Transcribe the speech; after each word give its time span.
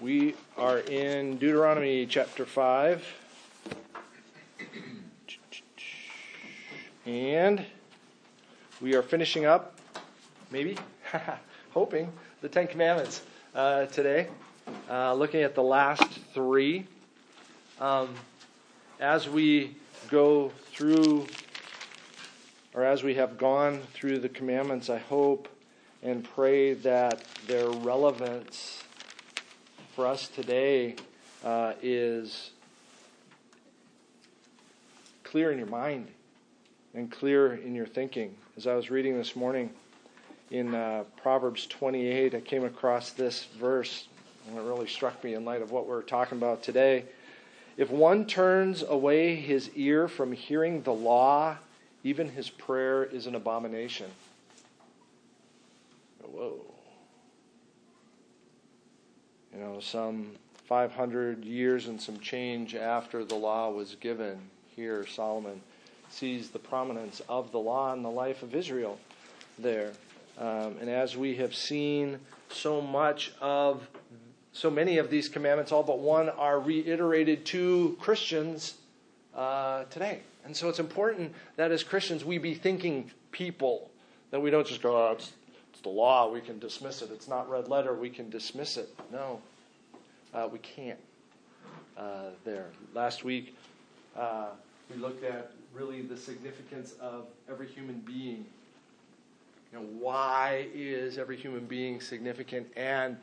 We 0.00 0.34
are 0.56 0.78
in 0.78 1.36
Deuteronomy 1.36 2.06
chapter 2.06 2.46
5. 2.46 3.06
And 7.04 7.66
we 8.80 8.94
are 8.94 9.02
finishing 9.02 9.44
up, 9.44 9.78
maybe, 10.50 10.78
hoping, 11.74 12.10
the 12.40 12.48
Ten 12.48 12.66
Commandments 12.66 13.20
uh, 13.54 13.84
today, 13.86 14.28
uh, 14.88 15.12
looking 15.12 15.42
at 15.42 15.54
the 15.54 15.62
last 15.62 16.08
three. 16.32 16.86
Um, 17.78 18.14
as 19.00 19.28
we 19.28 19.76
go 20.08 20.50
through, 20.72 21.26
or 22.72 22.84
as 22.84 23.02
we 23.02 23.16
have 23.16 23.36
gone 23.36 23.82
through 23.92 24.20
the 24.20 24.30
commandments, 24.30 24.88
I 24.88 24.96
hope 24.96 25.46
and 26.02 26.24
pray 26.24 26.72
that 26.72 27.22
their 27.46 27.68
relevance 27.68 28.79
for 30.00 30.06
us 30.06 30.28
today 30.28 30.94
uh, 31.44 31.74
is 31.82 32.52
clear 35.24 35.52
in 35.52 35.58
your 35.58 35.66
mind 35.66 36.08
and 36.94 37.12
clear 37.12 37.56
in 37.56 37.74
your 37.74 37.84
thinking. 37.84 38.34
As 38.56 38.66
I 38.66 38.74
was 38.74 38.90
reading 38.90 39.18
this 39.18 39.36
morning 39.36 39.68
in 40.50 40.74
uh, 40.74 41.04
Proverbs 41.20 41.66
28, 41.66 42.34
I 42.34 42.40
came 42.40 42.64
across 42.64 43.10
this 43.10 43.44
verse, 43.58 44.06
and 44.48 44.56
it 44.56 44.62
really 44.62 44.88
struck 44.88 45.22
me 45.22 45.34
in 45.34 45.44
light 45.44 45.60
of 45.60 45.70
what 45.70 45.86
we're 45.86 46.00
talking 46.00 46.38
about 46.38 46.62
today. 46.62 47.04
If 47.76 47.90
one 47.90 48.24
turns 48.24 48.82
away 48.82 49.36
his 49.36 49.68
ear 49.74 50.08
from 50.08 50.32
hearing 50.32 50.80
the 50.80 50.94
law, 50.94 51.58
even 52.04 52.30
his 52.30 52.48
prayer 52.48 53.04
is 53.04 53.26
an 53.26 53.34
abomination. 53.34 54.06
Whoa. 56.22 56.69
You 59.54 59.60
know, 59.60 59.80
some 59.80 60.32
500 60.66 61.44
years 61.44 61.88
and 61.88 62.00
some 62.00 62.20
change 62.20 62.74
after 62.74 63.24
the 63.24 63.34
law 63.34 63.70
was 63.70 63.96
given, 63.96 64.38
here 64.76 65.04
Solomon 65.06 65.60
sees 66.08 66.50
the 66.50 66.58
prominence 66.58 67.20
of 67.28 67.52
the 67.52 67.58
law 67.58 67.92
in 67.92 68.02
the 68.02 68.10
life 68.10 68.42
of 68.42 68.54
Israel 68.54 68.98
there. 69.58 69.92
Um, 70.38 70.76
and 70.80 70.88
as 70.88 71.16
we 71.16 71.36
have 71.36 71.54
seen 71.54 72.18
so 72.48 72.80
much 72.80 73.32
of, 73.40 73.86
so 74.52 74.70
many 74.70 74.98
of 74.98 75.10
these 75.10 75.28
commandments, 75.28 75.72
all 75.72 75.82
but 75.82 75.98
one, 75.98 76.28
are 76.30 76.58
reiterated 76.58 77.44
to 77.46 77.96
Christians 78.00 78.74
uh, 79.34 79.84
today. 79.90 80.20
And 80.44 80.56
so 80.56 80.68
it's 80.68 80.78
important 80.78 81.34
that 81.56 81.70
as 81.70 81.82
Christians 81.82 82.24
we 82.24 82.38
be 82.38 82.54
thinking 82.54 83.10
people, 83.32 83.90
that 84.30 84.40
we 84.40 84.50
don't 84.50 84.66
just 84.66 84.82
go, 84.82 84.96
oh, 84.96 85.12
it's, 85.12 85.32
it's 85.70 85.80
the 85.82 85.88
law, 85.88 86.30
we 86.30 86.40
can 86.40 86.58
dismiss 86.58 87.02
it. 87.02 87.10
It's 87.12 87.28
not 87.28 87.50
red 87.50 87.68
letter, 87.68 87.94
we 87.94 88.10
can 88.10 88.30
dismiss 88.30 88.76
it. 88.76 88.88
No, 89.12 89.40
uh, 90.34 90.48
we 90.50 90.58
can't 90.58 90.98
uh, 91.96 92.30
there. 92.44 92.66
Last 92.94 93.24
week, 93.24 93.56
uh, 94.16 94.48
we 94.90 94.96
looked 94.96 95.24
at 95.24 95.52
really 95.74 96.02
the 96.02 96.16
significance 96.16 96.94
of 97.00 97.26
every 97.48 97.68
human 97.68 98.00
being. 98.00 98.44
You 99.72 99.78
know, 99.78 99.84
why 99.98 100.68
is 100.74 101.18
every 101.18 101.36
human 101.36 101.66
being 101.66 102.00
significant? 102.00 102.68
And 102.76 103.18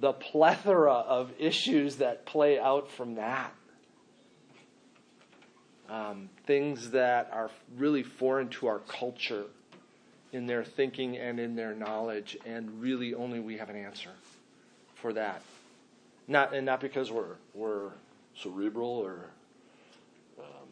the 0.00 0.12
plethora 0.12 0.94
of 0.94 1.32
issues 1.38 1.96
that 1.96 2.24
play 2.24 2.58
out 2.58 2.90
from 2.90 3.16
that. 3.16 3.52
Um, 5.90 6.30
things 6.46 6.92
that 6.92 7.28
are 7.32 7.50
really 7.76 8.02
foreign 8.02 8.48
to 8.50 8.66
our 8.66 8.78
culture 8.78 9.44
in 10.32 10.46
their 10.46 10.64
thinking 10.64 11.18
and 11.18 11.38
in 11.38 11.54
their 11.54 11.74
knowledge, 11.74 12.38
and 12.46 12.80
really 12.80 13.12
only 13.12 13.40
we 13.40 13.58
have 13.58 13.68
an 13.68 13.76
answer 13.76 14.08
for 15.02 15.12
that. 15.12 15.42
Not 16.28 16.54
and 16.54 16.64
not 16.64 16.80
because 16.80 17.10
we're 17.10 17.34
we're 17.52 17.90
cerebral 18.36 18.88
or 18.88 19.26
um, 20.38 20.68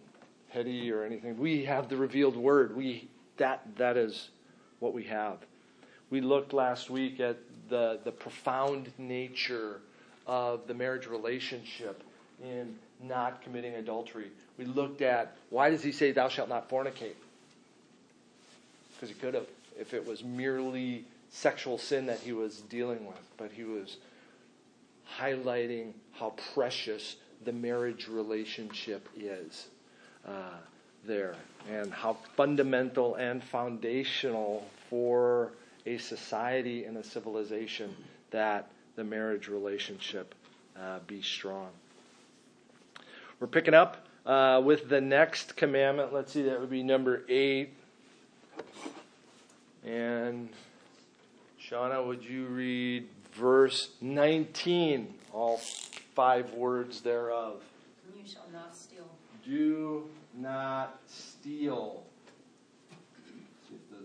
heady 0.49 0.91
or 0.91 1.05
anything. 1.05 1.37
We 1.37 1.65
have 1.65 1.89
the 1.91 1.97
revealed 1.97 2.37
word. 2.37 2.75
We 2.75 3.09
that 3.37 3.67
that 3.77 3.99
is 3.99 4.31
what 4.79 4.95
we 4.95 5.03
have. 5.05 5.39
We 6.09 6.21
looked 6.21 6.53
last 6.55 6.89
week 6.89 7.21
at 7.21 7.37
the 7.69 7.99
the 8.05 8.13
profound 8.13 8.93
nature 8.97 9.81
of 10.27 10.67
the 10.69 10.75
marriage 10.75 11.07
relationship 11.07 12.03
in 12.43 12.77
not 13.03 13.43
committing 13.43 13.75
adultery. 13.75 14.31
We 14.57 14.65
looked 14.65 15.03
at 15.03 15.37
why 15.51 15.71
does 15.71 15.83
he 15.83 15.91
say 15.91 16.13
thou 16.13 16.29
shalt 16.29 16.49
not 16.49 16.71
fornicate? 16.71 17.17
Because 18.95 19.09
he 19.09 19.15
could 19.17 19.35
have 19.35 19.47
if 19.79 19.93
it 19.93 20.07
was 20.07 20.23
merely 20.23 21.05
sexual 21.33 21.79
sin 21.79 22.07
that 22.07 22.21
he 22.21 22.33
was 22.33 22.61
dealing 22.61 23.07
with, 23.07 23.23
but 23.37 23.51
he 23.53 23.65
was 23.65 23.97
highlighting 25.19 25.93
how 26.13 26.31
precious 26.55 27.17
the 27.45 27.53
marriage 27.53 28.09
relationship 28.09 29.09
is 29.17 29.69
uh, 30.27 30.59
there 31.05 31.35
and 31.71 31.93
how 31.93 32.17
fundamental 32.37 33.15
and 33.15 33.43
foundational 33.43 34.67
for 34.89 35.53
a 35.87 35.97
society 35.99 36.85
and 36.85 36.99
a 36.99 37.03
civilization 37.05 37.95
that 38.31 38.71
the 38.97 39.05
marriage 39.05 39.49
relationship 39.49 40.35
uh, 40.79 40.99
be 41.07 41.23
strong. 41.23 41.69
We're 43.39 43.47
picking 43.47 43.75
up 43.75 44.07
uh, 44.27 44.61
with 44.63 44.89
the 44.89 45.01
next 45.01 45.57
commandment. 45.57 46.13
Let's 46.13 46.33
see, 46.33 46.43
that 46.43 46.61
would 46.61 46.71
be 46.71 46.83
number 46.83 47.23
eight. 47.29 47.71
And 49.85 50.51
Shauna, 51.59 52.07
would 52.07 52.23
you 52.23 52.47
read 52.47 53.09
verse 53.41 53.89
19, 54.03 55.15
all 55.33 55.59
five 56.15 56.53
words 56.53 57.01
thereof? 57.01 57.63
You 58.15 58.23
shall 58.31 58.47
not 58.53 58.77
steal. 58.77 59.09
Do 59.45 60.05
not 60.37 61.01
steal. 61.07 62.03
See 63.67 63.77
if 63.77 63.91
the 63.91 64.05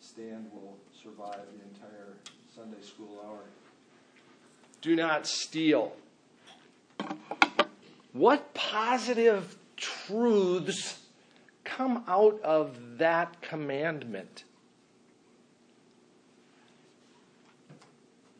stand 0.00 0.50
will 0.52 0.76
survive 1.02 1.40
the 1.52 1.74
entire 1.74 2.14
Sunday 2.54 2.82
school 2.82 3.22
hour. 3.26 3.40
Do 4.80 4.96
not 4.96 5.26
steal. 5.26 5.92
What 8.14 8.54
positive 8.54 9.56
truths 9.76 11.00
come 11.64 12.04
out 12.08 12.40
of 12.42 12.96
that 12.96 13.42
commandment? 13.42 14.44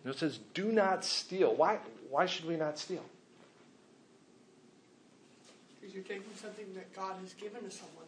It 0.09 0.19
says, 0.19 0.39
do 0.55 0.71
not 0.71 1.05
steal. 1.05 1.55
Why, 1.55 1.79
why 2.11 2.27
should 2.27 2.47
we 2.47 2.57
not 2.57 2.79
steal? 2.79 3.05
Because 5.81 5.95
you're 5.95 6.05
taking 6.05 6.35
something 6.37 6.67
that 6.75 6.95
God 6.95 7.17
has 7.23 7.35
given 7.35 7.63
to 7.63 7.71
someone. 7.71 8.07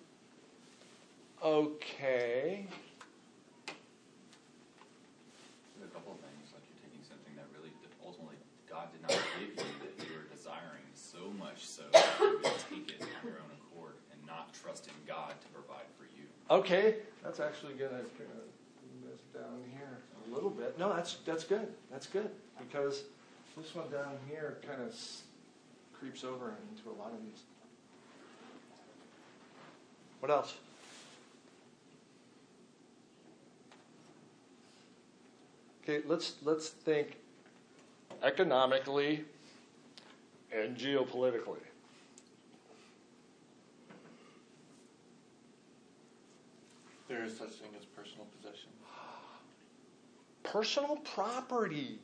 Okay. 1.42 2.66
a 5.78 5.94
couple 5.94 6.12
of 6.12 6.19
things, 6.19 6.50
like 6.54 6.62
you're 6.70 6.82
taking 6.87 7.03
something 7.06 7.34
that 7.38 7.47
really, 7.54 7.70
ultimately, 8.04 8.37
God 8.69 8.91
did 8.91 9.03
not 9.03 9.14
give 9.38 9.54
you 9.54 9.62
that 9.62 9.94
you 10.03 10.10
were 10.14 10.26
desiring 10.31 10.87
so 10.94 11.31
much 11.38 11.66
so 11.66 11.82
that 11.92 12.04
you 12.20 12.38
would 12.42 12.62
take 12.69 12.91
it 12.94 13.03
on 13.03 13.10
your 13.25 13.38
own 13.42 13.53
accord 13.58 13.94
and 14.10 14.19
not 14.26 14.54
trust 14.54 14.87
in 14.87 14.98
God 15.06 15.34
to 15.38 15.48
provide 15.54 15.87
for 15.98 16.06
you. 16.14 16.26
Okay, 16.50 17.03
that's 17.22 17.38
actually 17.38 17.75
going 17.75 17.94
to 17.94 18.03
move 18.03 19.06
this 19.06 19.22
down 19.34 19.62
here 19.70 20.03
a 20.31 20.34
little 20.34 20.50
bit. 20.50 20.78
No, 20.78 20.94
that's 20.94 21.16
that's 21.27 21.44
good. 21.44 21.69
That's 21.91 22.06
good 22.06 22.31
because 22.59 23.05
this 23.56 23.75
one 23.75 23.91
down 23.91 24.19
here 24.28 24.59
kind 24.66 24.81
of 24.81 24.94
creeps 25.99 26.25
over 26.25 26.55
into 26.71 26.89
a 26.91 26.97
lot 26.99 27.12
of 27.12 27.22
these. 27.22 27.43
What 30.21 30.31
else? 30.31 30.55
Okay, 35.83 36.03
let's 36.06 36.34
let's 36.43 36.69
think 36.69 37.17
economically 38.23 39.25
and 40.52 40.76
geopolitically. 40.76 41.62
There 47.08 47.25
is 47.25 47.37
such 47.38 47.49
a 47.49 47.50
thing 47.52 47.70
as. 47.79 47.88
Personal 50.53 50.97
property 50.97 51.99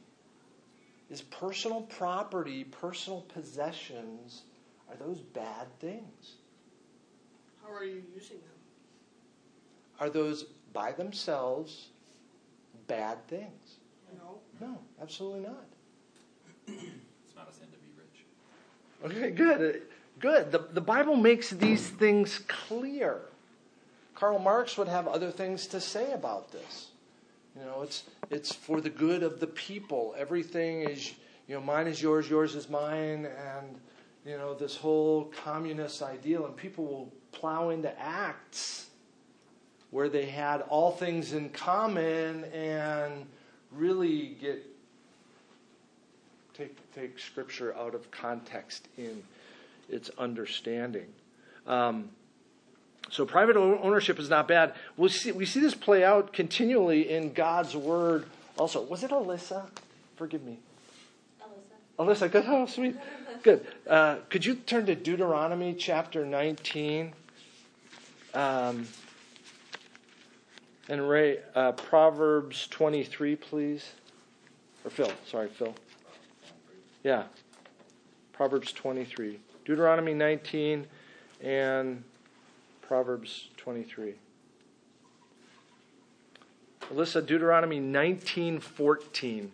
is 1.10 1.22
personal 1.22 1.82
property, 1.82 2.64
personal 2.64 3.22
possessions. 3.22 4.42
Are 4.90 4.96
those 4.96 5.20
bad 5.20 5.66
things? 5.80 6.34
How 7.62 7.72
are 7.72 7.84
you 7.84 8.02
using 8.14 8.36
them? 8.36 8.48
Are 9.98 10.10
those 10.10 10.44
by 10.74 10.92
themselves 10.92 11.88
bad 12.86 13.26
things? 13.28 13.76
No. 14.18 14.38
No, 14.60 14.78
absolutely 15.00 15.40
not. 15.40 15.64
It's 16.66 17.34
not 17.34 17.48
a 17.48 17.52
sin 17.52 17.68
to 17.72 17.78
be 17.78 17.88
rich. 17.96 19.16
Okay, 19.16 19.30
good. 19.30 19.82
Good. 20.20 20.52
The, 20.52 20.66
the 20.72 20.80
Bible 20.82 21.16
makes 21.16 21.48
these 21.50 21.88
things 21.88 22.40
clear. 22.46 23.22
Karl 24.14 24.38
Marx 24.38 24.76
would 24.76 24.88
have 24.88 25.08
other 25.08 25.30
things 25.30 25.66
to 25.68 25.80
say 25.80 26.12
about 26.12 26.52
this. 26.52 26.90
You 27.56 27.64
know, 27.64 27.82
it's 27.82 28.04
it's 28.30 28.52
for 28.52 28.80
the 28.80 28.90
good 28.90 29.22
of 29.22 29.40
the 29.40 29.46
people. 29.46 30.14
Everything 30.18 30.82
is, 30.82 31.12
you 31.46 31.54
know, 31.54 31.60
mine 31.60 31.86
is 31.86 32.02
yours, 32.02 32.28
yours 32.28 32.54
is 32.54 32.68
mine, 32.68 33.26
and 33.26 33.78
you 34.26 34.36
know 34.36 34.54
this 34.54 34.76
whole 34.76 35.26
communist 35.44 36.02
ideal, 36.02 36.46
and 36.46 36.56
people 36.56 36.84
will 36.84 37.12
plow 37.32 37.70
into 37.70 37.96
acts 38.00 38.88
where 39.90 40.08
they 40.08 40.26
had 40.26 40.62
all 40.62 40.90
things 40.90 41.32
in 41.32 41.48
common 41.50 42.44
and 42.46 43.26
really 43.70 44.36
get 44.40 44.64
take 46.54 46.76
take 46.92 47.18
scripture 47.18 47.76
out 47.76 47.94
of 47.94 48.10
context 48.10 48.88
in 48.98 49.22
its 49.88 50.10
understanding. 50.18 51.06
Um, 51.66 52.08
so 53.10 53.26
private 53.26 53.56
ownership 53.56 54.18
is 54.18 54.28
not 54.28 54.48
bad. 54.48 54.74
We 54.96 55.08
see, 55.08 55.32
we 55.32 55.46
see 55.46 55.60
this 55.60 55.74
play 55.74 56.04
out 56.04 56.32
continually 56.32 57.10
in 57.10 57.32
God's 57.32 57.76
word 57.76 58.26
also. 58.56 58.82
Was 58.82 59.04
it 59.04 59.10
Alyssa? 59.10 59.66
Forgive 60.16 60.42
me. 60.42 60.58
Alyssa. 61.98 62.28
Alyssa, 62.28 62.30
good. 62.30 62.44
Oh, 62.46 62.66
sweet. 62.66 62.96
Good. 63.42 63.66
Uh, 63.86 64.16
could 64.30 64.44
you 64.44 64.54
turn 64.54 64.86
to 64.86 64.94
Deuteronomy 64.94 65.74
chapter 65.74 66.24
19? 66.24 67.12
Um, 68.32 68.88
and 70.88 71.08
Ray, 71.08 71.38
uh, 71.54 71.72
Proverbs 71.72 72.66
23, 72.68 73.36
please. 73.36 73.92
Or 74.84 74.90
Phil. 74.90 75.12
Sorry, 75.26 75.48
Phil. 75.48 75.74
Yeah. 77.02 77.24
Proverbs 78.32 78.72
23. 78.72 79.38
Deuteronomy 79.64 80.14
19 80.14 80.86
and 81.42 82.02
Proverbs 82.94 83.48
23. 83.56 84.14
Alyssa, 86.92 87.26
Deuteronomy 87.26 87.80
19:14. 87.80 89.50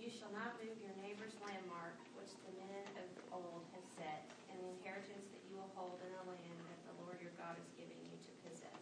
You 0.00 0.08
shall 0.08 0.32
not 0.32 0.56
move 0.56 0.72
your 0.80 0.96
neighbor's 1.04 1.34
landmark, 1.44 2.00
which 2.16 2.32
the 2.46 2.52
men 2.56 2.80
of 2.96 3.04
old 3.30 3.60
have 3.74 3.84
set, 3.94 4.24
and 4.50 4.58
the 4.64 4.70
inheritance 4.78 5.26
that 5.32 5.42
you 5.50 5.56
will 5.58 5.70
hold 5.74 6.00
in 6.00 6.10
the 6.16 6.30
land 6.30 6.56
that 6.70 6.96
the 6.96 7.04
Lord 7.04 7.20
your 7.20 7.32
God 7.36 7.56
is 7.60 7.68
giving 7.76 8.00
you 8.02 8.16
to 8.24 8.48
possess. 8.48 8.80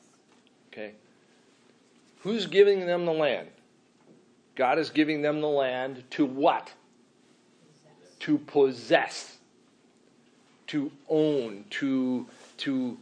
Okay. 0.72 0.94
Who's 2.20 2.46
giving 2.46 2.86
them 2.86 3.06
the 3.06 3.12
land? 3.12 3.48
God 4.54 4.78
is 4.78 4.90
giving 4.90 5.22
them 5.22 5.40
the 5.40 5.48
land 5.48 6.04
to 6.10 6.24
what? 6.24 6.74
Possess. 7.66 8.14
To 8.20 8.38
possess 8.38 9.37
to 10.68 10.90
own, 11.08 11.64
to, 11.70 12.26
to, 12.58 12.98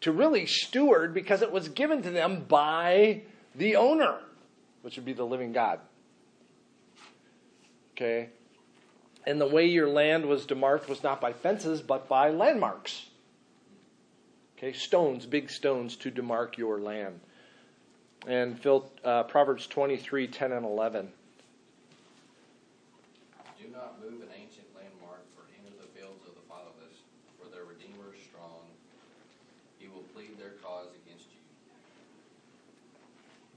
to 0.00 0.12
really 0.12 0.46
steward 0.46 1.14
because 1.14 1.42
it 1.42 1.52
was 1.52 1.68
given 1.68 2.02
to 2.02 2.10
them 2.10 2.44
by 2.48 3.22
the 3.54 3.76
owner, 3.76 4.18
which 4.82 4.96
would 4.96 5.04
be 5.04 5.12
the 5.12 5.24
living 5.24 5.52
God. 5.52 5.80
Okay? 7.94 8.28
And 9.26 9.40
the 9.40 9.46
way 9.46 9.66
your 9.66 9.88
land 9.88 10.26
was 10.26 10.46
demarked 10.46 10.88
was 10.88 11.02
not 11.02 11.20
by 11.20 11.32
fences, 11.32 11.82
but 11.82 12.08
by 12.08 12.30
landmarks. 12.30 13.06
Okay, 14.56 14.72
stones, 14.72 15.26
big 15.26 15.50
stones 15.50 15.96
to 15.96 16.10
demark 16.10 16.56
your 16.56 16.80
land. 16.80 17.20
And 18.26 18.58
Phil, 18.58 18.90
uh, 19.04 19.24
Proverbs 19.24 19.66
23 19.66 20.28
10 20.28 20.52
and 20.52 20.64
11. 20.64 21.12
Do 23.60 23.68
not 23.68 24.00
move 24.00 24.22
an 24.22 24.28
ancient 24.34 24.66
landmark, 24.74 25.22
for 25.34 25.42
enter 25.60 25.76
the 25.76 25.88
fields 25.98 26.24
of 26.26 26.34
the 26.34 26.40
fatherless, 26.48 27.04
for 27.38 27.50
their 27.50 27.64
Redeemer 27.64 28.14
is 28.16 28.22
strong. 28.22 28.64
He 29.78 29.88
will 29.88 30.04
plead 30.14 30.38
their 30.38 30.56
cause 30.62 30.88
against 31.04 31.26
you. 31.30 31.42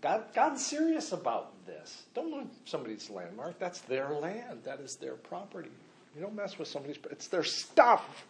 God, 0.01 0.23
God's 0.33 0.65
serious 0.65 1.11
about 1.11 1.65
this. 1.65 2.03
Don't 2.13 2.31
move 2.31 2.47
somebody's 2.65 3.09
landmark. 3.09 3.59
That's 3.59 3.81
their 3.81 4.09
land. 4.11 4.61
That 4.63 4.79
is 4.79 4.95
their 4.95 5.15
property. 5.15 5.69
You 6.15 6.21
don't 6.21 6.35
mess 6.35 6.57
with 6.57 6.67
somebody's. 6.67 6.97
It's 7.11 7.27
their 7.27 7.43
stuff. 7.43 8.25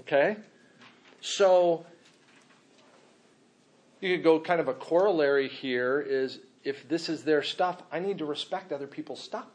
Okay, 0.00 0.36
so 1.20 1.84
you 4.00 4.14
could 4.14 4.24
go 4.24 4.38
kind 4.38 4.60
of 4.60 4.68
a 4.68 4.74
corollary 4.74 5.48
here 5.48 6.00
is 6.00 6.38
if 6.64 6.88
this 6.88 7.08
is 7.08 7.24
their 7.24 7.42
stuff, 7.42 7.82
I 7.90 7.98
need 7.98 8.18
to 8.18 8.24
respect 8.24 8.72
other 8.72 8.86
people's 8.86 9.22
stuff. 9.22 9.46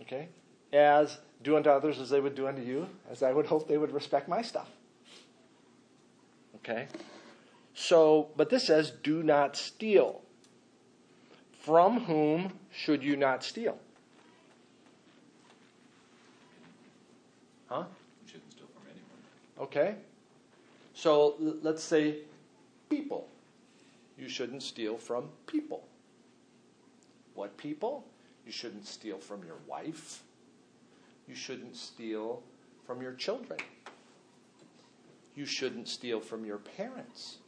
Okay? 0.00 0.28
As 0.72 1.18
do 1.42 1.56
unto 1.56 1.70
others 1.70 1.98
as 1.98 2.10
they 2.10 2.20
would 2.20 2.34
do 2.34 2.46
unto 2.46 2.62
you, 2.62 2.86
as 3.10 3.22
I 3.22 3.32
would 3.32 3.46
hope 3.46 3.68
they 3.68 3.78
would 3.78 3.92
respect 3.92 4.28
my 4.28 4.42
stuff. 4.42 4.68
Okay? 6.56 6.86
So, 7.74 8.28
but 8.36 8.50
this 8.50 8.64
says, 8.64 8.92
do 9.02 9.22
not 9.22 9.56
steal. 9.56 10.20
From 11.62 12.00
whom 12.04 12.58
should 12.70 13.02
you 13.02 13.16
not 13.16 13.44
steal? 13.44 13.78
Huh? 17.68 17.84
You 18.22 18.28
shouldn't 18.28 18.52
steal 18.52 18.66
from 18.74 18.82
anyone. 18.90 19.66
Okay. 19.68 19.94
So 20.94 21.36
l- 21.40 21.56
let's 21.62 21.82
say 21.82 22.16
people. 22.90 23.28
You 24.18 24.28
shouldn't 24.28 24.62
steal 24.62 24.98
from 24.98 25.30
people. 25.46 25.84
What 27.34 27.56
people? 27.56 28.04
You 28.44 28.52
shouldn't 28.52 28.86
steal 28.86 29.18
from 29.18 29.44
your 29.44 29.56
wife. 29.66 30.22
You 31.26 31.34
shouldn't 31.34 31.76
steal 31.76 32.42
from 32.86 33.00
your 33.00 33.14
children. 33.14 33.60
You 35.34 35.46
shouldn't 35.46 35.88
steal 35.88 36.20
from 36.20 36.44
your 36.44 36.58
parents. 36.58 37.38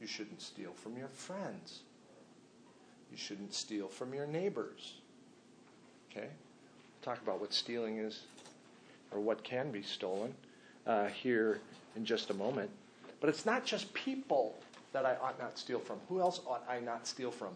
You 0.00 0.06
shouldn't 0.06 0.40
steal 0.40 0.72
from 0.72 0.96
your 0.96 1.08
friends. 1.08 1.80
You 3.10 3.16
shouldn't 3.16 3.52
steal 3.52 3.88
from 3.88 4.14
your 4.14 4.26
neighbors. 4.26 4.94
Okay? 6.10 6.28
Talk 7.02 7.20
about 7.22 7.40
what 7.40 7.52
stealing 7.52 7.98
is 7.98 8.22
or 9.10 9.20
what 9.20 9.42
can 9.44 9.70
be 9.70 9.82
stolen 9.82 10.34
uh, 10.86 11.08
here 11.08 11.60
in 11.96 12.04
just 12.04 12.30
a 12.30 12.34
moment. 12.34 12.70
But 13.20 13.28
it's 13.28 13.44
not 13.44 13.64
just 13.64 13.92
people 13.92 14.58
that 14.92 15.04
I 15.04 15.16
ought 15.16 15.38
not 15.38 15.58
steal 15.58 15.78
from. 15.78 15.98
Who 16.08 16.20
else 16.20 16.40
ought 16.46 16.64
I 16.68 16.80
not 16.80 17.06
steal 17.06 17.30
from? 17.30 17.50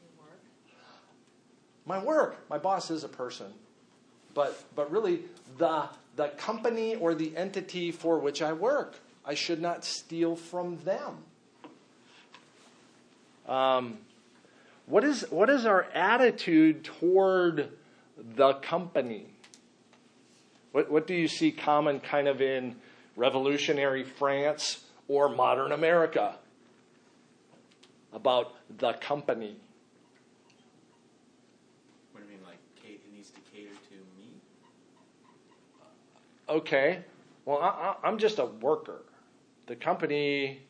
Your 0.00 0.24
work. 0.24 0.40
My 1.86 2.02
work. 2.02 2.48
My 2.48 2.58
boss 2.58 2.90
is 2.90 3.04
a 3.04 3.08
person. 3.08 3.52
But, 4.40 4.58
but 4.74 4.90
really, 4.90 5.20
the, 5.58 5.84
the 6.16 6.28
company 6.28 6.94
or 6.94 7.14
the 7.14 7.36
entity 7.36 7.92
for 7.92 8.18
which 8.18 8.40
I 8.40 8.54
work, 8.54 8.94
I 9.22 9.34
should 9.34 9.60
not 9.60 9.84
steal 9.84 10.34
from 10.34 10.78
them. 10.78 11.18
Um, 13.46 13.98
what, 14.86 15.04
is, 15.04 15.26
what 15.28 15.50
is 15.50 15.66
our 15.66 15.82
attitude 15.92 16.84
toward 16.84 17.68
the 18.16 18.54
company? 18.54 19.26
What, 20.72 20.90
what 20.90 21.06
do 21.06 21.12
you 21.12 21.28
see 21.28 21.52
common 21.52 22.00
kind 22.00 22.26
of 22.26 22.40
in 22.40 22.76
revolutionary 23.16 24.04
France 24.04 24.84
or 25.06 25.28
modern 25.28 25.70
America 25.70 26.36
about 28.10 28.54
the 28.78 28.94
company? 28.94 29.56
What 32.12 32.22
do 32.22 32.26
you 32.26 32.38
mean, 32.38 32.46
like, 32.46 32.56
Kate, 32.82 33.02
it 33.06 33.14
needs 33.14 33.28
to 33.28 33.40
cater 33.52 33.68
to 33.68 33.94
me? 34.16 34.30
Okay, 36.50 37.04
well, 37.44 37.58
I, 37.58 37.68
I, 37.68 37.96
I'm 38.02 38.18
just 38.18 38.40
a 38.40 38.46
worker. 38.46 39.02
The 39.66 39.76
company. 39.76 40.62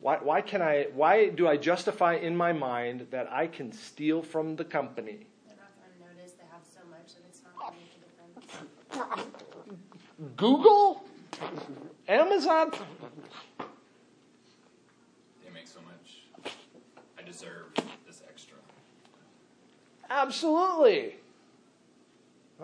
Why, 0.00 0.18
why 0.18 0.40
can 0.40 0.62
I? 0.62 0.86
Why 0.94 1.30
do 1.30 1.48
I 1.48 1.56
justify 1.56 2.14
in 2.14 2.36
my 2.36 2.52
mind 2.52 3.08
that 3.10 3.28
I 3.32 3.48
can 3.48 3.72
steal 3.72 4.22
from 4.22 4.54
the 4.54 4.64
company? 4.64 5.26
They're 5.46 5.56
not 5.56 5.72
going 5.80 5.90
to 5.98 6.16
notice 6.16 6.34
they 6.34 6.44
have 6.52 6.62
so 6.62 6.78
much 6.88 7.14
that 7.14 7.24
it's 7.28 7.42
not 7.42 7.58
going 7.58 7.72
to 7.72 7.78
make 7.80 9.02
a 9.02 9.14
difference. 9.16 9.26
Google, 10.36 11.02
Amazon. 12.06 12.70
They 15.44 15.50
make 15.52 15.66
so 15.66 15.80
much. 15.80 16.52
I 17.18 17.22
deserve 17.22 17.74
this 18.06 18.22
extra. 18.30 18.58
Absolutely. 20.08 21.16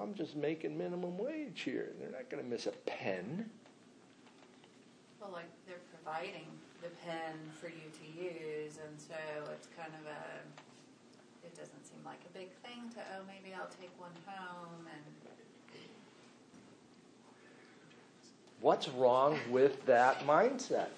I'm 0.00 0.14
just 0.14 0.36
making 0.36 0.76
minimum 0.76 1.18
wage 1.18 1.62
here. 1.62 1.92
They're 2.00 2.10
not 2.10 2.30
going 2.30 2.42
to 2.42 2.48
miss 2.48 2.66
a 2.66 2.72
pen. 2.86 3.50
Well, 5.20 5.30
like 5.32 5.50
they're 5.66 5.84
providing 5.92 6.46
the 6.82 6.88
pen 7.06 7.36
for 7.60 7.68
you 7.68 7.88
to 7.92 8.06
use, 8.20 8.78
and 8.82 8.98
so 8.98 9.14
it's 9.52 9.68
kind 9.76 9.92
of 10.00 10.06
a. 10.06 11.46
It 11.46 11.54
doesn't 11.56 11.84
seem 11.84 11.98
like 12.04 12.20
a 12.24 12.38
big 12.38 12.50
thing 12.62 12.88
to 12.94 13.00
oh 13.18 13.22
maybe 13.26 13.54
I'll 13.54 13.70
take 13.80 13.90
one 13.98 14.14
home 14.26 14.86
and 14.86 15.02
What's 18.62 18.88
wrong 18.88 19.40
with 19.50 19.84
that 19.86 20.24
mindset? 20.24 20.90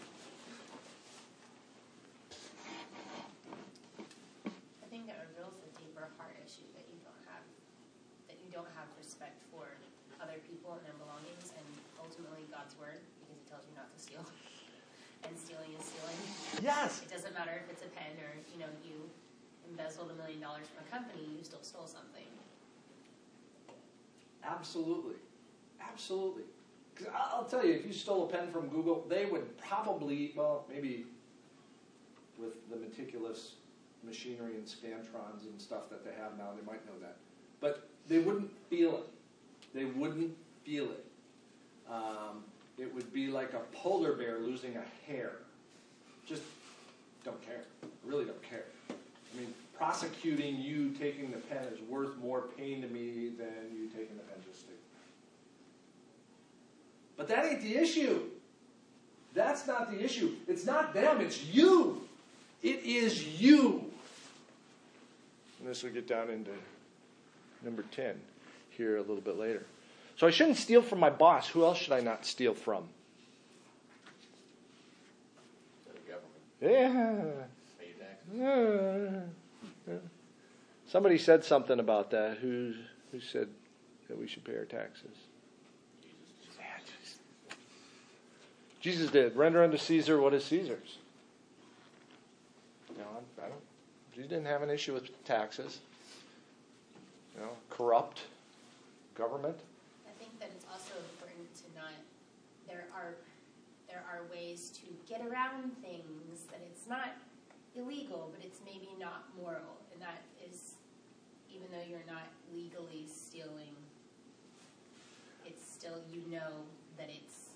you'll 8.55 8.71
have 8.79 8.87
respect 8.95 9.43
for 9.51 9.67
other 10.23 10.39
people 10.47 10.79
and 10.79 10.83
their 10.87 10.95
belongings 11.03 11.51
and 11.59 11.67
ultimately 11.99 12.47
God's 12.55 12.79
word 12.79 13.03
because 13.19 13.35
He 13.35 13.47
tells 13.51 13.67
you 13.67 13.75
not 13.75 13.91
to 13.91 13.99
steal. 13.99 14.23
and 15.27 15.35
stealing 15.35 15.75
is 15.75 15.83
stealing. 15.83 16.21
Yes. 16.63 17.03
It 17.03 17.11
doesn't 17.11 17.35
matter 17.35 17.59
if 17.59 17.67
it's 17.67 17.83
a 17.83 17.91
pen 17.99 18.15
or 18.23 18.31
you 18.55 18.63
know 18.63 18.71
you 18.87 19.11
embezzled 19.67 20.15
a 20.15 20.17
million 20.23 20.39
dollars 20.39 20.71
from 20.71 20.87
a 20.87 20.89
company, 20.89 21.27
you 21.35 21.43
still 21.43 21.67
stole 21.67 21.91
something. 21.91 22.31
Absolutely. 24.47 25.19
Absolutely. 25.83 26.45
Cause 26.95 27.09
I'll 27.11 27.45
tell 27.51 27.67
you, 27.67 27.73
if 27.75 27.85
you 27.85 27.93
stole 27.93 28.29
a 28.29 28.31
pen 28.31 28.53
from 28.53 28.69
Google, 28.69 29.05
they 29.09 29.27
would 29.27 29.59
probably, 29.59 30.33
well, 30.37 30.65
maybe 30.71 31.07
with 32.39 32.71
the 32.71 32.77
meticulous 32.77 33.57
machinery 34.05 34.55
and 34.55 34.65
scantrons 34.65 35.43
and 35.51 35.61
stuff 35.61 35.91
that 35.91 36.05
they 36.05 36.13
have 36.13 36.39
now, 36.39 36.51
they 36.55 36.65
might 36.65 36.85
know 36.87 36.99
that. 37.01 37.17
But 37.61 37.89
they 38.09 38.19
wouldn't 38.19 38.51
feel 38.69 38.97
it. 38.97 39.05
They 39.75 39.85
wouldn't 39.85 40.37
feel 40.65 40.85
it. 40.85 41.05
Um, 41.91 42.45
it 42.79 42.93
would 42.95 43.13
be 43.13 43.29
like 43.29 43.53
a 43.53 43.61
polar 43.77 44.13
bear 44.15 44.39
losing 44.39 44.77
a 44.77 45.11
hair. 45.11 45.33
Just 46.27 46.43
don't 47.25 47.41
care. 47.45 47.65
Really 48.05 48.25
don't 48.25 48.43
care. 48.43 48.65
I 48.91 49.39
mean, 49.39 49.53
prosecuting 49.77 50.61
you 50.61 50.91
taking 50.91 51.31
the 51.31 51.39
pen 51.39 51.65
is 51.73 51.81
worth 51.89 52.17
more 52.19 52.49
pain 52.57 52.83
to 52.83 52.89
me 52.89 53.31
than 53.37 53.77
you 53.77 53.89
taking 53.89 54.17
the 54.17 54.23
pen 54.23 54.43
just 54.51 54.67
to. 54.67 54.73
But 57.17 57.29
that 57.29 57.47
ain't 57.47 57.63
the 57.63 57.77
issue. 57.77 58.23
That's 59.35 59.67
not 59.67 59.91
the 59.91 60.03
issue. 60.03 60.35
It's 60.47 60.65
not 60.65 60.95
them, 60.95 61.21
it's 61.21 61.45
you. 61.45 62.07
It 62.63 62.85
is 62.85 63.41
you. 63.41 63.91
And 65.59 65.69
this 65.69 65.83
will 65.83 65.91
get 65.91 66.07
down 66.07 66.31
into 66.31 66.51
number 67.65 67.85
10 67.91 68.21
here 68.71 68.97
a 68.97 69.01
little 69.01 69.21
bit 69.21 69.39
later. 69.39 69.65
So 70.17 70.27
I 70.27 70.31
shouldn't 70.31 70.57
steal 70.57 70.83
from 70.83 71.01
my 71.01 71.11
boss. 71.11 71.49
Who 71.49 71.65
else 71.65 71.79
should 71.79 71.93
I 71.93 72.01
not 72.01 72.25
steal 72.25 72.55
from? 72.55 72.85
The 75.87 76.13
government, 76.13 76.43
Yeah. 76.61 77.47
pay 77.79 77.89
your 77.89 79.23
taxes. 79.87 80.11
Somebody 80.87 81.19
said 81.19 81.45
something 81.45 81.81
about 81.81 82.11
that. 82.11 82.39
Who 82.39 82.75
who 83.11 83.21
said 83.21 83.49
that 84.09 84.19
we 84.19 84.27
should 84.29 84.45
pay 84.45 84.57
our 84.57 84.65
taxes? 84.65 85.17
Jesus 88.81 89.11
did. 89.11 89.35
Render 89.35 89.65
unto 89.65 89.79
Caesar 89.79 90.21
what 90.21 90.35
is 90.35 90.45
Caesar's. 90.45 90.99
No, 92.99 93.05
I 93.43 93.49
don't. 93.49 93.55
Jesus 94.15 94.29
didn't 94.29 94.45
have 94.45 94.61
an 94.61 94.69
issue 94.69 94.93
with 94.93 95.25
taxes. 95.25 95.81
You 97.35 97.41
know, 97.41 97.51
corrupt 97.71 98.23
government. 99.15 99.59
I 100.07 100.13
think 100.19 100.39
that 100.41 100.51
it's 100.55 100.65
also 100.71 100.95
important 101.13 101.55
to 101.57 101.65
not, 101.75 101.95
there 102.69 102.87
are, 102.95 103.15
there 103.89 104.05
are 104.11 104.23
ways 104.31 104.71
to 104.71 104.87
get 105.09 105.27
around 105.27 105.73
things 105.83 106.47
that 106.51 106.61
it's 106.65 106.89
not 106.89 107.09
illegal, 107.75 108.33
but 108.35 108.45
it's 108.45 108.61
maybe 108.65 108.89
not 108.99 109.25
moral. 109.37 109.83
And 109.93 110.01
that 110.01 110.23
is, 110.49 110.75
even 111.51 111.67
though 111.73 111.85
you're 111.89 112.07
not 112.07 112.29
legally 112.55 113.07
stealing, 113.13 113.75
it's 115.45 115.69
still, 115.69 115.99
you 116.13 116.23
know 116.31 116.63
that 116.97 117.09
it's 117.11 117.51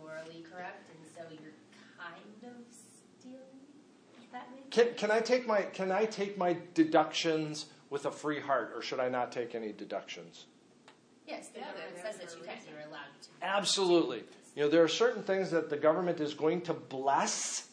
morally 0.00 0.44
correct, 0.50 0.88
and 0.90 0.98
so 1.14 1.22
you're 1.42 1.52
kind 1.98 2.54
of 2.54 2.62
stealing. 3.20 3.40
Can, 4.70 4.88
can 4.96 5.10
I 5.10 5.20
take 5.20 5.46
my 5.46 5.62
can 5.62 5.90
I 5.90 6.04
take 6.04 6.36
my 6.36 6.56
deductions 6.74 7.66
with 7.90 8.06
a 8.06 8.10
free 8.10 8.40
heart, 8.40 8.72
or 8.74 8.82
should 8.82 9.00
I 9.00 9.08
not 9.08 9.32
take 9.32 9.54
any 9.54 9.72
deductions? 9.72 10.46
Yes, 11.26 11.48
the 11.48 11.60
Yeah, 11.60 11.66
government 11.72 11.96
says 12.02 12.16
that 12.16 12.38
you 12.38 12.44
can, 12.44 12.54
reason. 12.56 12.72
you're 12.72 12.88
allowed 12.88 13.10
to. 13.22 13.28
Absolutely. 13.42 14.22
You 14.54 14.62
know, 14.64 14.68
there 14.68 14.82
are 14.82 14.88
certain 14.88 15.22
things 15.22 15.50
that 15.50 15.68
the 15.70 15.76
government 15.76 16.20
is 16.20 16.34
going 16.34 16.62
to 16.62 16.74
bless. 16.74 17.68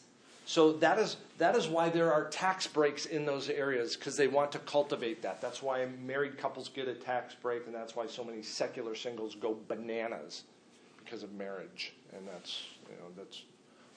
So 0.46 0.72
that 0.74 0.98
is 0.98 1.16
that 1.38 1.56
is 1.56 1.68
why 1.68 1.88
there 1.88 2.12
are 2.12 2.28
tax 2.28 2.66
breaks 2.66 3.06
in 3.06 3.24
those 3.24 3.48
areas 3.48 3.96
because 3.96 4.16
they 4.16 4.28
want 4.28 4.52
to 4.52 4.58
cultivate 4.60 5.22
that. 5.22 5.40
That's 5.40 5.62
why 5.62 5.86
married 6.04 6.36
couples 6.36 6.68
get 6.68 6.86
a 6.86 6.94
tax 6.94 7.34
break, 7.34 7.64
and 7.66 7.74
that's 7.74 7.96
why 7.96 8.06
so 8.06 8.22
many 8.22 8.42
secular 8.42 8.94
singles 8.94 9.34
go 9.34 9.56
bananas 9.68 10.42
because 11.02 11.22
of 11.22 11.32
marriage. 11.32 11.94
And 12.14 12.28
that's 12.28 12.64
you 12.90 12.96
know 12.96 13.08
that's 13.16 13.44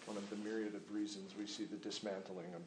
one 0.06 0.16
of 0.16 0.30
the 0.30 0.38
myriad 0.38 0.74
of 0.74 0.82
reasons 0.94 1.34
we 1.38 1.46
see 1.46 1.66
the 1.66 1.76
dismantling 1.78 2.48
of 2.56 2.62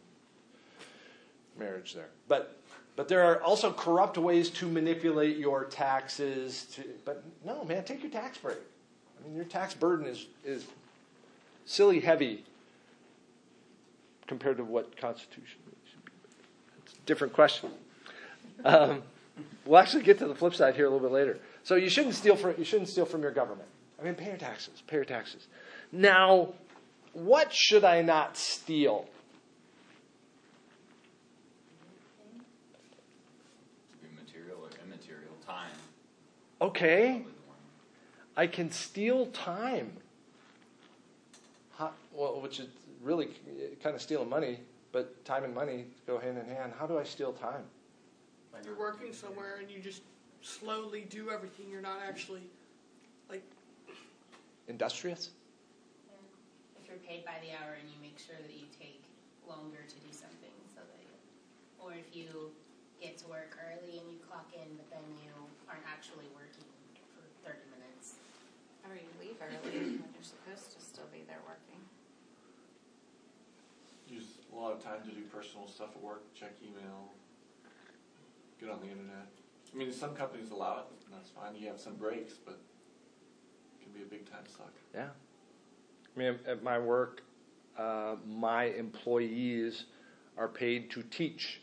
marriage 1.59 1.95
there. 1.95 2.09
But 2.29 2.61
but 3.01 3.09
there 3.09 3.25
are 3.25 3.43
also 3.43 3.73
corrupt 3.73 4.19
ways 4.19 4.51
to 4.51 4.69
manipulate 4.69 5.39
your 5.39 5.65
taxes. 5.65 6.65
To, 6.75 6.85
but 7.07 7.25
no, 7.47 7.65
man, 7.65 7.83
take 7.83 8.03
your 8.03 8.13
tax 8.13 8.37
break. 8.37 8.59
I 8.59 9.27
mean, 9.27 9.35
your 9.35 9.47
tax 9.47 9.73
burden 9.73 10.05
is 10.05 10.27
is 10.45 10.67
silly 11.65 12.01
heavy 12.01 12.45
compared 14.27 14.59
to 14.59 14.65
what 14.65 14.95
Constitution 14.99 15.61
should 15.91 16.05
be. 16.05 16.13
It's 16.85 16.93
a 16.93 17.07
different 17.07 17.33
question. 17.33 17.71
Um, 18.67 19.03
we'll 19.65 19.79
actually 19.79 20.03
get 20.03 20.19
to 20.19 20.29
the 20.29 20.35
flip 20.35 20.55
side 20.55 20.75
here 20.75 20.85
a 20.85 20.91
little 20.91 21.09
bit 21.09 21.15
later. 21.15 21.39
So 21.65 21.77
you 21.77 21.89
shouldn't 21.89 22.17
steal 22.17 22.37
from 22.37 22.55
you 22.59 22.65
shouldn't 22.65 22.91
steal 22.91 23.07
from 23.07 23.23
your 23.23 23.33
government. 23.33 23.69
I 23.99 24.05
mean, 24.05 24.15
pay 24.15 24.27
your 24.27 24.37
taxes. 24.37 24.83
Pay 24.87 24.97
your 24.97 25.05
taxes. 25.07 25.47
Now, 25.91 26.53
what 27.15 27.51
should 27.51 27.83
I 27.83 28.03
not 28.03 28.37
steal? 28.37 29.09
Could 34.01 34.11
be 34.11 34.23
material 34.23 34.59
or 34.63 34.71
immaterial, 34.85 35.35
time. 35.47 35.71
Okay. 36.61 37.07
Probably 37.07 37.23
the 37.23 37.49
one. 37.49 37.57
I 38.37 38.47
can 38.47 38.71
steal 38.71 39.27
time. 39.27 39.93
How, 41.77 41.93
well, 42.13 42.41
which 42.41 42.61
is 42.61 42.69
really 43.03 43.29
kind 43.83 43.95
of 43.97 44.03
stealing 44.03 44.29
money, 44.29 44.61
but 44.93 45.25
time 45.25 45.45
and 45.45 45.55
money 45.55 45.87
go 46.07 46.19
hand 46.19 46.39
in 46.39 46.45
hand. 46.47 46.73
How 46.79 46.87
do 46.87 46.99
I 46.99 47.05
steal 47.05 47.33
time? 47.33 47.63
You're 48.65 48.79
working 48.79 49.15
somewhere 49.15 49.57
and 49.61 49.71
you 49.71 49.81
just 49.81 50.03
slowly 50.43 51.07
do 51.09 51.31
everything. 51.31 51.67
You're 51.71 51.81
not 51.81 52.01
actually 52.07 52.43
like 53.31 53.43
Industrious? 54.71 55.35
If 56.79 56.87
you're 56.87 57.03
paid 57.03 57.27
by 57.27 57.43
the 57.43 57.51
hour 57.59 57.75
and 57.75 57.91
you 57.91 57.99
make 57.99 58.23
sure 58.23 58.39
that 58.39 58.55
you 58.55 58.71
take 58.79 59.03
longer 59.43 59.83
to 59.83 59.99
do 59.99 60.15
something, 60.15 60.55
so 60.71 60.79
that, 60.79 60.99
you, 61.03 61.11
or 61.83 61.91
if 61.91 62.15
you 62.15 62.55
get 63.03 63.19
to 63.19 63.27
work 63.27 63.59
early 63.59 63.99
and 63.99 64.07
you 64.15 64.23
clock 64.31 64.47
in, 64.55 64.71
but 64.79 64.87
then 64.95 65.03
you 65.19 65.35
aren't 65.71 65.87
actually 65.87 66.27
working 66.35 66.67
for 67.15 67.23
30 67.47 67.63
minutes. 67.71 68.19
Or 68.83 68.99
you 68.99 69.07
leave 69.23 69.39
early 69.39 70.03
when 70.03 70.11
you're 70.11 70.27
supposed 70.27 70.75
to 70.75 70.83
still 70.83 71.07
be 71.15 71.23
there 71.31 71.39
working. 71.47 71.79
Use 74.11 74.43
a 74.51 74.57
lot 74.59 74.75
of 74.75 74.83
time 74.83 75.07
to 75.07 75.15
do 75.15 75.23
personal 75.31 75.69
stuff 75.69 75.95
at 75.95 76.03
work, 76.03 76.27
check 76.35 76.59
email, 76.59 77.15
get 78.59 78.69
on 78.69 78.81
the 78.81 78.91
internet. 78.91 79.31
I 79.73 79.77
mean, 79.79 79.93
some 79.93 80.15
companies 80.17 80.51
allow 80.51 80.79
it, 80.79 80.87
and 81.07 81.15
that's 81.15 81.31
fine. 81.31 81.55
You 81.55 81.69
have 81.69 81.79
some 81.79 81.95
breaks, 81.95 82.35
but 82.35 82.59
it 83.79 83.85
can 83.85 83.93
be 83.93 84.03
a 84.03 84.11
big 84.11 84.29
time 84.29 84.43
suck. 84.49 84.73
Yeah. 84.93 85.11
I 86.17 86.19
mean, 86.19 86.39
at 86.47 86.65
my 86.65 86.79
work, 86.79 87.23
uh, 87.79 88.17
my 88.27 88.65
employees 88.65 89.85
are 90.37 90.49
paid 90.49 90.91
to 90.91 91.03
teach. 91.05 91.61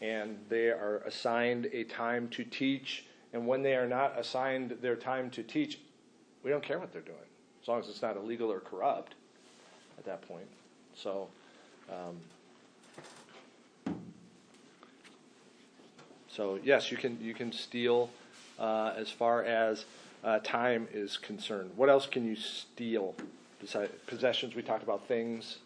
And 0.00 0.38
they 0.48 0.68
are 0.68 1.02
assigned 1.06 1.66
a 1.72 1.84
time 1.84 2.28
to 2.30 2.44
teach. 2.44 3.04
And 3.32 3.46
when 3.46 3.62
they 3.62 3.74
are 3.74 3.86
not 3.88 4.18
assigned 4.18 4.78
their 4.80 4.96
time 4.96 5.30
to 5.30 5.42
teach, 5.42 5.78
we 6.42 6.50
don't 6.50 6.62
care 6.62 6.78
what 6.78 6.92
they're 6.92 7.02
doing, 7.02 7.16
as 7.60 7.68
long 7.68 7.80
as 7.80 7.88
it's 7.88 8.00
not 8.00 8.16
illegal 8.16 8.50
or 8.50 8.60
corrupt 8.60 9.14
at 9.98 10.04
that 10.04 10.22
point. 10.22 10.46
So, 10.94 11.28
um, 11.90 12.16
so 16.28 16.58
yes, 16.62 16.90
you 16.90 16.96
can 16.96 17.18
you 17.20 17.34
can 17.34 17.52
steal 17.52 18.10
uh, 18.58 18.94
as 18.96 19.10
far 19.10 19.44
as 19.44 19.84
uh, 20.24 20.38
time 20.40 20.88
is 20.92 21.16
concerned. 21.16 21.70
What 21.76 21.88
else 21.88 22.06
can 22.06 22.26
you 22.26 22.36
steal 22.36 23.14
besides 23.60 23.92
possessions? 24.06 24.54
We 24.54 24.62
talked 24.62 24.82
about 24.82 25.06
things. 25.06 25.58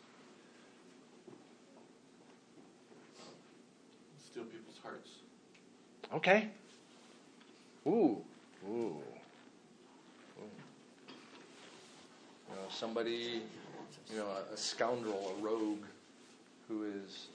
Steal 4.30 4.44
people's 4.44 4.78
hearts. 4.82 5.10
Okay. 6.14 6.48
Ooh, 7.86 8.22
ooh. 8.68 8.70
Ooh. 8.70 9.02
You 12.48 12.54
know, 12.54 12.68
somebody, 12.70 13.42
you 14.10 14.16
know, 14.16 14.26
a, 14.26 14.52
a 14.52 14.56
scoundrel, 14.56 15.34
a 15.38 15.42
rogue, 15.42 15.84
who 16.68 16.84
is 16.84 17.28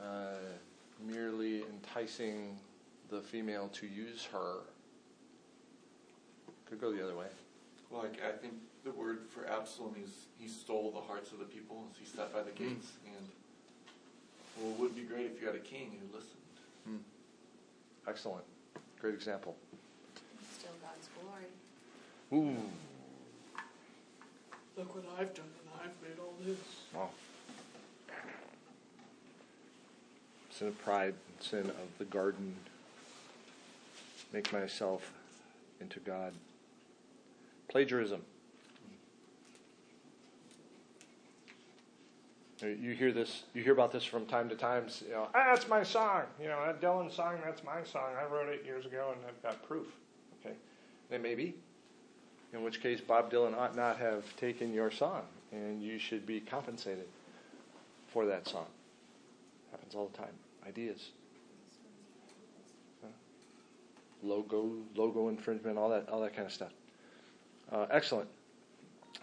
uh, 0.00 0.34
merely 1.06 1.62
enticing 1.62 2.56
the 3.08 3.20
female 3.20 3.68
to 3.74 3.86
use 3.86 4.28
her. 4.32 4.56
Could 6.68 6.80
go 6.80 6.92
the 6.92 7.04
other 7.04 7.14
way. 7.16 7.26
Well, 7.90 8.02
like, 8.02 8.20
I 8.26 8.32
think 8.36 8.54
the 8.84 8.90
word 8.90 9.20
for 9.28 9.48
Absalom 9.48 9.94
is 10.02 10.10
he 10.38 10.48
stole 10.48 10.90
the 10.90 11.00
hearts 11.00 11.30
of 11.30 11.38
the 11.38 11.44
people 11.44 11.84
as 11.92 11.98
he 11.98 12.04
sat 12.16 12.32
by 12.32 12.42
the 12.42 12.50
gates. 12.50 12.92
And 13.06 13.28
well, 14.58 14.72
it 14.72 14.78
would 14.80 14.96
be 14.96 15.02
great 15.02 15.26
if 15.26 15.40
you 15.40 15.46
had 15.46 15.56
a 15.56 15.60
king 15.60 15.92
who 16.00 16.16
listened. 16.16 17.04
Excellent. 18.06 18.44
Great 19.00 19.14
example. 19.14 19.56
Still 20.58 20.72
God's 20.82 21.08
glory. 21.20 21.44
Ooh. 22.32 22.56
look 24.76 24.94
what 24.94 25.04
I've 25.18 25.34
done 25.34 25.44
and 25.44 25.80
I've 25.82 26.08
made 26.08 26.18
all 26.18 26.34
this. 26.44 26.56
Oh. 26.96 27.10
Sin 30.50 30.68
of 30.68 30.84
pride, 30.84 31.14
sin 31.40 31.70
of 31.70 31.98
the 31.98 32.04
garden. 32.04 32.54
Make 34.32 34.52
myself 34.52 35.12
into 35.80 36.00
God. 36.00 36.32
Plagiarism. 37.68 38.22
You 42.62 42.94
hear 42.94 43.12
this. 43.12 43.44
You 43.54 43.62
hear 43.62 43.72
about 43.72 43.92
this 43.92 44.04
from 44.04 44.26
time 44.26 44.48
to 44.48 44.54
time. 44.54 44.86
You 45.06 45.12
know, 45.12 45.28
ah, 45.34 45.52
that's 45.54 45.68
my 45.68 45.82
song. 45.82 46.22
You 46.40 46.48
know, 46.48 46.64
that 46.64 46.80
Dylan 46.80 47.10
song. 47.10 47.38
That's 47.44 47.64
my 47.64 47.82
song. 47.82 48.10
I 48.18 48.24
wrote 48.32 48.48
it 48.48 48.64
years 48.64 48.86
ago, 48.86 49.12
and 49.14 49.20
I've 49.26 49.42
got 49.42 49.66
proof. 49.66 49.86
Okay, 50.40 50.54
and 51.10 51.22
maybe. 51.22 51.54
In 52.52 52.62
which 52.62 52.82
case, 52.82 53.00
Bob 53.00 53.32
Dylan 53.32 53.56
ought 53.56 53.74
not 53.74 53.96
have 53.96 54.24
taken 54.36 54.74
your 54.74 54.90
song, 54.90 55.22
and 55.52 55.82
you 55.82 55.98
should 55.98 56.26
be 56.26 56.38
compensated 56.38 57.06
for 58.12 58.26
that 58.26 58.46
song. 58.46 58.66
Happens 59.70 59.94
all 59.94 60.08
the 60.08 60.18
time. 60.18 60.34
Ideas. 60.66 61.10
Logo, 64.22 64.70
logo 64.94 65.28
infringement, 65.28 65.78
all 65.78 65.88
that, 65.88 66.08
all 66.08 66.20
that 66.20 66.36
kind 66.36 66.46
of 66.46 66.52
stuff. 66.52 66.72
Uh, 67.72 67.86
excellent. 67.90 68.28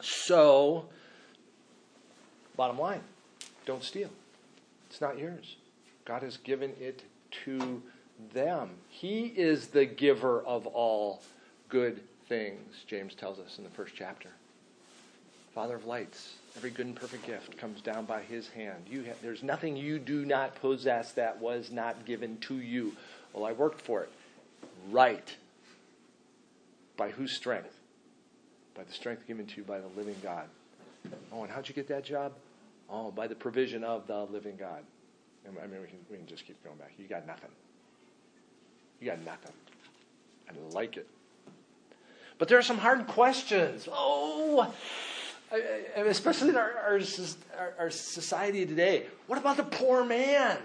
So, 0.01 0.89
bottom 2.57 2.77
line, 2.77 2.99
don't 3.69 3.83
steal. 3.83 4.09
It's 4.89 4.99
not 4.99 5.19
yours. 5.19 5.55
God 6.03 6.23
has 6.23 6.37
given 6.37 6.73
it 6.81 7.03
to 7.45 7.83
them. 8.33 8.71
He 8.89 9.25
is 9.27 9.67
the 9.67 9.85
giver 9.85 10.41
of 10.41 10.65
all 10.65 11.21
good 11.69 12.01
things, 12.27 12.83
James 12.87 13.13
tells 13.13 13.37
us 13.37 13.59
in 13.59 13.63
the 13.63 13.69
first 13.69 13.93
chapter. 13.95 14.29
Father 15.53 15.75
of 15.75 15.85
lights, 15.85 16.33
every 16.57 16.71
good 16.71 16.87
and 16.87 16.95
perfect 16.95 17.27
gift 17.27 17.59
comes 17.59 17.79
down 17.81 18.05
by 18.05 18.23
his 18.23 18.49
hand. 18.49 18.87
There's 19.21 19.43
nothing 19.43 19.77
you 19.77 19.99
do 19.99 20.25
not 20.25 20.55
possess 20.55 21.11
that 21.11 21.39
was 21.39 21.69
not 21.69 22.05
given 22.05 22.37
to 22.39 22.55
you. 22.55 22.93
Well, 23.33 23.45
I 23.45 23.51
worked 23.51 23.81
for 23.81 24.01
it. 24.01 24.09
Right. 24.89 25.35
By 26.97 27.11
whose 27.11 27.33
strength? 27.33 27.77
By 28.73 28.83
the 28.83 28.93
strength 28.93 29.27
given 29.27 29.45
to 29.45 29.57
you 29.57 29.63
by 29.63 29.77
the 29.79 29.89
living 29.95 30.15
God. 30.23 30.45
Oh, 31.31 31.43
and 31.43 31.51
how'd 31.51 31.69
you 31.69 31.75
get 31.75 31.87
that 31.89 32.03
job? 32.03 32.31
Oh, 32.91 33.11
by 33.11 33.27
the 33.27 33.35
provision 33.35 33.83
of 33.83 34.07
the 34.07 34.23
living 34.25 34.55
God. 34.57 34.83
I 35.45 35.67
mean, 35.67 35.81
we 35.81 35.87
can, 35.87 35.97
we 36.09 36.17
can 36.17 36.27
just 36.27 36.45
keep 36.45 36.63
going 36.63 36.77
back. 36.77 36.91
You 36.97 37.07
got 37.07 37.25
nothing. 37.25 37.51
You 38.99 39.07
got 39.07 39.23
nothing. 39.23 39.53
I 40.49 40.53
like 40.73 40.97
it. 40.97 41.07
But 42.37 42.47
there 42.47 42.57
are 42.57 42.63
some 42.63 42.77
hard 42.77 43.05
questions. 43.07 43.87
Oh, 43.91 44.73
especially 45.95 46.49
in 46.49 46.57
our, 46.57 46.71
our, 46.77 47.73
our 47.77 47.89
society 47.89 48.65
today. 48.65 49.05
What 49.27 49.37
about 49.37 49.57
the 49.57 49.63
poor 49.63 50.03
man? 50.03 50.57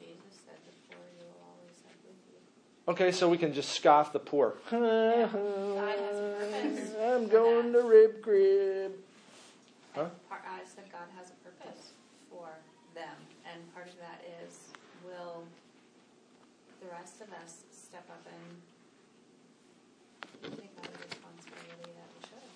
Jesus 0.00 0.16
said, 0.44 0.56
"The 0.66 0.94
poor 0.94 1.04
you 1.18 1.24
will 1.26 1.46
always 1.46 1.78
have 1.86 1.96
with 2.04 2.16
you." 2.28 2.92
Okay, 2.92 3.12
so 3.12 3.28
we 3.28 3.38
can 3.38 3.52
just 3.52 3.70
scoff 3.70 4.12
the 4.12 4.18
poor. 4.18 4.54
God 4.70 4.80
has 4.80 6.18
a 6.18 6.34
purpose 6.38 6.94
I'm 7.00 7.28
going 7.28 7.72
to 7.72 7.82
rib 7.82 8.22
crib. 8.22 8.92
Huh? 9.94 10.06
Part, 10.28 10.42
I 10.46 10.60
said 10.64 10.84
God 10.90 11.08
has 11.18 11.30
a 11.30 11.34
purpose 11.44 11.90
for 12.30 12.48
them, 12.94 13.16
and 13.58 13.66
part 13.74 13.90
of 13.90 13.98
that 13.98 14.22
is 14.46 14.70
will 15.02 15.42
the 16.78 16.86
rest 16.94 17.18
of 17.18 17.26
us 17.42 17.66
step 17.74 18.06
up 18.06 18.22
and 18.22 18.46
take 20.54 20.70
on 20.78 20.86
the 20.86 21.02
responsibility 21.02 21.90
that 21.90 22.06
we 22.14 22.22
should? 22.22 22.46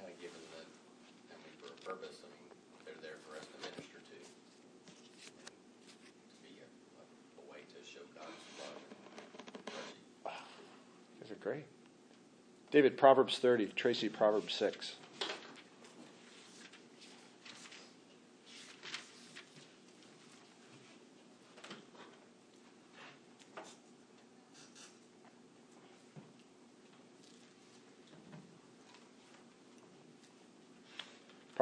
Kind 0.00 0.08
of 0.08 0.16
given 0.16 0.40
that, 0.56 0.64
I 1.28 1.36
mean, 1.44 1.52
for 1.60 1.68
a 1.68 1.76
purpose, 1.84 2.24
I 2.24 2.32
mean, 2.32 2.48
they're 2.88 2.96
there 3.04 3.20
for 3.28 3.36
us 3.36 3.44
to 3.44 3.60
minister 3.60 4.00
to. 4.00 4.18
To 4.24 6.36
be 6.40 6.56
a, 6.64 6.68
a 6.96 7.44
way 7.52 7.60
to 7.76 7.78
show 7.84 8.08
God's 8.16 8.40
love. 8.56 8.80
These 11.20 11.28
are 11.28 11.36
great. 11.44 11.68
David, 12.72 12.96
Proverbs 12.96 13.36
30. 13.36 13.76
Tracy, 13.76 14.08
Proverbs 14.08 14.54
6. 14.54 14.96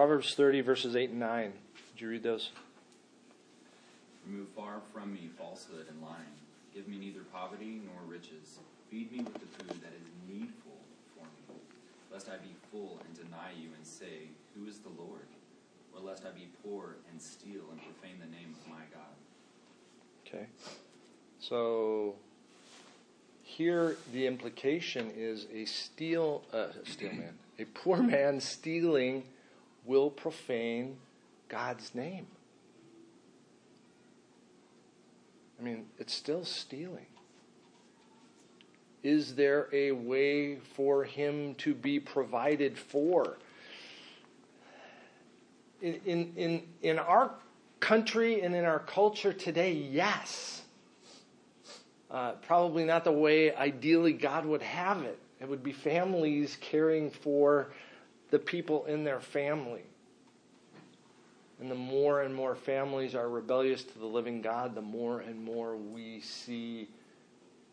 Proverbs 0.04 0.34
30, 0.34 0.60
verses 0.60 0.96
8 0.96 1.10
and 1.12 1.18
9. 1.18 1.52
Did 1.94 2.02
you 2.02 2.10
read 2.10 2.22
those? 2.22 2.50
Remove 4.26 4.48
far 4.54 4.82
from 4.92 5.14
me 5.14 5.30
falsehood 5.38 5.86
and 5.88 6.02
lying. 6.02 6.36
Give 6.74 6.86
me 6.86 6.98
neither 6.98 7.20
poverty 7.32 7.80
nor 7.86 7.96
riches. 8.06 8.58
Feed 8.90 9.10
me 9.10 9.20
with 9.24 9.32
the 9.32 9.64
food 9.64 9.80
that 9.80 9.94
is 9.96 10.06
needful 10.28 10.76
for 11.16 11.24
me, 11.24 11.58
lest 12.12 12.28
I 12.28 12.36
be 12.36 12.54
full 12.70 13.00
and 13.06 13.16
deny 13.16 13.52
you 13.58 13.68
and 13.74 13.86
say, 13.86 14.28
Who 14.54 14.68
is 14.68 14.80
the 14.80 14.90
Lord? 14.90 15.24
Or 15.96 16.02
lest 16.02 16.26
I 16.26 16.32
be 16.32 16.48
poor 16.62 16.96
and 17.10 17.18
steal 17.18 17.62
and 17.70 17.80
profane 17.80 18.20
the 18.20 18.30
name 18.30 18.54
of 18.60 18.68
my 18.68 18.84
God. 18.92 19.14
Okay. 20.26 20.44
So 21.40 22.16
here 23.42 23.96
the 24.12 24.26
implication 24.26 25.10
is 25.16 25.46
a 25.50 25.64
steal, 25.64 26.42
uh, 26.52 26.66
steal 26.84 27.14
man, 27.14 27.38
a 27.58 27.64
poor 27.64 28.02
man 28.02 28.38
stealing 28.38 29.24
will 29.84 30.10
profane 30.10 30.96
God's 31.48 31.94
name. 31.94 32.26
I 35.58 35.62
mean, 35.62 35.86
it's 35.98 36.14
still 36.14 36.44
stealing. 36.44 37.06
Is 39.02 39.34
there 39.34 39.68
a 39.72 39.92
way 39.92 40.56
for 40.74 41.04
him 41.04 41.54
to 41.56 41.74
be 41.74 42.00
provided 42.00 42.78
for? 42.78 43.36
In, 45.82 46.32
in, 46.36 46.62
in, 46.82 46.98
our 46.98 47.32
country 47.80 48.40
and 48.40 48.54
in 48.54 48.64
our 48.64 48.78
culture 48.78 49.34
today, 49.34 49.72
yes. 49.72 50.62
Uh, 52.10 52.32
probably 52.46 52.84
not 52.84 53.04
the 53.04 53.12
way 53.12 53.54
ideally 53.54 54.14
God 54.14 54.46
would 54.46 54.62
have 54.62 55.02
it. 55.02 55.18
It 55.40 55.48
would 55.48 55.62
be 55.62 55.72
families 55.72 56.56
caring 56.62 57.10
for 57.10 57.68
the 58.30 58.38
people 58.38 58.84
in 58.87 59.04
their 59.04 59.20
family. 59.20 59.82
And 61.60 61.70
the 61.70 61.76
more 61.76 62.22
and 62.22 62.34
more 62.34 62.54
families 62.54 63.14
are 63.14 63.28
rebellious 63.28 63.84
to 63.84 63.98
the 63.98 64.06
living 64.06 64.42
God, 64.42 64.74
the 64.74 64.82
more 64.82 65.20
and 65.20 65.42
more 65.42 65.76
we 65.76 66.20
see 66.20 66.88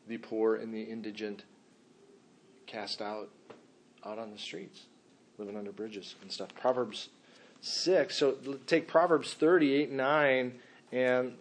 the 0.08 0.18
poor 0.18 0.56
and 0.56 0.74
the 0.74 0.82
indigent 0.84 1.44
cast 2.68 3.02
out 3.02 3.30
out 4.06 4.18
on 4.18 4.32
the 4.32 4.38
streets, 4.38 4.82
living 5.38 5.56
under 5.56 5.72
bridges 5.72 6.16
and 6.22 6.32
stuff. 6.32 6.50
Proverbs 6.60 7.10
6. 7.62 8.16
So 8.16 8.32
take 8.66 8.88
Proverbs 8.88 9.34
38 9.34 9.90
and 9.90 9.98
9 9.98 10.54
and 10.92 11.34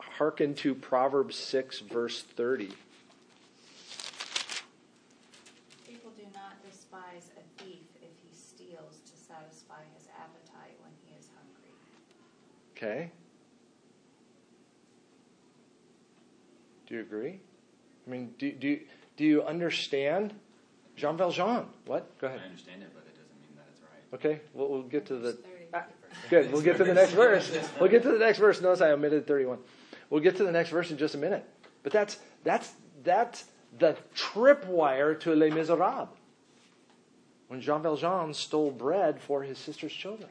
hearken 0.00 0.54
to 0.54 0.74
Proverbs 0.74 1.36
6, 1.36 1.80
verse 1.80 2.22
30. 2.22 2.70
People 5.86 6.10
do 6.16 6.24
not 6.34 6.56
despise 6.68 7.30
a 7.36 7.62
thief 7.62 7.84
if 8.00 8.10
he 8.22 8.34
steals 8.34 8.98
to 9.04 9.12
satisfy 9.12 9.82
his 9.96 10.08
appetite 10.18 10.76
when 10.80 10.92
he 11.04 11.14
is 11.18 11.28
hungry. 11.36 11.72
Okay? 12.78 13.10
Do 16.86 16.94
you 16.94 17.00
agree? 17.00 17.40
I 18.06 18.10
mean, 18.10 18.32
do, 18.38 18.52
do, 18.52 18.78
do 19.16 19.24
you 19.24 19.42
understand? 19.42 20.32
Jean 20.96 21.16
Valjean. 21.16 21.66
What? 21.86 22.16
Go 22.18 22.28
ahead. 22.28 22.40
I 22.40 22.46
understand 22.46 22.82
it, 22.82 22.90
but 22.94 23.04
it 23.04 23.16
doesn't 23.16 23.40
mean 23.42 23.56
that 23.56 23.66
it's 23.72 23.82
right. 23.82 24.14
Okay, 24.14 24.40
we'll, 24.54 24.68
we'll 24.68 24.82
get 24.82 25.06
to 25.06 25.16
the. 25.16 25.38
Ah, 25.74 25.84
good, 26.30 26.52
we'll 26.52 26.62
get 26.62 26.76
to 26.76 26.84
the 26.84 26.94
next 26.94 27.12
verse. 27.12 27.50
We'll 27.80 27.90
get 27.90 28.04
to 28.04 28.12
the 28.12 28.18
next 28.18 28.38
verse. 28.38 28.60
Notice 28.60 28.80
I 28.80 28.90
omitted 28.92 29.26
31. 29.26 29.58
We'll 30.08 30.22
get 30.22 30.36
to 30.36 30.44
the 30.44 30.52
next 30.52 30.70
verse 30.70 30.90
in 30.92 30.98
just 30.98 31.14
a 31.16 31.18
minute. 31.18 31.44
But 31.82 31.92
that's, 31.92 32.18
that's, 32.44 32.72
that's 33.02 33.44
the 33.78 33.96
tripwire 34.16 35.18
to 35.20 35.34
Les 35.34 35.50
Miserables. 35.50 36.08
When 37.48 37.60
Jean 37.60 37.82
Valjean 37.82 38.32
stole 38.34 38.70
bread 38.70 39.20
for 39.20 39.42
his 39.42 39.58
sister's 39.58 39.92
children 39.92 40.30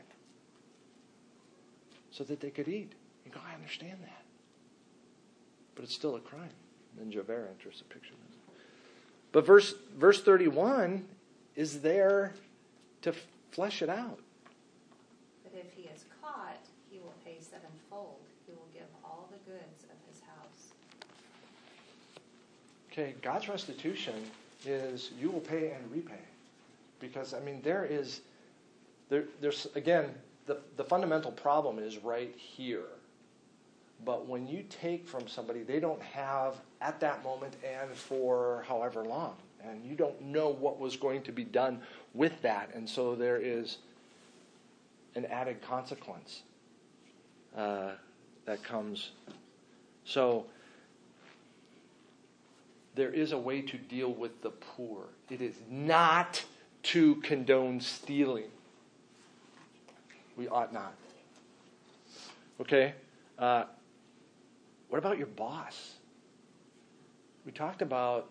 so 2.17 2.23
that 2.23 2.39
they 2.39 2.49
could 2.49 2.67
eat. 2.67 2.93
You 3.25 3.31
go, 3.31 3.39
I 3.47 3.53
understand 3.53 3.99
that. 4.01 4.23
But 5.75 5.83
it's 5.83 5.93
still 5.93 6.15
a 6.15 6.19
crime. 6.19 6.49
Then 6.97 7.11
Javert 7.11 7.49
enters 7.51 7.79
the 7.79 7.93
picture. 7.93 8.15
But 9.31 9.45
verse, 9.45 9.75
verse 9.95 10.23
31 10.23 11.05
is 11.55 11.81
there 11.81 12.33
to 13.03 13.13
flesh 13.51 13.83
it 13.83 13.89
out. 13.89 14.19
But 15.43 15.53
if 15.53 15.71
he 15.73 15.83
is 15.83 16.05
caught, 16.21 16.57
he 16.89 16.97
will 16.97 17.13
pay 17.23 17.37
sevenfold. 17.39 18.17
He 18.47 18.53
will 18.53 18.67
give 18.73 18.87
all 19.03 19.29
the 19.31 19.51
goods 19.51 19.83
of 19.83 20.11
his 20.11 20.21
house. 20.21 20.73
Okay, 22.91 23.13
God's 23.21 23.47
restitution 23.47 24.15
is 24.65 25.11
you 25.19 25.29
will 25.29 25.41
pay 25.41 25.71
and 25.71 25.91
repay. 25.91 26.21
Because, 26.99 27.35
I 27.35 27.41
mean, 27.41 27.61
there 27.61 27.85
is 27.85 28.21
there, 29.09 29.25
there's 29.39 29.67
again 29.75 30.09
the, 30.47 30.57
the 30.77 30.83
fundamental 30.83 31.31
problem 31.31 31.77
is 31.77 31.97
right 31.97 32.33
here. 32.35 32.85
But 34.03 34.27
when 34.27 34.47
you 34.47 34.63
take 34.69 35.07
from 35.07 35.27
somebody, 35.27 35.63
they 35.63 35.79
don't 35.79 36.01
have 36.01 36.55
at 36.81 36.99
that 37.01 37.23
moment 37.23 37.55
and 37.63 37.91
for 37.91 38.63
however 38.67 39.03
long. 39.03 39.35
And 39.63 39.83
you 39.83 39.95
don't 39.95 40.19
know 40.21 40.49
what 40.49 40.79
was 40.79 40.95
going 40.95 41.23
to 41.23 41.31
be 41.31 41.43
done 41.43 41.81
with 42.13 42.41
that. 42.41 42.69
And 42.73 42.89
so 42.89 43.15
there 43.15 43.37
is 43.37 43.77
an 45.15 45.25
added 45.25 45.61
consequence 45.61 46.43
uh, 47.55 47.91
that 48.45 48.63
comes. 48.63 49.11
So 50.05 50.45
there 52.95 53.09
is 53.09 53.31
a 53.31 53.37
way 53.37 53.61
to 53.61 53.77
deal 53.77 54.13
with 54.13 54.41
the 54.41 54.51
poor. 54.51 55.05
It 55.29 55.41
is 55.41 55.55
not 55.69 56.43
to 56.83 57.15
condone 57.15 57.81
stealing. 57.81 58.51
We 60.37 60.47
ought 60.47 60.71
not. 60.71 60.93
Okay? 62.61 62.93
Uh, 63.37 63.65
what 64.89 64.99
about 64.99 65.17
your 65.17 65.27
boss? 65.27 65.95
We 67.45 67.51
talked 67.51 67.81
about 67.81 68.29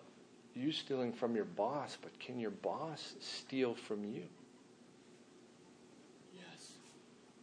you 0.55 0.71
stealing 0.71 1.13
from 1.13 1.35
your 1.35 1.45
boss, 1.45 1.97
but 2.01 2.17
can 2.19 2.39
your 2.39 2.51
boss 2.51 3.13
steal 3.19 3.75
from 3.75 4.05
you? 4.05 4.23
Yes. 6.33 6.71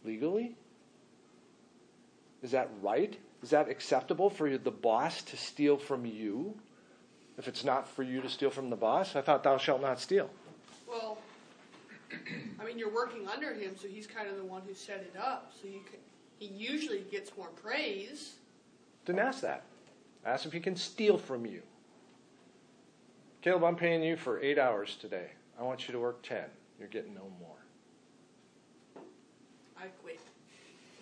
Legally? 0.03 0.55
Is 2.43 2.51
that 2.51 2.69
right? 2.81 3.17
Is 3.41 3.51
that 3.51 3.69
acceptable 3.69 4.29
for 4.29 4.57
the 4.57 4.71
boss 4.71 5.21
to 5.23 5.37
steal 5.37 5.77
from 5.77 6.05
you? 6.05 6.55
If 7.37 7.47
it's 7.47 7.63
not 7.63 7.87
for 7.87 8.03
you 8.03 8.21
to 8.21 8.29
steal 8.29 8.49
from 8.49 8.69
the 8.69 8.75
boss, 8.75 9.15
I 9.15 9.21
thought 9.21 9.43
thou 9.43 9.57
shalt 9.57 9.81
not 9.81 9.99
steal. 9.99 10.29
Well, 10.87 11.17
I 12.59 12.63
mean, 12.65 12.77
you're 12.77 12.93
working 12.93 13.27
under 13.27 13.53
him, 13.53 13.75
so 13.79 13.87
he's 13.87 14.07
kind 14.07 14.29
of 14.29 14.37
the 14.37 14.45
one 14.45 14.61
who 14.67 14.73
set 14.73 14.97
it 14.99 15.15
up. 15.19 15.51
So 15.61 15.67
you 15.67 15.81
can, 15.89 15.99
he 16.39 16.47
usually 16.47 17.01
gets 17.11 17.35
more 17.37 17.47
praise. 17.47 18.35
Didn't 19.05 19.19
ask 19.19 19.41
that. 19.41 19.63
Ask 20.25 20.45
if 20.45 20.53
he 20.53 20.59
can 20.59 20.75
steal 20.75 21.17
from 21.17 21.45
you. 21.45 21.61
Caleb, 23.41 23.63
I'm 23.63 23.75
paying 23.75 24.01
you 24.03 24.17
for 24.17 24.41
eight 24.41 24.57
hours 24.57 24.95
today. 24.99 25.29
I 25.59 25.63
want 25.63 25.87
you 25.87 25.91
to 25.93 25.99
work 25.99 26.23
ten. 26.23 26.45
You're 26.79 26.87
getting 26.87 27.13
no 27.13 27.27
more. 27.39 29.03
I 29.77 29.85
quit. 30.01 30.19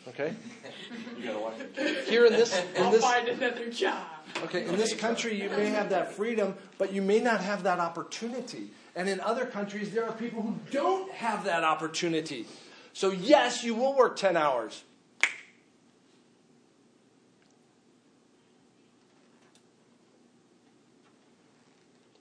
Okay? 0.07 0.33
You 1.17 1.27
gotta 1.27 1.39
watch 1.39 1.53
it. 1.77 2.07
Here 2.09 2.25
in 2.25 2.33
this 2.33 2.53
in 2.75 2.83
I'll 2.83 2.91
this 2.91 3.01
find 3.01 3.29
another 3.29 3.69
job. 3.69 4.07
Okay, 4.43 4.65
in 4.65 4.75
this 4.75 4.93
country, 4.95 5.41
you 5.41 5.49
may 5.49 5.67
have 5.67 5.89
that 5.91 6.13
freedom, 6.13 6.55
but 6.77 6.91
you 6.91 7.01
may 7.01 7.19
not 7.19 7.39
have 7.41 7.63
that 7.63 7.79
opportunity. 7.79 8.69
And 8.95 9.07
in 9.07 9.19
other 9.21 9.45
countries, 9.45 9.91
there 9.91 10.05
are 10.05 10.11
people 10.11 10.41
who 10.41 10.55
don't 10.71 11.11
have 11.11 11.45
that 11.45 11.63
opportunity. 11.63 12.45
So, 12.93 13.11
yes, 13.11 13.63
you 13.63 13.73
will 13.73 13.95
work 13.95 14.15
10 14.15 14.35
hours. 14.35 14.83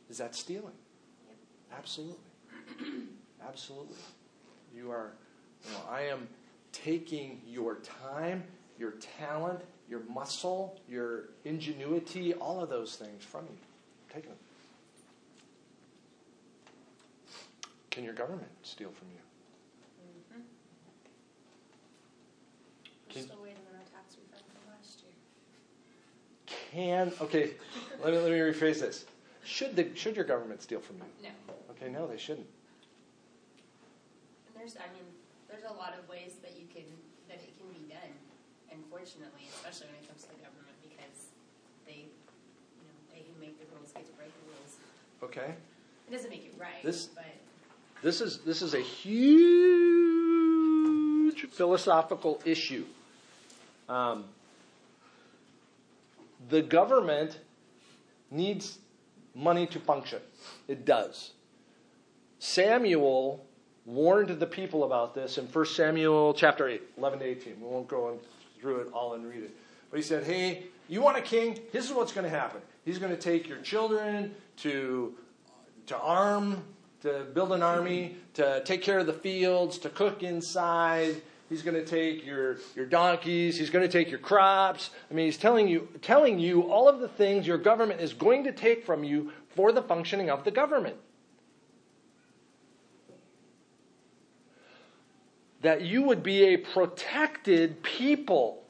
Is 0.08 0.18
that 0.18 0.34
stealing? 0.34 0.74
Absolutely. 1.76 2.16
Absolutely. 3.48 3.96
You 4.74 4.90
are, 4.90 5.12
you 5.64 5.72
know, 5.72 5.78
I 5.90 6.02
am 6.02 6.28
taking 6.72 7.40
your 7.46 7.76
time, 7.76 8.44
your 8.78 8.92
talent, 9.18 9.60
your 9.92 10.00
muscle, 10.08 10.80
your 10.88 11.24
ingenuity, 11.44 12.32
all 12.32 12.62
of 12.62 12.70
those 12.70 12.96
things 12.96 13.22
from 13.22 13.44
you. 13.44 13.58
Taking 14.08 14.30
them. 14.30 14.38
Can 17.90 18.02
your 18.02 18.14
government 18.14 18.48
steal 18.62 18.88
from 18.88 19.08
you? 19.08 19.20
Mm-hmm. 20.32 20.40
We're 23.06 23.12
Can- 23.12 23.22
still 23.24 23.42
waiting 23.42 23.58
on 23.68 23.76
our 23.76 23.84
tax 23.84 24.16
refund 24.16 24.44
from 24.48 24.72
last 24.72 25.02
year. 25.02 25.12
Can 26.72 27.12
okay, 27.20 27.50
let 28.02 28.14
me 28.14 28.18
let 28.18 28.30
me 28.32 28.38
rephrase 28.38 28.80
this. 28.80 29.04
Should 29.44 29.76
the 29.76 29.94
should 29.94 30.16
your 30.16 30.24
government 30.24 30.62
steal 30.62 30.80
from 30.80 30.96
you? 30.96 31.28
No. 31.28 31.54
Okay, 31.72 31.92
no, 31.92 32.06
they 32.06 32.16
shouldn't. 32.16 32.46
And 34.46 34.56
there's, 34.56 34.76
I 34.76 34.88
mean, 34.94 35.04
there's 35.50 35.64
a 35.64 35.74
lot 35.74 35.92
of 35.98 36.08
ways 36.08 36.36
that 36.40 36.56
you 36.58 36.64
can, 36.72 36.84
that 37.28 37.42
it 37.42 37.52
can 37.58 37.68
be 37.68 37.92
done. 37.92 38.12
Unfortunately, 38.92 39.48
especially 39.54 39.86
when 39.86 39.96
it 40.04 40.08
comes 40.08 40.22
to 40.24 40.28
the 40.28 40.34
government, 40.36 40.76
because 40.82 41.28
they, 41.86 42.04
you 42.04 42.84
know, 42.84 42.92
they 43.10 43.20
who 43.20 43.32
make 43.40 43.58
the 43.58 43.64
rules 43.74 43.90
get 43.92 44.04
to 44.04 44.12
break 44.12 44.28
the 44.28 44.44
rules. 44.52 44.76
Okay. 45.22 45.54
It 46.08 46.12
doesn't 46.12 46.28
make 46.28 46.44
it 46.44 46.54
right, 46.60 46.82
This- 46.82 47.06
but 47.06 47.24
This 48.02 48.20
is 48.20 48.40
this 48.40 48.60
is 48.60 48.74
a 48.74 48.80
huge 48.80 49.22
philosophical 51.50 52.42
issue. 52.44 52.84
Um, 53.88 54.24
the 56.50 56.60
government 56.60 57.38
needs 58.30 58.78
money 59.34 59.66
to 59.68 59.80
function. 59.80 60.20
It 60.68 60.84
does. 60.84 61.32
Samuel 62.40 63.46
warned 63.86 64.28
the 64.38 64.46
people 64.46 64.84
about 64.84 65.14
this 65.14 65.38
in 65.38 65.46
1 65.46 65.64
Samuel 65.66 66.34
chapter 66.34 66.68
8, 66.68 66.82
11 66.98 67.20
to 67.20 67.24
18. 67.24 67.58
We 67.60 67.66
won't 67.66 67.88
go 67.88 68.18
through 68.62 68.76
it 68.76 68.88
all 68.94 69.14
and 69.14 69.28
read 69.28 69.42
it. 69.42 69.54
But 69.90 69.98
he 69.98 70.02
said, 70.02 70.24
hey, 70.24 70.62
you 70.88 71.02
want 71.02 71.18
a 71.18 71.20
king? 71.20 71.58
This 71.72 71.84
is 71.84 71.92
what's 71.92 72.12
going 72.12 72.24
to 72.24 72.30
happen. 72.30 72.62
He's 72.84 72.98
going 72.98 73.14
to 73.14 73.20
take 73.20 73.48
your 73.48 73.58
children 73.58 74.34
to, 74.58 75.14
to 75.86 75.98
arm, 75.98 76.62
to 77.02 77.26
build 77.34 77.52
an 77.52 77.62
army, 77.62 78.16
to 78.34 78.62
take 78.64 78.82
care 78.82 79.00
of 79.00 79.06
the 79.06 79.12
fields, 79.12 79.78
to 79.78 79.88
cook 79.88 80.22
inside. 80.22 81.20
He's 81.48 81.62
going 81.62 81.74
to 81.74 81.84
take 81.84 82.24
your, 82.24 82.56
your 82.74 82.86
donkeys. 82.86 83.58
He's 83.58 83.68
going 83.68 83.86
to 83.86 83.92
take 83.92 84.08
your 84.08 84.20
crops. 84.20 84.90
I 85.10 85.14
mean, 85.14 85.26
he's 85.26 85.36
telling 85.36 85.68
you, 85.68 85.88
telling 86.00 86.38
you 86.38 86.62
all 86.62 86.88
of 86.88 87.00
the 87.00 87.08
things 87.08 87.46
your 87.46 87.58
government 87.58 88.00
is 88.00 88.14
going 88.14 88.44
to 88.44 88.52
take 88.52 88.86
from 88.86 89.04
you 89.04 89.32
for 89.54 89.72
the 89.72 89.82
functioning 89.82 90.30
of 90.30 90.44
the 90.44 90.50
government. 90.50 90.96
That 95.62 95.82
you 95.82 96.02
would 96.02 96.22
be 96.22 96.54
a 96.54 96.56
protected 96.56 97.82
people. 97.82 98.62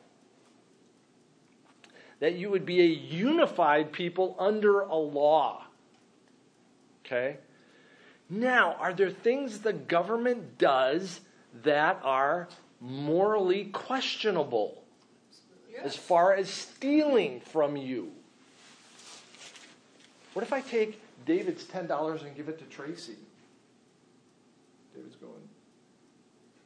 That 2.21 2.35
you 2.35 2.51
would 2.51 2.65
be 2.65 2.81
a 2.81 2.87
unified 2.87 3.93
people 3.93 4.37
under 4.39 4.81
a 4.81 4.95
law. 4.95 5.65
Okay? 7.05 7.39
Now, 8.31 8.77
are 8.79 8.95
there 8.95 9.11
things 9.11 9.59
the 9.59 9.73
government 9.73 10.57
does 10.57 11.21
that 11.65 12.01
are 12.03 12.49
morally 12.81 13.67
questionable 13.67 14.83
as 15.83 15.97
far 15.97 16.35
as 16.35 16.49
stealing 16.49 17.41
from 17.41 17.77
you? 17.77 18.13
What 20.33 20.43
if 20.43 20.53
I 20.53 20.61
take 20.61 21.01
David's 21.27 21.65
$10 21.65 22.25
and 22.25 22.37
give 22.37 22.49
it 22.49 22.59
to 22.59 22.65
Tracy? 22.65 23.17
David's 24.95 25.17
going, 25.17 25.33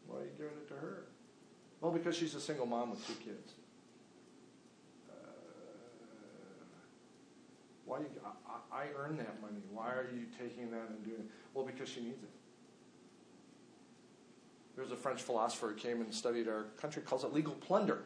why 0.07 0.19
are 0.19 0.23
you 0.23 0.31
giving 0.37 0.53
it 0.53 0.69
to 0.69 0.75
her? 0.75 1.05
Well, 1.87 1.95
because 1.95 2.17
she's 2.17 2.35
a 2.35 2.41
single 2.41 2.67
mom 2.67 2.91
with 2.91 3.07
two 3.07 3.15
kids. 3.25 3.53
Uh, 5.09 5.13
why 7.85 8.01
you, 8.01 8.07
I, 8.73 8.77
I 8.77 8.87
earn 8.99 9.17
that 9.19 9.41
money. 9.41 9.61
Why 9.73 9.91
are 9.91 10.09
you 10.13 10.25
taking 10.37 10.73
that 10.73 10.89
and 10.89 11.05
doing 11.05 11.21
it? 11.21 11.27
Well, 11.55 11.65
because 11.65 11.89
she 11.89 12.01
needs 12.01 12.21
it. 12.25 12.29
There's 14.75 14.91
a 14.91 14.97
French 14.97 15.23
philosopher 15.23 15.69
who 15.69 15.75
came 15.75 16.01
and 16.01 16.13
studied 16.13 16.49
our 16.49 16.65
country, 16.77 17.03
calls 17.03 17.23
it 17.23 17.33
legal 17.33 17.55
plunder. 17.55 18.03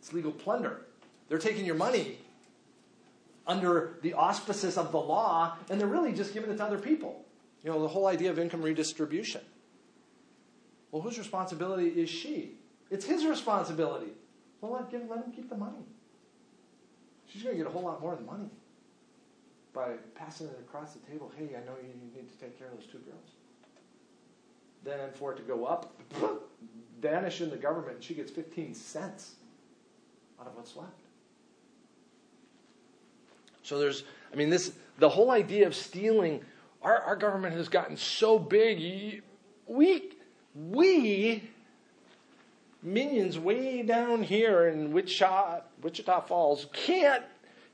It's 0.00 0.12
legal 0.12 0.32
plunder. 0.32 0.80
They're 1.28 1.38
taking 1.38 1.64
your 1.64 1.76
money 1.76 2.18
under 3.46 4.00
the 4.02 4.14
auspices 4.14 4.76
of 4.76 4.90
the 4.90 4.98
law, 4.98 5.58
and 5.70 5.80
they're 5.80 5.86
really 5.86 6.12
just 6.12 6.34
giving 6.34 6.50
it 6.50 6.56
to 6.56 6.64
other 6.64 6.78
people. 6.78 7.24
You 7.62 7.70
know, 7.70 7.80
the 7.80 7.86
whole 7.86 8.08
idea 8.08 8.32
of 8.32 8.38
income 8.40 8.62
redistribution. 8.62 9.42
Well, 10.90 11.02
whose 11.02 11.18
responsibility 11.18 11.86
is 11.86 12.10
she? 12.10 12.56
It's 12.94 13.04
his 13.04 13.26
responsibility. 13.26 14.12
Well, 14.60 14.70
let, 14.70 14.88
give, 14.88 15.02
let 15.10 15.24
him 15.24 15.32
keep 15.32 15.48
the 15.48 15.56
money. 15.56 15.84
She's 17.26 17.42
going 17.42 17.56
to 17.56 17.58
get 17.64 17.66
a 17.68 17.70
whole 17.70 17.82
lot 17.82 18.00
more 18.00 18.14
than 18.14 18.24
money 18.24 18.48
by 19.72 19.94
passing 20.14 20.46
it 20.46 20.56
across 20.60 20.92
the 20.92 21.00
table. 21.10 21.32
Hey, 21.36 21.56
I 21.56 21.66
know 21.66 21.74
you 21.82 21.88
need 22.14 22.30
to 22.30 22.38
take 22.38 22.56
care 22.56 22.68
of 22.68 22.74
those 22.74 22.86
two 22.86 22.98
girls. 22.98 23.32
Then 24.84 25.00
for 25.14 25.32
it 25.32 25.36
to 25.38 25.42
go 25.42 25.64
up, 25.64 26.00
vanish 27.00 27.40
in 27.40 27.50
the 27.50 27.56
government, 27.56 27.96
and 27.96 28.04
she 28.04 28.14
gets 28.14 28.30
15 28.30 28.74
cents 28.74 29.32
out 30.40 30.46
of 30.46 30.54
what's 30.54 30.76
left. 30.76 31.00
So 33.64 33.76
there's, 33.76 34.04
I 34.32 34.36
mean, 34.36 34.50
this, 34.50 34.70
the 35.00 35.08
whole 35.08 35.32
idea 35.32 35.66
of 35.66 35.74
stealing, 35.74 36.44
our, 36.80 36.98
our 36.98 37.16
government 37.16 37.56
has 37.56 37.68
gotten 37.68 37.96
so 37.96 38.38
big. 38.38 39.22
We, 39.66 40.12
we, 40.54 41.50
minions 42.84 43.38
way 43.38 43.82
down 43.82 44.22
here 44.22 44.68
in 44.68 44.92
Wichita, 44.92 45.62
Wichita 45.82 46.20
Falls, 46.22 46.66
can't 46.72 47.24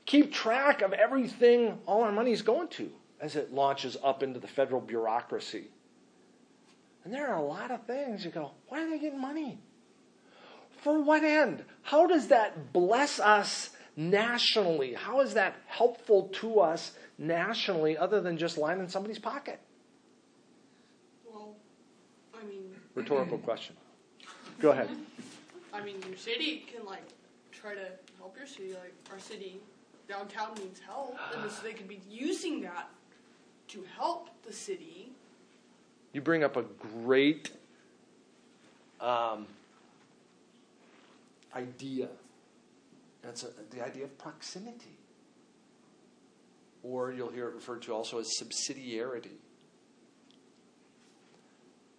keep 0.05 0.33
track 0.33 0.81
of 0.81 0.93
everything 0.93 1.77
all 1.85 2.01
our 2.03 2.11
money's 2.11 2.41
going 2.41 2.69
to 2.69 2.91
as 3.19 3.35
it 3.35 3.53
launches 3.53 3.97
up 4.03 4.23
into 4.23 4.39
the 4.39 4.47
federal 4.47 4.81
bureaucracy. 4.81 5.67
And 7.03 7.13
there 7.13 7.27
are 7.27 7.37
a 7.37 7.43
lot 7.43 7.71
of 7.71 7.85
things 7.85 8.23
you 8.23 8.31
go, 8.31 8.51
why 8.67 8.83
are 8.83 8.89
they 8.89 8.99
getting 8.99 9.21
money? 9.21 9.59
For 10.81 11.01
what 11.01 11.23
end? 11.23 11.63
How 11.83 12.07
does 12.07 12.27
that 12.29 12.73
bless 12.73 13.19
us 13.19 13.71
nationally? 13.95 14.93
How 14.93 15.21
is 15.21 15.33
that 15.35 15.55
helpful 15.67 16.29
to 16.33 16.59
us 16.59 16.93
nationally 17.17 17.97
other 17.97 18.21
than 18.21 18.37
just 18.37 18.57
lining 18.57 18.87
somebody's 18.87 19.19
pocket? 19.19 19.59
Well, 21.31 21.55
I 22.33 22.43
mean, 22.45 22.75
Rhetorical 22.95 23.37
question. 23.39 23.75
Go 24.61 24.71
ahead. 24.71 24.89
I 25.73 25.81
mean, 25.81 25.95
your 26.07 26.17
city 26.17 26.67
can 26.71 26.85
like 26.85 27.03
try 27.51 27.73
to 27.73 27.87
help 28.19 28.37
your 28.37 28.45
city. 28.45 28.73
Like 28.73 28.93
our 29.11 29.19
city 29.19 29.59
downtown 30.07 30.53
needs 30.55 30.79
help, 30.79 31.17
and 31.35 31.49
so 31.49 31.63
they 31.63 31.73
could 31.73 31.87
be 31.87 32.01
using 32.09 32.61
that 32.61 32.89
to 33.69 33.83
help 33.97 34.29
the 34.45 34.53
city. 34.53 35.11
You 36.13 36.21
bring 36.21 36.43
up 36.43 36.57
a 36.57 36.63
great 37.03 37.51
um, 38.99 39.47
idea. 41.55 42.09
That's 43.23 43.43
a, 43.43 43.47
the 43.71 43.83
idea 43.83 44.03
of 44.03 44.17
proximity. 44.17 44.97
Or 46.83 47.11
you'll 47.11 47.29
hear 47.29 47.47
it 47.47 47.55
referred 47.55 47.81
to 47.83 47.93
also 47.93 48.19
as 48.19 48.27
subsidiarity. 48.41 49.37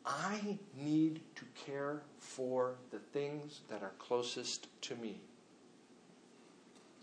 I 0.04 0.58
need 0.76 1.20
to 1.36 1.44
care 1.54 2.02
for 2.18 2.76
the 2.90 2.98
things 2.98 3.60
that 3.70 3.82
are 3.82 3.92
closest 3.98 4.68
to 4.82 4.96
me. 4.96 5.20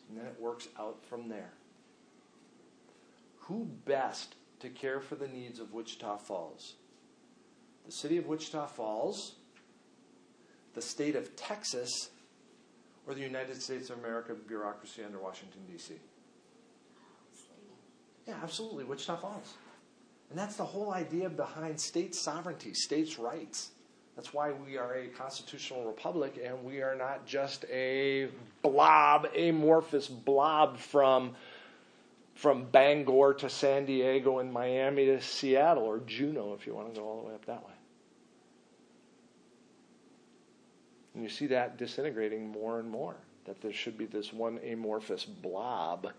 And 0.07 0.17
then 0.17 0.25
it 0.25 0.35
works 0.39 0.67
out 0.77 1.05
from 1.05 1.29
there. 1.29 1.53
Who 3.41 3.69
best 3.85 4.35
to 4.59 4.69
care 4.69 4.99
for 4.99 5.15
the 5.15 5.27
needs 5.27 5.59
of 5.59 5.73
Wichita 5.73 6.17
Falls? 6.17 6.75
The 7.85 7.91
city 7.91 8.17
of 8.17 8.27
Wichita 8.27 8.67
Falls, 8.67 9.35
the 10.73 10.81
state 10.81 11.15
of 11.15 11.35
Texas, 11.35 12.09
or 13.07 13.13
the 13.13 13.21
United 13.21 13.62
States 13.62 13.89
of 13.89 13.97
America 13.97 14.35
bureaucracy 14.35 15.03
under 15.03 15.19
Washington, 15.19 15.62
D.C.? 15.71 15.95
Yeah, 18.27 18.35
absolutely, 18.43 18.83
Wichita 18.83 19.15
Falls. 19.17 19.53
And 20.29 20.37
that's 20.37 20.55
the 20.55 20.65
whole 20.65 20.93
idea 20.93 21.29
behind 21.29 21.79
state 21.79 22.13
sovereignty, 22.13 22.73
states' 22.73 23.17
rights. 23.17 23.71
That's 24.15 24.33
why 24.33 24.51
we 24.51 24.77
are 24.77 24.95
a 24.95 25.07
constitutional 25.07 25.85
republic 25.85 26.39
and 26.43 26.63
we 26.63 26.81
are 26.81 26.95
not 26.95 27.25
just 27.25 27.65
a 27.71 28.27
blob, 28.61 29.27
amorphous 29.35 30.07
blob 30.07 30.77
from, 30.77 31.35
from 32.35 32.65
Bangor 32.65 33.33
to 33.35 33.49
San 33.49 33.85
Diego 33.85 34.39
and 34.39 34.51
Miami 34.51 35.05
to 35.05 35.21
Seattle 35.21 35.83
or 35.83 35.99
Juneau 35.99 36.53
if 36.53 36.67
you 36.67 36.75
want 36.75 36.93
to 36.93 36.99
go 36.99 37.07
all 37.07 37.21
the 37.21 37.27
way 37.29 37.33
up 37.33 37.45
that 37.45 37.65
way. 37.65 37.73
And 41.13 41.23
you 41.23 41.29
see 41.29 41.47
that 41.47 41.77
disintegrating 41.77 42.51
more 42.51 42.79
and 42.79 42.89
more, 42.89 43.15
that 43.45 43.61
there 43.61 43.73
should 43.73 43.97
be 43.97 44.05
this 44.05 44.31
one 44.31 44.59
amorphous 44.69 45.25
blob. 45.25 46.11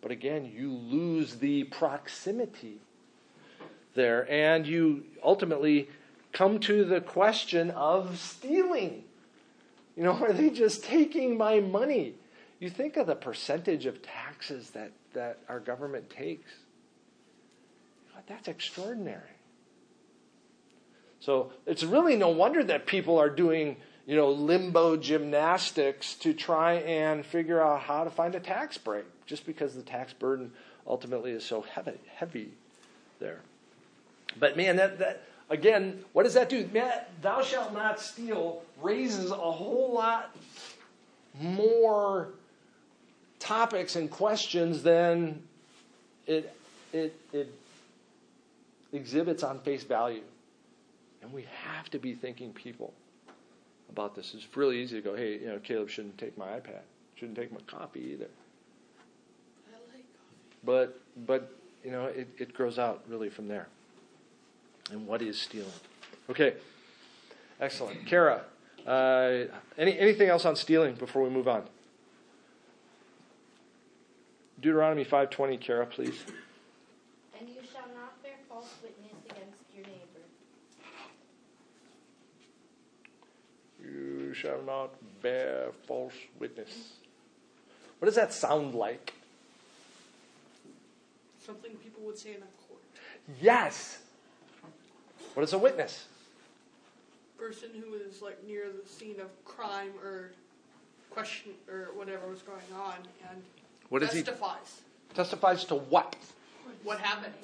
But 0.00 0.10
again, 0.10 0.44
you 0.44 0.72
lose 0.72 1.36
the 1.36 1.64
proximity 1.64 2.80
there, 3.98 4.30
and 4.30 4.66
you 4.66 5.04
ultimately 5.22 5.90
come 6.32 6.58
to 6.60 6.86
the 6.86 7.02
question 7.02 7.70
of 7.72 8.18
stealing. 8.18 9.04
You 9.94 10.04
know, 10.04 10.12
are 10.22 10.32
they 10.32 10.48
just 10.48 10.82
taking 10.84 11.36
my 11.36 11.60
money? 11.60 12.14
You 12.60 12.70
think 12.70 12.96
of 12.96 13.06
the 13.06 13.14
percentage 13.14 13.84
of 13.84 14.00
taxes 14.00 14.70
that, 14.70 14.92
that 15.12 15.38
our 15.48 15.60
government 15.60 16.08
takes. 16.08 16.50
That's 18.28 18.48
extraordinary. 18.48 19.22
So 21.20 21.52
it's 21.66 21.82
really 21.82 22.14
no 22.14 22.28
wonder 22.28 22.62
that 22.62 22.86
people 22.86 23.18
are 23.18 23.30
doing, 23.30 23.76
you 24.06 24.16
know, 24.16 24.30
limbo 24.30 24.96
gymnastics 24.96 26.14
to 26.16 26.34
try 26.34 26.74
and 26.74 27.24
figure 27.24 27.60
out 27.60 27.80
how 27.80 28.04
to 28.04 28.10
find 28.10 28.34
a 28.34 28.40
tax 28.40 28.76
break, 28.76 29.04
just 29.26 29.46
because 29.46 29.74
the 29.74 29.82
tax 29.82 30.12
burden 30.12 30.52
ultimately 30.86 31.32
is 31.32 31.44
so 31.44 31.62
heavy, 31.62 31.98
heavy 32.16 32.50
there. 33.18 33.40
But 34.38 34.56
man, 34.56 34.76
that, 34.76 34.98
that 34.98 35.22
again, 35.50 36.04
what 36.12 36.24
does 36.24 36.34
that 36.34 36.48
do? 36.48 36.68
Man, 36.72 36.92
thou 37.22 37.42
shalt 37.42 37.72
not 37.72 38.00
steal 38.00 38.62
raises 38.80 39.30
a 39.30 39.34
whole 39.34 39.92
lot 39.92 40.34
more 41.40 42.28
topics 43.38 43.96
and 43.96 44.10
questions 44.10 44.82
than 44.82 45.42
it 46.26 46.54
it 46.92 47.18
it 47.32 47.52
exhibits 48.92 49.42
on 49.42 49.60
face 49.60 49.84
value. 49.84 50.22
And 51.22 51.32
we 51.32 51.46
have 51.64 51.90
to 51.90 51.98
be 51.98 52.14
thinking 52.14 52.52
people 52.52 52.92
about 53.90 54.14
this. 54.14 54.34
It's 54.34 54.46
really 54.56 54.78
easy 54.80 54.96
to 54.96 55.02
go, 55.02 55.16
hey, 55.16 55.38
you 55.38 55.46
know, 55.46 55.58
Caleb 55.58 55.88
shouldn't 55.88 56.16
take 56.16 56.38
my 56.38 56.46
iPad, 56.46 56.80
shouldn't 57.16 57.36
take 57.36 57.52
my 57.52 57.60
coffee 57.66 58.10
either. 58.12 58.28
I 59.68 59.74
like 59.92 60.04
coffee. 60.14 60.56
But 60.64 61.00
but 61.26 61.52
you 61.84 61.90
know, 61.90 62.06
it, 62.06 62.28
it 62.38 62.54
grows 62.54 62.78
out 62.78 63.02
really 63.08 63.28
from 63.28 63.48
there. 63.48 63.68
And 64.90 65.06
what 65.06 65.22
is 65.22 65.40
stealing? 65.40 65.68
Okay, 66.30 66.54
excellent. 67.60 68.06
Kara, 68.06 68.42
uh, 68.86 69.44
any, 69.76 69.98
anything 69.98 70.28
else 70.28 70.44
on 70.44 70.56
stealing 70.56 70.94
before 70.94 71.22
we 71.22 71.30
move 71.30 71.48
on? 71.48 71.62
Deuteronomy 74.60 75.04
5.20, 75.04 75.60
Kara, 75.60 75.86
please. 75.86 76.24
And 77.38 77.48
you 77.48 77.60
shall 77.70 77.88
not 77.94 78.20
bear 78.22 78.32
false 78.48 78.72
witness 78.82 79.12
against 79.30 79.62
your 79.74 79.84
neighbor. 79.84 80.24
You 83.80 84.34
shall 84.34 84.62
not 84.62 84.94
bear 85.22 85.68
false 85.86 86.14
witness. 86.40 86.94
What 87.98 88.06
does 88.06 88.16
that 88.16 88.32
sound 88.32 88.74
like? 88.74 89.12
Something 91.44 91.72
people 91.76 92.02
would 92.04 92.18
say 92.18 92.30
in 92.30 92.36
a 92.36 92.66
court. 92.66 92.82
Yes. 93.40 93.98
What 95.38 95.44
is 95.44 95.52
a 95.52 95.58
witness? 95.58 96.08
Person 97.38 97.68
who 97.72 97.94
is 97.94 98.20
like 98.20 98.44
near 98.44 98.64
the 98.72 98.88
scene 98.88 99.20
of 99.20 99.28
crime 99.44 99.92
or 100.02 100.32
question 101.10 101.52
or 101.70 101.90
whatever 101.94 102.26
was 102.26 102.42
going 102.42 102.58
on 102.76 102.96
and 103.30 103.40
What 103.88 104.02
is 104.02 104.12
he 104.12 104.24
testifies 104.24 104.80
testifies 105.14 105.64
to 105.66 105.76
what? 105.76 106.16
what 106.82 106.98
happened. 106.98 107.34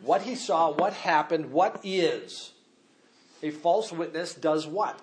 What 0.00 0.22
he 0.22 0.36
saw, 0.36 0.70
what 0.70 0.94
happened, 0.94 1.52
what 1.52 1.78
is. 1.84 2.52
A 3.42 3.50
false 3.50 3.92
witness 3.92 4.32
does 4.32 4.66
what? 4.66 4.98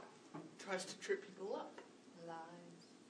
Tries 0.58 0.84
to 0.84 0.98
trip 0.98 1.22
people 1.28 1.56
up. 1.56 1.80
Lies. 2.28 2.38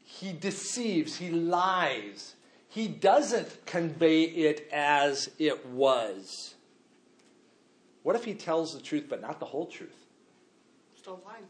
He 0.04 0.34
deceives, 0.34 1.16
he 1.16 1.30
lies. 1.30 2.36
He 2.68 2.90
doesn't 2.90 3.66
convey 3.66 4.24
it 4.24 4.68
as 4.74 5.30
it 5.40 5.66
was. 5.68 6.55
What 8.06 8.16
if 8.16 8.24
he 8.24 8.36
tells 8.36 8.76
the 8.76 8.80
truth 8.80 9.06
but 9.10 9.20
not 9.20 9.40
the 9.40 9.48
whole 9.48 9.66
truth? 9.66 10.06
Still 10.96 11.24
lying. 11.26 11.42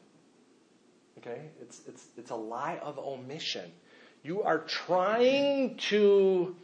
Okay? 1.18 1.50
It's, 1.62 1.82
it's, 1.86 2.06
it's 2.16 2.32
a 2.32 2.36
lie 2.36 2.80
of 2.82 2.98
omission. 2.98 3.70
You 4.24 4.42
are 4.42 4.60
trying 4.60 5.76
to 5.90 6.56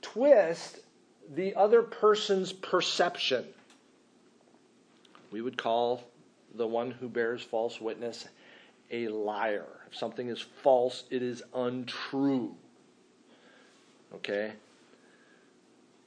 twist 0.00 0.78
the 1.34 1.54
other 1.54 1.82
person's 1.82 2.54
perception. 2.54 3.44
We 5.30 5.42
would 5.42 5.58
call 5.58 6.04
the 6.54 6.66
one 6.66 6.92
who 6.92 7.10
bears 7.10 7.42
false 7.42 7.78
witness 7.78 8.26
a 8.90 9.08
liar. 9.08 9.66
If 9.90 9.98
something 9.98 10.28
is 10.28 10.40
false, 10.40 11.04
it 11.10 11.22
is 11.22 11.42
untrue. 11.54 12.56
Okay? 14.14 14.54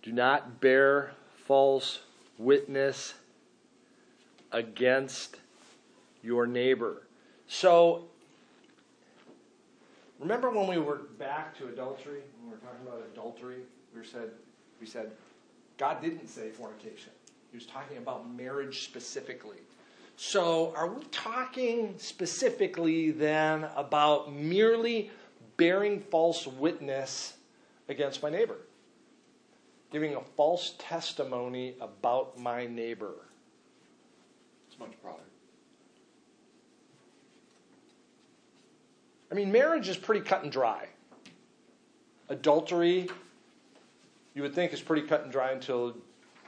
Do 0.02 0.12
not 0.12 0.60
bear 0.60 1.12
false 1.46 2.00
witness 2.38 3.14
against 4.52 5.38
your 6.24 6.48
neighbor. 6.48 7.04
So, 7.48 8.06
remember 10.20 10.50
when 10.50 10.68
we 10.68 10.78
were 10.78 11.02
back 11.20 11.58
to 11.58 11.68
adultery, 11.68 12.22
when 12.40 12.52
we 12.52 12.56
were 12.56 12.62
talking 12.62 12.88
about 12.88 13.04
adultery, 13.14 13.58
we 13.96 14.06
said, 14.06 14.32
we 14.80 14.88
said, 14.88 15.12
God 15.78 16.02
didn't 16.02 16.28
say 16.28 16.50
fornication. 16.50 17.12
He 17.52 17.58
was 17.58 17.66
talking 17.66 17.98
about 17.98 18.30
marriage 18.36 18.84
specifically. 18.84 19.58
So, 20.18 20.74
are 20.76 20.88
we 20.88 21.04
talking 21.06 21.96
specifically 21.98 23.12
then 23.12 23.68
about 23.76 24.34
merely 24.34 25.12
bearing 25.58 26.00
false 26.00 26.48
witness 26.48 27.34
against 27.90 28.24
my 28.24 28.30
neighbor? 28.30 28.58
Giving 29.92 30.16
a 30.16 30.22
false 30.22 30.74
testimony 30.78 31.76
about 31.80 32.38
my 32.38 32.66
neighbor? 32.66 33.14
It's 34.68 34.80
much 34.80 34.92
broader. 35.02 35.22
I 39.32 39.36
mean, 39.36 39.52
marriage 39.52 39.88
is 39.90 39.98
pretty 39.98 40.22
cut 40.22 40.44
and 40.44 40.52
dry. 40.52 40.88
Adultery, 42.30 43.10
you 44.34 44.42
would 44.42 44.56
think, 44.56 44.74
is 44.74 44.82
pretty 44.82 45.08
cut 45.08 45.24
and 45.24 45.32
dry 45.32 45.52
until 45.52 45.96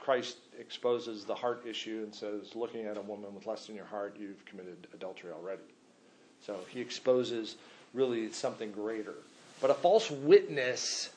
Christ 0.00 0.38
exposes 0.58 1.24
the 1.24 1.34
heart 1.34 1.64
issue 1.66 2.02
and 2.02 2.14
says, 2.14 2.54
looking 2.54 2.86
at 2.86 2.96
a 2.96 3.00
woman 3.00 3.34
with 3.34 3.46
lust 3.46 3.68
in 3.68 3.74
your 3.74 3.84
heart, 3.84 4.16
you've 4.18 4.44
committed 4.44 4.86
adultery 4.94 5.32
already. 5.32 5.62
So 6.44 6.56
he 6.68 6.80
exposes 6.80 7.56
really 7.94 8.32
something 8.32 8.72
greater. 8.72 9.14
But 9.60 9.70
a 9.70 9.74
false 9.74 10.10
witness 10.10 11.10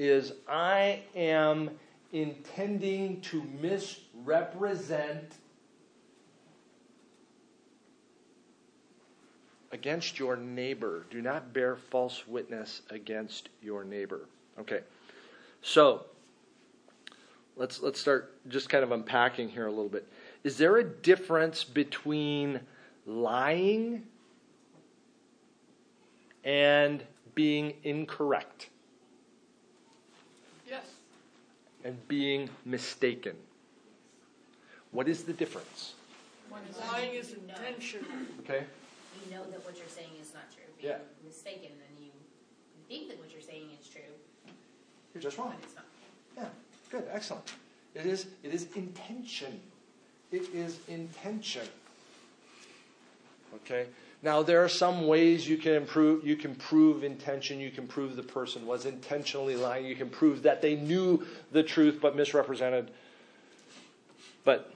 is 0.00 0.32
I 0.48 1.02
am 1.14 1.70
intending 2.12 3.20
to 3.20 3.44
misrepresent 3.60 5.34
against 9.72 10.18
your 10.18 10.38
neighbor. 10.38 11.04
Do 11.10 11.20
not 11.20 11.52
bear 11.52 11.76
false 11.76 12.26
witness 12.26 12.80
against 12.88 13.50
your 13.60 13.84
neighbor. 13.84 14.22
Okay. 14.58 14.80
So, 15.60 16.06
let's 17.58 17.82
let's 17.82 18.00
start 18.00 18.34
just 18.48 18.70
kind 18.70 18.82
of 18.82 18.92
unpacking 18.92 19.50
here 19.50 19.66
a 19.66 19.70
little 19.70 19.90
bit. 19.90 20.08
Is 20.44 20.56
there 20.56 20.78
a 20.78 20.84
difference 20.84 21.62
between 21.62 22.60
lying 23.04 24.04
and 26.42 27.04
being 27.34 27.74
incorrect 27.84 28.70
Yes. 30.70 30.84
And 31.84 31.96
being 32.08 32.48
mistaken? 32.64 33.36
What 34.90 35.08
is 35.08 35.24
the 35.24 35.32
difference? 35.32 35.94
One 36.48 36.62
is 36.68 36.76
Lying 36.78 37.14
is 37.14 37.30
you 37.30 37.36
know- 37.46 37.54
intentional. 37.54 38.10
Okay? 38.40 38.64
You 39.24 39.36
know 39.36 39.44
that 39.50 39.64
what 39.64 39.76
you're 39.76 39.88
saying 39.88 40.10
is 40.20 40.34
not 40.34 40.50
true. 40.52 40.64
Being 40.80 40.92
Yeah. 40.94 40.98
mistaken, 41.24 41.70
and 41.88 42.04
you 42.04 42.10
think 42.88 43.08
that 43.08 43.18
what 43.18 43.30
you're 43.32 43.42
saying 43.42 43.70
is 43.80 43.88
true, 43.88 44.02
You're 45.14 45.22
just 45.22 45.36
but 45.36 45.44
wrong. 45.44 45.56
it's 45.62 45.74
not. 45.76 45.84
Yeah, 46.36 46.48
good, 46.90 47.06
excellent. 47.10 47.52
It 47.94 48.06
is 48.06 48.26
it 48.42 48.52
is 48.54 48.66
intention. 48.76 49.60
It 50.32 50.48
is 50.54 50.78
intention. 50.88 51.68
Okay? 53.54 53.88
Now 54.22 54.42
there 54.42 54.62
are 54.62 54.68
some 54.68 55.06
ways 55.06 55.48
you 55.48 55.56
can 55.56 55.72
improve 55.72 56.26
you 56.26 56.36
can 56.36 56.54
prove 56.54 57.04
intention, 57.04 57.58
you 57.58 57.70
can 57.70 57.86
prove 57.86 58.16
the 58.16 58.22
person 58.22 58.66
was 58.66 58.84
intentionally 58.86 59.56
lying, 59.56 59.86
you 59.86 59.96
can 59.96 60.10
prove 60.10 60.42
that 60.42 60.60
they 60.60 60.76
knew 60.76 61.26
the 61.52 61.62
truth 61.62 61.98
but 62.02 62.16
misrepresented. 62.16 62.90
But 64.44 64.72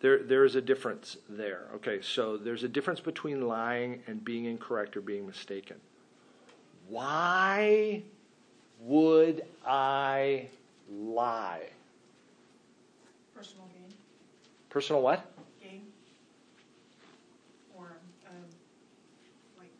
there 0.00 0.22
there 0.22 0.44
is 0.44 0.54
a 0.54 0.62
difference 0.62 1.18
there. 1.28 1.66
Okay, 1.76 2.00
so 2.00 2.36
there's 2.38 2.64
a 2.64 2.68
difference 2.68 3.00
between 3.00 3.46
lying 3.46 4.02
and 4.06 4.24
being 4.24 4.46
incorrect 4.46 4.96
or 4.96 5.02
being 5.02 5.26
mistaken. 5.26 5.76
Why 6.88 8.02
would 8.80 9.44
I 9.66 10.48
lie? 10.90 11.68
Personal 13.34 13.66
gain, 13.66 13.94
Personal 14.70 15.02
what? 15.02 15.24
gain, 15.62 15.82
or 17.76 17.96
um, 18.26 18.34
like 19.58 19.70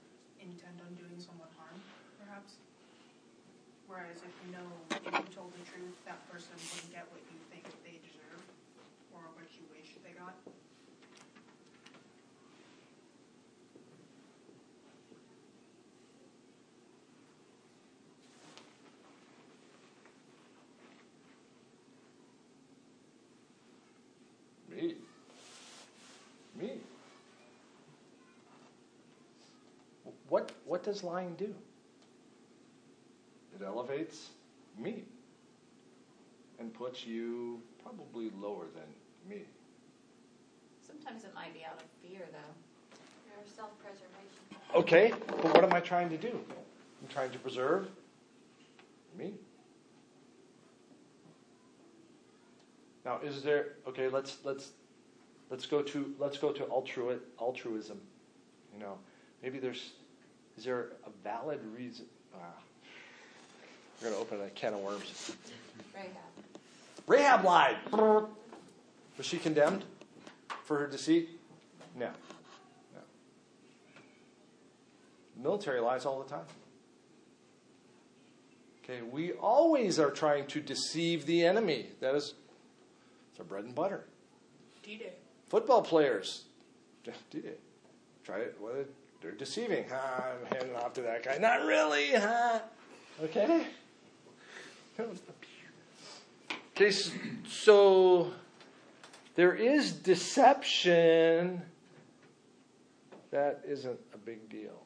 intend 0.40 0.80
on 0.86 0.94
doing 0.94 1.18
someone 1.18 1.48
harm, 1.58 1.80
perhaps. 2.24 2.54
Whereas 4.00 4.16
if 4.16 4.32
you 4.46 4.52
know 4.52 4.64
if 4.90 5.04
you 5.04 5.34
told 5.36 5.52
the 5.52 5.70
truth, 5.70 5.92
that 6.06 6.26
person 6.32 6.52
wouldn't 6.56 6.90
get 6.90 7.04
what 7.10 7.20
you 7.30 7.36
think 7.52 7.64
they 7.84 8.00
deserve, 8.00 8.40
or 9.12 9.20
what 9.34 9.44
you 9.52 9.64
wish 9.76 9.92
they 10.02 10.12
got. 10.16 10.34
Me. 24.70 24.94
Me. 26.58 26.80
What 30.30 30.52
what 30.64 30.82
does 30.82 31.04
lying 31.04 31.34
do? 31.34 31.54
It 33.60 33.64
elevates 33.64 34.30
me 34.78 35.04
and 36.58 36.72
puts 36.72 37.04
you 37.06 37.60
probably 37.82 38.30
lower 38.40 38.64
than 38.74 39.28
me. 39.28 39.42
Sometimes 40.86 41.24
it 41.24 41.34
might 41.34 41.52
be 41.52 41.64
out 41.64 41.74
of 41.74 41.86
fear, 42.02 42.26
though. 42.32 43.36
Or 43.36 43.44
self-preservation. 43.44 44.40
Okay, 44.74 45.12
but 45.26 45.54
what 45.54 45.64
am 45.64 45.74
I 45.74 45.80
trying 45.80 46.08
to 46.08 46.16
do? 46.16 46.28
I'm 46.28 47.08
trying 47.08 47.30
to 47.32 47.38
preserve 47.38 47.88
me. 49.18 49.34
Now, 53.04 53.18
is 53.22 53.42
there 53.42 53.72
okay? 53.88 54.08
Let's 54.08 54.38
let's 54.44 54.72
let's 55.50 55.66
go 55.66 55.82
to 55.82 56.14
let's 56.18 56.38
go 56.38 56.52
to 56.52 56.64
altrui, 56.64 57.18
altruism. 57.38 58.00
You 58.74 58.80
know, 58.80 58.98
maybe 59.42 59.58
there's 59.58 59.92
is 60.56 60.64
there 60.64 60.92
a 61.06 61.10
valid 61.24 61.60
reason? 61.74 62.06
Ah, 62.34 62.60
we're 64.00 64.10
going 64.10 64.14
to 64.14 64.20
open 64.20 64.40
a 64.46 64.50
can 64.50 64.74
of 64.74 64.80
worms. 64.80 65.36
Rahab. 65.94 66.10
Rahab 67.06 67.44
lied. 67.44 67.76
Was 67.92 69.26
she 69.26 69.38
condemned 69.38 69.84
for 70.64 70.78
her 70.78 70.86
deceit? 70.86 71.28
No. 71.94 72.08
No. 72.94 73.00
Military 75.36 75.80
lies 75.80 76.06
all 76.06 76.22
the 76.22 76.28
time. 76.28 76.46
Okay, 78.82 79.02
we 79.02 79.32
always 79.32 79.98
are 79.98 80.10
trying 80.10 80.46
to 80.46 80.60
deceive 80.60 81.26
the 81.26 81.44
enemy. 81.44 81.88
That 82.00 82.14
is, 82.14 82.34
it's 83.30 83.40
our 83.40 83.44
bread 83.44 83.64
and 83.64 83.74
butter. 83.74 84.06
D-Day. 84.82 85.12
Football 85.48 85.82
players, 85.82 86.44
it? 87.04 87.60
Try 88.24 88.38
it. 88.38 88.56
What? 88.58 88.88
They're 89.20 89.32
deceiving. 89.32 89.84
Huh? 89.90 90.22
I'm 90.22 90.56
handing 90.56 90.76
off 90.76 90.94
to 90.94 91.02
that 91.02 91.22
guy. 91.22 91.36
Not 91.38 91.66
really, 91.66 92.12
huh? 92.12 92.60
Okay. 93.22 93.66
Okay, 96.76 96.90
so 97.46 98.32
there 99.34 99.54
is 99.54 99.92
deception. 99.92 101.62
That 103.30 103.62
isn't 103.66 103.98
a 104.14 104.18
big 104.18 104.48
deal. 104.48 104.82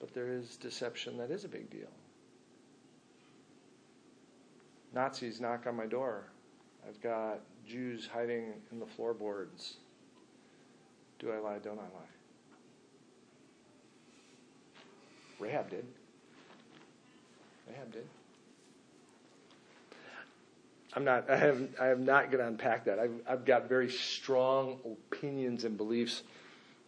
But 0.00 0.12
there 0.12 0.32
is 0.32 0.56
deception 0.56 1.16
that 1.18 1.30
is 1.30 1.44
a 1.44 1.48
big 1.48 1.70
deal. 1.70 1.88
Nazis 4.94 5.40
knock 5.40 5.66
on 5.66 5.76
my 5.76 5.86
door. 5.86 6.24
I've 6.88 7.00
got 7.02 7.40
Jews 7.66 8.08
hiding 8.12 8.54
in 8.72 8.78
the 8.78 8.86
floorboards. 8.86 9.76
Do 11.18 11.32
I 11.32 11.38
lie? 11.38 11.58
Don't 11.58 11.78
I 11.78 11.82
lie? 11.82 12.12
Rahab 15.38 15.70
did. 15.70 15.84
Rahab 17.68 17.92
did. 17.92 18.06
I'm 20.96 21.04
not. 21.04 21.28
I 21.28 21.36
have. 21.36 21.60
I 21.78 21.88
am 21.88 22.06
not 22.06 22.32
going 22.32 22.40
to 22.42 22.48
unpack 22.48 22.86
that. 22.86 22.98
I've, 22.98 23.20
I've 23.28 23.44
got 23.44 23.68
very 23.68 23.90
strong 23.90 24.80
opinions 24.84 25.64
and 25.64 25.76
beliefs 25.76 26.22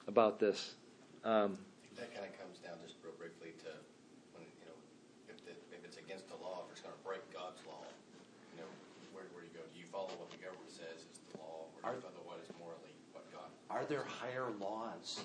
about 0.08 0.40
this. 0.40 0.74
Um, 1.24 1.58
That 1.94 2.08
kind 2.16 2.24
of 2.24 2.32
comes 2.40 2.56
down 2.64 2.80
just 2.86 2.96
real 3.04 3.12
briefly 3.20 3.52
to 3.68 3.70
when, 4.32 4.48
you 4.48 4.64
know, 4.64 4.78
if, 5.28 5.36
the, 5.44 5.52
if 5.76 5.84
it's 5.84 5.98
against 6.00 6.24
the 6.32 6.40
law, 6.40 6.64
if 6.64 6.72
it's 6.72 6.80
going 6.80 6.96
to 6.96 7.04
break 7.04 7.20
God's 7.36 7.60
law, 7.68 7.84
you 8.56 8.64
know, 8.64 8.70
where, 9.12 9.28
where 9.36 9.44
do 9.44 9.52
you 9.52 9.56
go? 9.60 9.60
Do 9.68 9.76
you 9.76 9.84
follow 9.92 10.16
what 10.16 10.32
the 10.32 10.40
government 10.40 10.72
says 10.72 11.04
is 11.04 11.20
the 11.28 11.44
law, 11.44 11.68
or 11.84 11.92
do 11.92 12.00
you 12.00 12.00
follow 12.00 12.24
what 12.24 12.40
is 12.40 12.48
morally 12.56 12.96
what 13.12 13.28
God? 13.28 13.52
are 13.68 13.84
there 13.84 14.08
higher 14.08 14.48
laws 14.56 15.20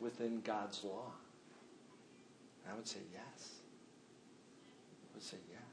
within 0.00 0.40
God's 0.40 0.80
law? 0.80 1.12
I 2.64 2.72
would 2.72 2.88
say 2.88 3.04
yes. 3.12 3.60
I 4.96 5.12
would 5.12 5.22
say 5.22 5.36
yes. 5.52 5.65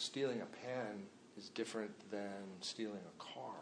Stealing 0.00 0.40
a 0.40 0.46
pen 0.46 1.02
is 1.36 1.50
different 1.50 1.90
than 2.10 2.40
stealing 2.62 3.02
a 3.06 3.22
car. 3.22 3.52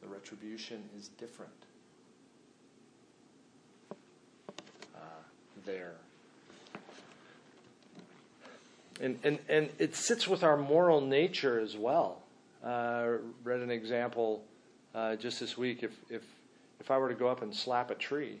The 0.00 0.08
retribution 0.08 0.82
is 0.96 1.08
different 1.18 1.52
uh, 4.94 5.00
there. 5.66 5.96
And, 8.98 9.18
and, 9.22 9.38
and 9.50 9.68
it 9.78 9.94
sits 9.94 10.26
with 10.26 10.42
our 10.42 10.56
moral 10.56 11.02
nature 11.02 11.60
as 11.60 11.76
well. 11.76 12.22
Uh, 12.64 13.18
read 13.44 13.60
an 13.60 13.70
example 13.70 14.44
uh, 14.94 15.16
just 15.16 15.40
this 15.40 15.58
week. 15.58 15.82
If, 15.82 15.92
if, 16.08 16.22
if 16.80 16.90
I 16.90 16.96
were 16.96 17.10
to 17.10 17.14
go 17.14 17.28
up 17.28 17.42
and 17.42 17.54
slap 17.54 17.90
a 17.90 17.94
tree, 17.94 18.40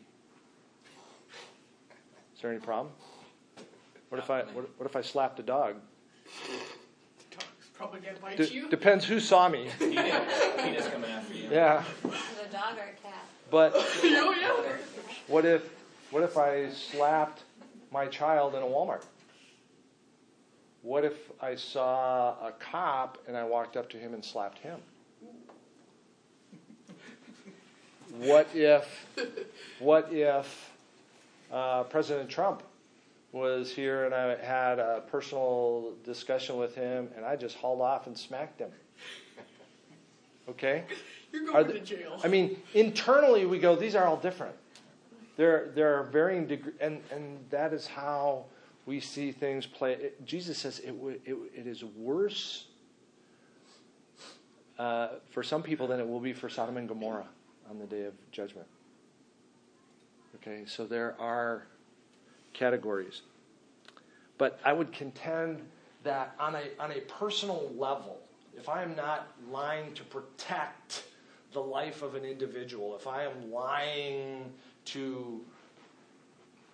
is 2.34 2.40
there 2.40 2.50
any 2.50 2.60
problem? 2.60 2.94
What 4.08 4.22
if 4.22 4.30
I 4.30 4.44
what, 4.44 4.70
what 4.78 4.88
if 4.88 4.96
I 4.96 5.02
slapped 5.02 5.38
a 5.38 5.42
dog? 5.42 5.76
Dog's 7.30 7.44
probably 7.74 8.00
gonna 8.00 8.18
bite 8.20 8.36
D- 8.38 8.44
you. 8.54 8.68
depends 8.68 9.04
who 9.04 9.20
saw 9.20 9.48
me. 9.48 9.68
PETA, 9.78 10.22
PETA 10.58 10.90
coming 10.90 11.10
after 11.10 11.34
you. 11.34 11.48
Yeah, 11.50 11.82
Is 12.04 12.10
it 12.12 12.48
a 12.48 12.52
dog 12.52 12.76
or 12.78 12.82
a 12.82 13.02
cat? 13.02 13.24
but 13.50 13.72
oh 13.76 14.34
yeah. 14.40 14.76
what 15.28 15.44
if 15.44 15.62
what 16.10 16.22
if 16.22 16.36
I 16.36 16.70
slapped 16.70 17.42
my 17.92 18.06
child 18.06 18.54
in 18.54 18.62
a 18.62 18.66
Walmart? 18.66 19.04
What 20.82 21.04
if 21.04 21.14
I 21.42 21.56
saw 21.56 22.36
a 22.46 22.52
cop 22.60 23.18
and 23.26 23.36
I 23.36 23.42
walked 23.44 23.76
up 23.76 23.88
to 23.90 23.96
him 23.96 24.14
and 24.14 24.24
slapped 24.24 24.58
him? 24.58 24.78
What 28.18 28.48
if, 28.54 29.06
what 29.80 30.12
if 30.12 30.70
uh, 31.52 31.82
President 31.84 32.30
Trump 32.30 32.62
was 33.32 33.70
here 33.72 34.04
and 34.04 34.14
I 34.14 34.36
had 34.36 34.78
a 34.78 35.02
personal 35.08 35.94
discussion 36.04 36.56
with 36.56 36.74
him 36.74 37.08
and 37.16 37.24
I 37.24 37.36
just 37.36 37.56
hauled 37.56 37.80
off 37.80 38.06
and 38.06 38.16
smacked 38.16 38.60
him? 38.60 38.70
Okay? 40.48 40.84
You're 41.32 41.48
Are 41.50 41.62
going 41.62 41.66
the- 41.66 41.72
to 41.74 41.80
jail. 41.80 42.20
I 42.22 42.28
mean, 42.28 42.60
internally 42.74 43.46
we 43.46 43.58
go, 43.58 43.76
these 43.76 43.94
are 43.94 44.04
all 44.04 44.16
different. 44.16 44.54
There, 45.36 45.70
there 45.74 45.98
are 45.98 46.04
varying 46.04 46.46
degrees, 46.46 46.74
and, 46.80 47.02
and 47.10 47.38
that 47.50 47.74
is 47.74 47.86
how 47.86 48.46
we 48.86 49.00
see 49.00 49.32
things 49.32 49.66
play. 49.66 49.92
It, 49.92 50.24
Jesus 50.24 50.56
says 50.56 50.78
it, 50.78 50.94
it, 51.26 51.36
it 51.54 51.66
is 51.66 51.84
worse 51.84 52.66
uh, 54.78 55.08
for 55.30 55.42
some 55.42 55.62
people 55.62 55.86
than 55.86 56.00
it 56.00 56.08
will 56.08 56.20
be 56.20 56.32
for 56.32 56.48
Sodom 56.48 56.78
and 56.78 56.88
Gomorrah 56.88 57.26
on 57.68 57.78
the 57.78 57.84
day 57.86 58.04
of 58.04 58.14
judgment. 58.30 58.66
Okay, 60.36 60.62
so 60.66 60.86
there 60.86 61.16
are 61.18 61.66
categories. 62.56 63.22
But 64.38 64.58
I 64.64 64.72
would 64.72 64.92
contend 64.92 65.62
that 66.02 66.34
on 66.38 66.54
a, 66.54 66.62
on 66.78 66.92
a 66.92 67.00
personal 67.00 67.72
level, 67.76 68.18
if 68.56 68.68
I 68.68 68.82
am 68.82 68.96
not 68.96 69.28
lying 69.50 69.92
to 69.94 70.04
protect 70.04 71.04
the 71.52 71.60
life 71.60 72.02
of 72.02 72.14
an 72.14 72.24
individual, 72.24 72.96
if 72.96 73.06
I 73.06 73.24
am 73.24 73.52
lying 73.52 74.52
to 74.86 75.40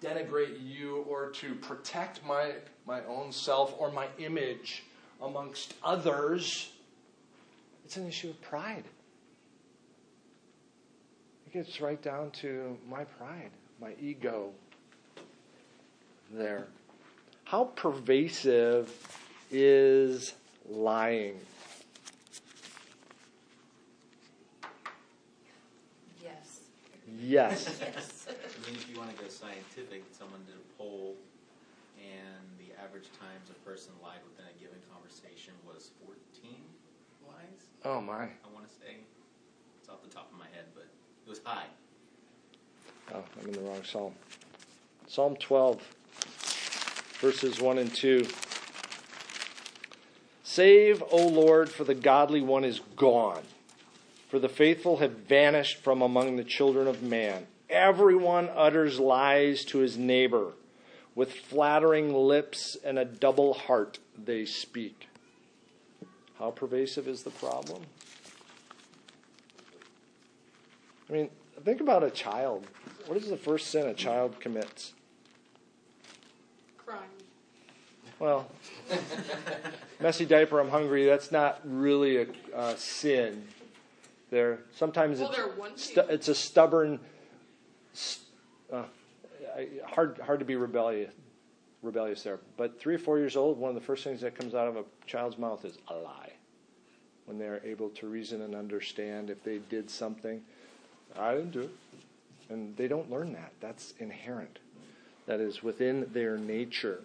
denigrate 0.02 0.56
you 0.60 1.04
or 1.08 1.30
to 1.30 1.54
protect 1.56 2.24
my, 2.24 2.52
my 2.86 3.04
own 3.04 3.32
self 3.32 3.74
or 3.78 3.90
my 3.90 4.06
image 4.18 4.84
amongst 5.20 5.74
others, 5.84 6.72
it's 7.84 7.96
an 7.96 8.06
issue 8.06 8.30
of 8.30 8.40
pride. 8.42 8.84
It 11.46 11.52
gets 11.52 11.80
right 11.80 12.00
down 12.02 12.30
to 12.42 12.76
my 12.88 13.04
pride, 13.04 13.50
my 13.80 13.94
ego 14.00 14.52
there. 16.32 16.66
How 17.44 17.64
pervasive 17.64 18.90
is 19.50 20.34
lying? 20.68 21.38
Yes. 26.22 26.60
Yes. 27.20 27.80
Yes. 27.92 28.26
I 28.28 28.70
mean, 28.70 28.76
if 28.76 28.88
you 28.88 28.96
want 28.96 29.14
to 29.14 29.22
go 29.22 29.28
scientific, 29.28 30.04
someone 30.16 30.40
did 30.46 30.54
a 30.54 30.78
poll, 30.78 31.16
and 31.98 32.46
the 32.58 32.72
average 32.82 33.10
times 33.18 33.50
a 33.50 33.68
person 33.68 33.92
lied 34.02 34.20
within 34.24 34.46
a 34.46 34.58
given 34.60 34.78
conversation 34.92 35.52
was 35.66 35.90
14 36.06 36.16
lies. 37.26 37.66
Oh 37.84 38.00
my. 38.00 38.22
I 38.22 38.48
want 38.54 38.66
to 38.66 38.72
say 38.72 38.96
it's 39.80 39.88
off 39.88 40.02
the 40.02 40.08
top 40.08 40.30
of 40.32 40.38
my 40.38 40.46
head, 40.54 40.66
but 40.74 40.84
it 40.84 41.28
was 41.28 41.40
high. 41.44 41.66
Oh, 43.14 43.24
I'm 43.40 43.48
in 43.48 43.52
the 43.52 43.60
wrong 43.60 43.82
psalm. 43.84 44.14
Psalm 45.08 45.36
12, 45.36 45.82
verses 47.22 47.60
1 47.60 47.78
and 47.78 47.94
2. 47.94 48.26
Save, 50.42 51.04
O 51.12 51.28
Lord, 51.28 51.70
for 51.70 51.84
the 51.84 51.94
godly 51.94 52.40
one 52.40 52.64
is 52.64 52.80
gone, 52.96 53.44
for 54.28 54.40
the 54.40 54.48
faithful 54.48 54.96
have 54.96 55.12
vanished 55.12 55.78
from 55.78 56.02
among 56.02 56.34
the 56.34 56.42
children 56.42 56.88
of 56.88 57.00
man. 57.00 57.46
Everyone 57.70 58.50
utters 58.54 58.98
lies 58.98 59.64
to 59.66 59.78
his 59.78 59.96
neighbor. 59.96 60.52
With 61.14 61.32
flattering 61.32 62.12
lips 62.12 62.76
and 62.84 62.98
a 62.98 63.04
double 63.04 63.54
heart 63.54 64.00
they 64.18 64.44
speak. 64.44 65.08
How 66.38 66.50
pervasive 66.50 67.06
is 67.06 67.22
the 67.22 67.30
problem? 67.30 67.82
I 71.08 71.12
mean, 71.12 71.30
think 71.64 71.80
about 71.80 72.02
a 72.02 72.10
child. 72.10 72.66
What 73.06 73.16
is 73.16 73.28
the 73.28 73.36
first 73.36 73.70
sin 73.70 73.86
a 73.86 73.94
child 73.94 74.40
commits? 74.40 74.94
Crime. 76.78 76.98
Well, 78.22 78.46
messy 80.00 80.24
diaper, 80.24 80.60
I'm 80.60 80.68
hungry. 80.68 81.06
That's 81.06 81.32
not 81.32 81.60
really 81.64 82.18
a, 82.18 82.26
a 82.54 82.76
sin. 82.76 83.42
There, 84.30 84.60
sometimes 84.76 85.18
Well, 85.18 85.32
it's, 85.72 85.82
stu- 85.86 86.04
it's 86.08 86.28
a 86.28 86.34
stubborn, 86.36 87.00
st- 87.92 88.24
uh, 88.72 88.84
hard 89.84 90.20
hard 90.24 90.38
to 90.38 90.44
be 90.44 90.54
rebellious, 90.54 91.12
rebellious 91.82 92.22
there. 92.22 92.38
But 92.56 92.78
three 92.78 92.94
or 92.94 92.98
four 92.98 93.18
years 93.18 93.34
old, 93.34 93.58
one 93.58 93.70
of 93.70 93.74
the 93.74 93.84
first 93.84 94.04
things 94.04 94.20
that 94.20 94.36
comes 94.36 94.54
out 94.54 94.68
of 94.68 94.76
a 94.76 94.84
child's 95.04 95.36
mouth 95.36 95.64
is 95.64 95.76
a 95.88 95.94
lie. 95.96 96.30
When 97.24 97.40
they're 97.40 97.60
able 97.64 97.88
to 97.88 98.06
reason 98.06 98.42
and 98.42 98.54
understand 98.54 99.30
if 99.30 99.42
they 99.42 99.58
did 99.68 99.90
something, 99.90 100.40
I 101.18 101.34
didn't 101.34 101.50
do 101.50 101.62
it, 101.62 101.74
and 102.50 102.76
they 102.76 102.86
don't 102.86 103.10
learn 103.10 103.32
that. 103.32 103.52
That's 103.58 103.94
inherent. 103.98 104.60
That 105.26 105.40
is 105.40 105.60
within 105.60 106.08
their 106.12 106.38
nature. 106.38 107.00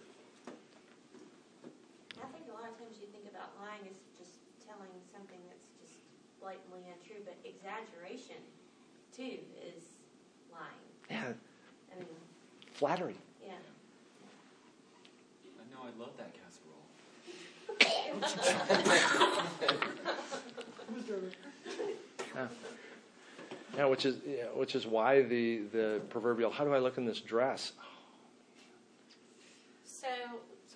I 2.18 2.26
think 2.34 2.50
a 2.50 2.56
lot 2.58 2.66
of 2.66 2.78
times 2.82 2.98
you 2.98 3.06
think 3.14 3.30
about 3.30 3.54
lying 3.62 3.86
as 3.86 3.98
just 4.18 4.42
telling 4.66 4.90
something 5.14 5.38
that's 5.46 5.70
just 5.78 6.02
blatantly 6.42 6.82
untrue, 6.90 7.22
but 7.22 7.38
exaggeration 7.68 8.38
too 9.16 9.38
is 9.62 9.84
lying. 10.52 10.66
Yeah, 11.10 11.34
I 11.92 11.96
mean, 12.00 12.08
flattery. 12.74 13.16
yeah. 13.46 13.54
I 15.60 15.64
know, 15.74 15.82
I 15.84 15.92
love 16.00 16.16
that 16.18 16.34
casserole. 16.34 16.86
Yeah. 22.36 22.48
Yeah, 23.76 23.86
which 23.86 24.06
is 24.06 24.18
yeah, 24.28 24.46
which 24.54 24.76
is 24.76 24.86
why 24.86 25.24
the 25.24 25.62
the 25.72 26.02
proverbial 26.10 26.52
"How 26.52 26.64
do 26.64 26.74
I 26.74 26.80
look 26.80 26.98
in 26.98 27.06
this 27.06 27.20
dress?" 27.20 27.74
Oh, 27.80 27.84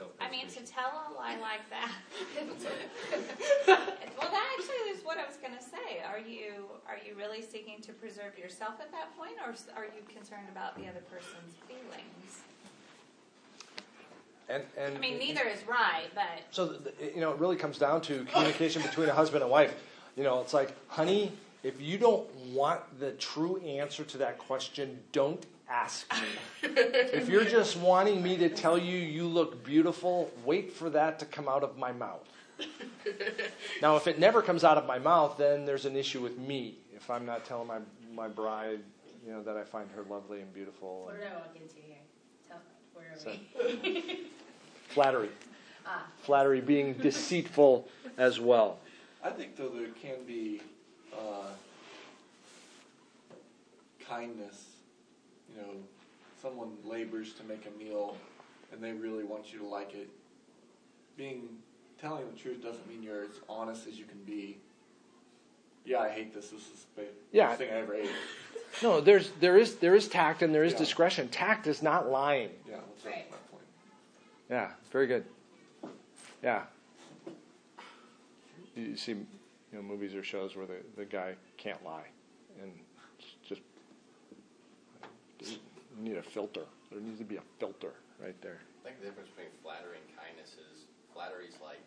so, 0.02 0.08
I 0.20 0.32
mean, 0.32 0.48
to 0.48 0.66
tell 0.66 0.90
a 0.90 1.14
lie 1.14 1.38
like 1.38 1.62
that. 1.70 1.94
well, 3.68 4.32
that 4.32 4.46
actually 4.58 4.90
is 4.90 5.01
what 5.12 5.20
I 5.20 5.28
was 5.28 5.36
going 5.36 5.54
to 5.54 5.62
say. 5.62 6.00
Are 6.08 6.20
you 6.20 6.72
are 6.88 6.96
you 7.06 7.16
really 7.18 7.42
seeking 7.42 7.82
to 7.82 7.92
preserve 7.92 8.38
yourself 8.40 8.76
at 8.80 8.92
that 8.94 9.16
point, 9.18 9.34
or 9.46 9.52
are 9.76 9.86
you 9.86 10.02
concerned 10.08 10.48
about 10.50 10.78
the 10.78 10.84
other 10.88 11.02
person's 11.12 11.54
feelings? 11.68 12.40
And 14.48 14.64
and 14.78 14.96
I 14.96 15.00
mean, 15.00 15.20
neither 15.20 15.44
is 15.44 15.68
right, 15.68 16.08
but 16.16 16.46
So 16.52 16.78
you 17.14 17.20
know, 17.20 17.32
it 17.32 17.40
really 17.40 17.58
comes 17.58 17.78
down 17.78 18.00
to 18.04 18.24
communication 18.24 18.82
between 18.82 19.10
a 19.10 19.14
husband 19.14 19.44
and 19.44 19.52
wife. 19.52 19.76
You 20.16 20.24
know, 20.24 20.40
it's 20.40 20.54
like, 20.54 20.74
honey, 20.88 21.34
if 21.64 21.82
you 21.82 21.98
don't 21.98 22.34
want 22.54 22.82
the 23.00 23.12
true 23.12 23.58
answer 23.58 24.06
to 24.06 24.18
that 24.20 24.38
question, 24.38 24.98
don't 25.12 25.46
ask 25.70 26.10
me. 26.14 26.20
if 26.64 27.28
you're 27.28 27.46
just 27.46 27.76
wanting 27.78 28.24
me 28.24 28.38
to 28.38 28.48
tell 28.48 28.78
you 28.78 28.98
you 28.98 29.26
look 29.26 29.62
beautiful, 29.66 30.32
wait 30.46 30.72
for 30.72 30.90
that 30.90 31.20
to 31.20 31.26
come 31.26 31.50
out 31.50 31.64
of 31.64 31.78
my 31.78 31.92
mouth. 31.92 32.26
now, 33.82 33.96
if 33.96 34.08
it 34.08 34.20
never 34.20 34.42
comes 34.42 34.64
out 34.64 34.78
of 34.78 34.86
my 34.86 35.00
mouth, 35.00 35.38
then 35.38 35.66
there's 35.66 35.86
an 35.86 35.96
issue 35.96 36.22
with 36.22 36.38
me. 36.38 36.76
If 36.96 37.10
I'm 37.10 37.26
not 37.26 37.46
telling 37.46 37.68
my 37.68 37.80
my 38.14 38.28
bride, 38.28 38.80
you 39.26 39.32
know, 39.32 39.42
that 39.44 39.56
I 39.58 39.64
find 39.64 39.90
her 39.96 40.04
lovely 40.10 40.42
and 40.42 40.54
beautiful. 40.54 41.04
What 41.06 41.14
And 41.16 41.24
did 41.24 41.32
I 41.32 41.36
walk 41.36 41.56
into 41.56 41.76
here? 41.76 41.98
Tell, 42.48 42.58
where 42.94 43.12
are 43.14 43.18
So- 43.18 43.36
we? 43.84 44.28
flattery, 44.90 45.30
ah, 45.86 46.06
flattery 46.24 46.60
being 46.62 46.94
deceitful 47.02 47.88
as 48.18 48.40
well. 48.40 48.80
I 49.24 49.30
think 49.30 49.56
though 49.56 49.70
there 49.70 49.88
can 50.02 50.24
be 50.28 50.62
uh, 51.14 51.48
kindness. 54.08 54.66
You 55.50 55.62
know, 55.62 55.74
someone 56.42 56.72
labors 56.84 57.34
to 57.34 57.44
make 57.44 57.66
a 57.68 57.78
meal, 57.84 58.18
and 58.72 58.82
they 58.82 58.92
really 58.94 59.24
want 59.24 59.52
you 59.54 59.60
to 59.60 59.66
like 59.66 59.94
it. 59.94 60.10
Being 61.18 61.50
telling 62.02 62.24
the 62.32 62.38
truth 62.38 62.62
doesn't 62.64 62.88
mean 62.90 63.04
you're 63.04 63.24
as 63.24 63.40
honest 63.48 63.88
as 63.88 63.98
you 63.98 64.06
can 64.06 64.22
be. 64.24 64.58
Yeah, 65.86 66.00
I 66.00 66.10
hate 66.10 66.34
this. 66.34 66.50
This 66.50 66.62
is 66.62 66.86
the 66.96 67.06
Yeah. 67.32 67.48
worst 67.50 67.60
thing 67.60 67.70
I 67.72 67.78
ever 67.78 67.96
ate. 67.96 68.10
No, 68.82 69.02
there's 69.02 69.32
there 69.40 69.58
is 69.58 69.76
there 69.78 69.96
is 69.96 70.08
tact 70.08 70.42
and 70.42 70.54
there 70.54 70.64
is 70.64 70.74
Yeah. 70.74 70.80
discretion. 70.80 71.30
Tact 71.30 71.68
is 71.68 71.82
not 71.82 72.10
lying. 72.10 72.50
Yeah, 72.68 72.78
that's 72.78 73.06
Right. 73.06 73.30
my 73.30 73.38
point. 73.52 73.64
Yeah, 74.50 74.74
very 74.92 75.08
good. 75.08 75.26
Yeah. 76.42 76.66
You 78.76 78.96
see, 78.96 79.12
you 79.12 79.28
know, 79.74 79.82
movies 79.82 80.16
or 80.16 80.24
shows 80.24 80.56
where 80.56 80.66
the, 80.66 80.78
the 80.96 81.06
guy 81.06 81.36
can't 81.58 81.84
lie, 81.84 82.08
and 82.62 82.72
just 83.44 83.62
you 85.42 85.58
need 85.98 86.18
a 86.18 86.24
filter. 86.24 86.66
There 86.90 87.02
needs 87.02 87.20
to 87.20 87.26
be 87.26 87.36
a 87.36 87.42
filter 87.60 87.94
right 88.20 88.40
there. 88.42 88.60
I 88.84 88.88
think 88.88 89.00
the 89.02 89.08
difference 89.08 89.30
between 89.30 89.52
flattery 89.62 89.98
and 89.98 90.18
kindness 90.18 90.54
is 90.54 90.86
flattery 91.14 91.46
is 91.46 91.56
like 91.62 91.82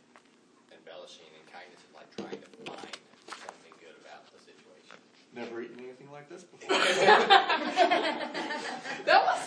embellishing, 0.73 1.27
and 1.37 1.45
kindness 1.53 1.81
is 1.81 1.95
like 1.95 2.09
trying 2.17 2.41
to 2.41 2.49
find 2.71 2.97
something 3.29 3.75
good 3.81 3.97
about 4.01 4.27
the 4.33 4.39
situation. 4.45 4.97
Never 5.35 5.63
eaten 5.63 5.81
anything 5.81 6.11
like 6.11 6.29
this 6.29 6.45
before. 6.45 6.79
That 9.05 9.23
was 9.27 9.45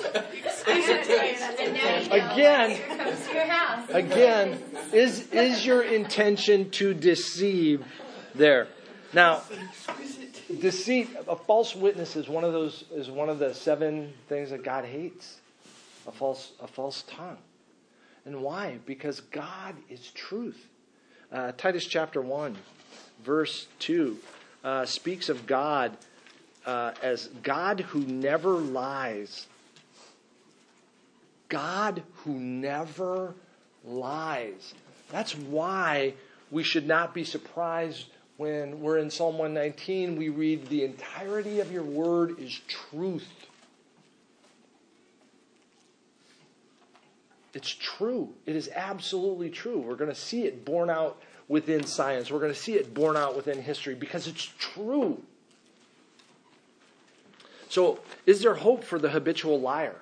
And 1.60 1.74
now 1.74 2.34
Again. 2.34 2.80
Comes 2.98 3.28
to 3.28 3.34
your 3.34 3.46
house. 3.46 3.90
Again, 3.90 4.62
is 4.94 5.32
is 5.32 5.66
your 5.66 5.84
intention 5.84 6.70
to 6.72 6.94
deceive 6.94 7.86
there? 8.36 8.68
Now, 9.14 9.42
deceit, 10.60 11.10
a 11.28 11.36
false 11.36 11.76
witness 11.76 12.16
is 12.16 12.28
one 12.28 12.44
of 12.44 12.54
those 12.54 12.84
is 12.94 13.10
one 13.10 13.30
of 13.30 13.40
the 13.40 13.54
seven 13.54 14.14
things 14.28 14.50
that 14.52 14.64
God 14.64 14.86
hates. 14.86 15.38
A 16.08 16.12
false 16.12 16.52
a 16.62 16.68
false 16.68 17.04
tongue. 17.08 17.38
And 18.28 18.42
why? 18.42 18.80
Because 18.86 19.22
God 19.22 19.74
is 19.90 20.12
truth. 20.12 20.68
Uh, 21.32 21.54
Titus 21.54 21.86
chapter 21.86 22.22
one, 22.22 22.58
verse 23.24 23.68
two, 23.80 24.18
uh, 24.66 24.86
speaks 24.86 25.30
of 25.30 25.48
God 25.48 25.96
uh, 26.66 26.92
as 27.02 27.28
God 27.42 27.80
who 27.80 28.02
never 28.02 28.50
lies. 28.50 29.48
God 31.48 32.04
who 32.18 32.34
never 32.34 33.34
lies. 33.86 34.74
That's 35.10 35.34
why 35.34 36.14
we 36.52 36.64
should 36.64 36.86
not 36.86 37.14
be 37.14 37.24
surprised 37.24 38.08
when 38.36 38.82
we're 38.82 38.98
in 38.98 39.10
Psalm 39.10 39.38
119, 39.38 40.18
we 40.18 40.28
read, 40.28 40.68
The 40.68 40.84
entirety 40.84 41.62
of 41.62 41.72
your 41.72 41.84
word 41.84 42.40
is 42.40 42.60
truth. 42.68 43.47
It's 47.58 47.72
true. 47.72 48.36
It 48.46 48.56
is 48.56 48.70
absolutely 48.76 49.50
true. 49.50 49.80
We're 49.80 49.96
going 49.96 50.12
to 50.12 50.16
see 50.16 50.44
it 50.44 50.64
borne 50.64 50.92
out 50.92 51.20
within 51.48 51.84
science. 51.84 52.30
We're 52.30 52.40
going 52.40 52.54
to 52.54 52.60
see 52.60 52.76
it 52.76 52.94
borne 52.94 53.18
out 53.18 53.36
within 53.36 53.60
history 53.60 53.96
because 53.96 54.28
it's 54.28 54.54
true. 54.60 55.24
So, 57.68 58.00
is 58.28 58.44
there 58.44 58.54
hope 58.54 58.84
for 58.84 59.00
the 59.00 59.10
habitual 59.10 59.60
liar? 59.60 59.96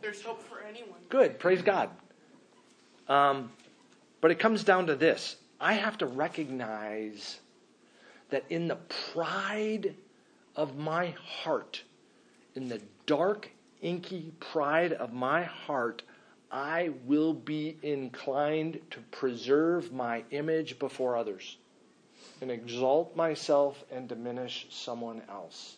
There's 0.00 0.22
hope 0.22 0.40
for 0.40 0.60
anyone. 0.60 1.00
Good. 1.08 1.40
Praise 1.40 1.62
God. 1.62 1.90
Um, 3.08 3.50
but 4.20 4.30
it 4.30 4.38
comes 4.38 4.62
down 4.62 4.86
to 4.86 4.94
this 4.94 5.34
I 5.60 5.72
have 5.72 5.98
to 5.98 6.06
recognize 6.06 7.40
that 8.30 8.44
in 8.50 8.68
the 8.68 8.76
pride 9.12 9.96
of 10.54 10.78
my 10.78 11.12
heart, 11.42 11.82
in 12.54 12.68
the 12.68 12.80
dark, 13.06 13.50
inky 13.80 14.32
pride 14.40 14.92
of 14.92 15.12
my 15.12 15.44
heart, 15.44 16.02
I 16.50 16.90
will 17.04 17.34
be 17.34 17.76
inclined 17.82 18.80
to 18.92 19.00
preserve 19.10 19.92
my 19.92 20.24
image 20.30 20.78
before 20.78 21.16
others 21.16 21.56
and 22.40 22.50
exalt 22.50 23.16
myself 23.16 23.84
and 23.90 24.08
diminish 24.08 24.66
someone 24.70 25.22
else. 25.28 25.76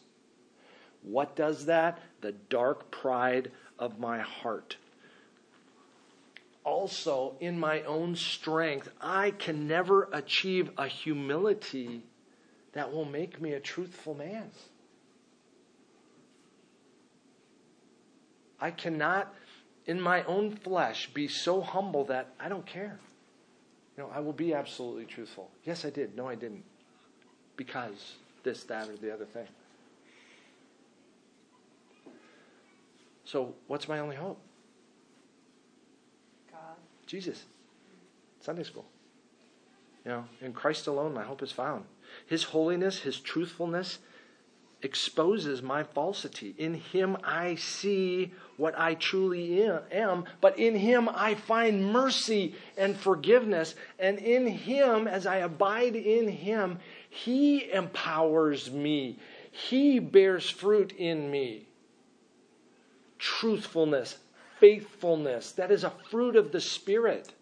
What 1.02 1.36
does 1.36 1.66
that? 1.66 2.00
The 2.20 2.32
dark 2.32 2.90
pride 2.90 3.50
of 3.78 3.98
my 3.98 4.20
heart. 4.20 4.76
Also, 6.64 7.34
in 7.40 7.58
my 7.58 7.82
own 7.84 8.14
strength, 8.14 8.90
I 9.00 9.30
can 9.30 9.66
never 9.66 10.08
achieve 10.12 10.70
a 10.76 10.86
humility 10.86 12.02
that 12.72 12.92
will 12.92 13.06
make 13.06 13.40
me 13.40 13.52
a 13.52 13.60
truthful 13.60 14.14
man. 14.14 14.50
I 18.60 18.70
cannot, 18.70 19.34
in 19.86 20.00
my 20.00 20.22
own 20.24 20.56
flesh, 20.56 21.08
be 21.14 21.28
so 21.28 21.60
humble 21.60 22.04
that 22.06 22.34
I 22.40 22.48
don't 22.48 22.66
care. 22.66 22.98
You 23.96 24.04
know, 24.04 24.10
I 24.14 24.20
will 24.20 24.32
be 24.32 24.54
absolutely 24.54 25.04
truthful. 25.04 25.50
Yes, 25.64 25.84
I 25.84 25.90
did. 25.90 26.16
No, 26.16 26.28
I 26.28 26.34
didn't. 26.34 26.64
Because 27.56 28.14
this, 28.42 28.64
that, 28.64 28.88
or 28.88 28.96
the 28.96 29.12
other 29.12 29.24
thing. 29.24 29.48
So, 33.24 33.54
what's 33.66 33.88
my 33.88 33.98
only 33.98 34.16
hope? 34.16 34.40
God. 36.50 36.60
Jesus. 37.06 37.44
Sunday 38.40 38.62
school. 38.62 38.86
You 40.04 40.12
know, 40.12 40.24
in 40.40 40.52
Christ 40.52 40.86
alone, 40.86 41.12
my 41.12 41.24
hope 41.24 41.42
is 41.42 41.52
found. 41.52 41.84
His 42.26 42.44
holiness, 42.44 43.00
His 43.00 43.20
truthfulness 43.20 43.98
exposes 44.80 45.60
my 45.60 45.82
falsity. 45.82 46.54
In 46.56 46.74
Him, 46.74 47.16
I 47.22 47.56
see 47.56 48.32
what 48.58 48.78
I 48.78 48.94
truly 48.94 49.62
am, 49.62 50.24
but 50.40 50.58
in 50.58 50.74
Him, 50.74 51.08
I 51.08 51.36
find 51.36 51.92
mercy 51.92 52.56
and 52.76 52.96
forgiveness. 52.96 53.76
And 54.00 54.18
in 54.18 54.48
Him, 54.48 55.06
as 55.06 55.26
I 55.26 55.36
abide 55.36 55.94
in 55.94 56.28
Him, 56.28 56.80
He 57.08 57.70
empowers 57.72 58.70
me, 58.70 59.20
He 59.52 60.00
bears 60.00 60.50
fruit 60.50 60.92
in 60.92 61.30
me. 61.30 61.68
Truthfulness, 63.18 64.18
faithfulness, 64.58 65.52
that 65.52 65.70
is 65.70 65.84
a 65.84 65.92
fruit 66.10 66.34
of 66.34 66.50
the 66.50 66.60
Spirit. 66.60 67.32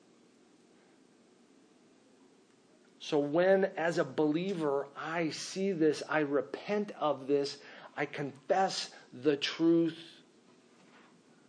So, 2.99 3.19
when 3.19 3.67
as 3.77 3.97
a 3.97 4.05
believer 4.05 4.87
I 4.95 5.31
see 5.31 5.73
this, 5.73 6.03
I 6.11 6.21
repent 6.21 6.93
of 7.01 7.27
this, 7.27 7.57
I 7.97 8.05
confess 8.05 8.91
the 9.23 9.37
truth 9.37 9.97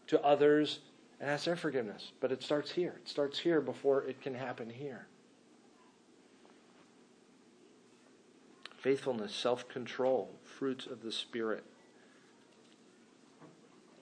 to 0.08 0.22
others 0.24 0.80
and 1.20 1.30
ask 1.30 1.46
their 1.46 1.56
forgiveness. 1.56 2.12
But 2.20 2.32
it 2.32 2.44
starts 2.44 2.72
here. 2.72 2.96
It 3.04 3.10
starts 3.10 3.40
here 3.40 3.62
before 3.62 4.04
it 4.04 4.22
can 4.22 4.34
happen 4.34 4.70
here. 4.70 5.08
Faithfulness, 8.78 9.34
self 9.34 9.68
control, 9.68 10.30
fruits 10.44 10.86
of 10.86 11.02
the 11.04 11.12
Spirit. 11.12 11.64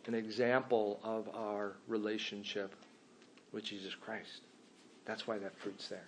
An 0.06 0.14
example 0.14 1.00
of 1.04 1.28
our 1.34 1.78
relationship 1.88 2.76
with 3.52 3.64
Jesus 3.64 3.96
Christ. 3.96 4.42
That's 5.06 5.26
why 5.26 5.40
that 5.40 5.58
fruit's 5.58 5.88
there. 5.88 6.06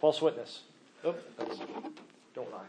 False 0.00 0.22
witness. 0.22 0.60
Oh, 1.04 1.14
don't 2.34 2.50
lie. 2.50 2.64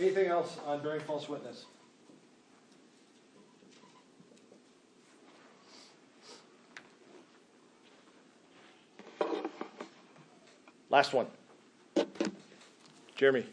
Anything 0.00 0.26
else 0.26 0.58
on 0.66 0.82
bearing 0.82 1.00
false 1.00 1.28
witness? 1.28 1.66
Last 10.90 11.12
one. 11.12 11.26
Jeremy, 13.16 13.44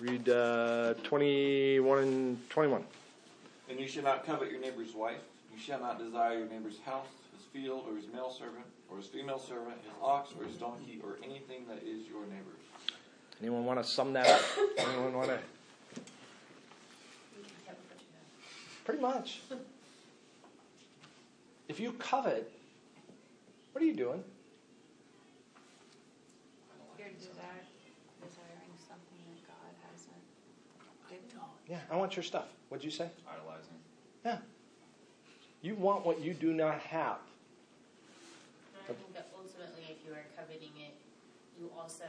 read 0.00 0.28
uh, 0.28 0.94
21 1.02 1.98
and 1.98 2.50
21. 2.50 2.84
And 3.68 3.80
you 3.80 3.88
shall 3.88 4.04
not 4.04 4.24
covet 4.24 4.50
your 4.50 4.60
neighbor's 4.60 4.94
wife. 4.94 5.20
You 5.52 5.58
shall 5.58 5.80
not 5.80 5.98
desire 5.98 6.38
your 6.38 6.48
neighbor's 6.48 6.78
house, 6.84 7.06
his 7.36 7.44
field, 7.46 7.84
or 7.88 7.96
his 7.96 8.06
male 8.12 8.30
servant, 8.30 8.64
or 8.90 8.98
his 8.98 9.06
female 9.06 9.38
servant, 9.38 9.76
his 9.82 9.92
ox, 10.00 10.30
or 10.38 10.44
his 10.44 10.56
donkey, 10.56 11.00
or 11.02 11.16
anything 11.24 11.66
that 11.68 11.78
is 11.78 12.06
your 12.06 12.22
neighbor's. 12.26 12.62
Anyone 13.40 13.64
want 13.64 13.82
to 13.82 13.88
sum 13.88 14.12
that 14.12 14.28
up? 14.28 14.40
Anyone 14.78 15.14
want 15.14 15.30
to? 15.30 15.38
Pretty 18.84 19.00
much. 19.00 19.40
If 21.68 21.78
you 21.78 21.92
covet, 21.92 22.50
what 23.72 23.82
are 23.82 23.86
you 23.86 23.94
doing? 23.94 24.24
You're 26.98 27.08
desire, 27.10 27.60
desiring 28.24 28.72
something 28.88 29.20
that 29.28 29.46
God 29.46 29.72
hasn't 29.92 30.24
given 31.10 31.28
you. 31.28 31.57
Yeah, 31.68 31.78
I 31.90 31.96
want 31.96 32.16
your 32.16 32.22
stuff. 32.22 32.46
What'd 32.70 32.84
you 32.84 32.90
say? 32.90 33.10
Idolizing. 33.28 33.76
Yeah. 34.24 34.38
You 35.60 35.74
want 35.74 36.06
what 36.06 36.20
you 36.20 36.32
do 36.32 36.54
not 36.54 36.80
have. 36.80 37.18
I 38.88 38.94
think 38.94 39.12
that 39.12 39.28
ultimately, 39.36 39.84
if 39.90 39.98
you 40.06 40.14
are 40.14 40.24
coveting 40.34 40.72
it, 40.78 40.94
you 41.60 41.70
also, 41.78 42.04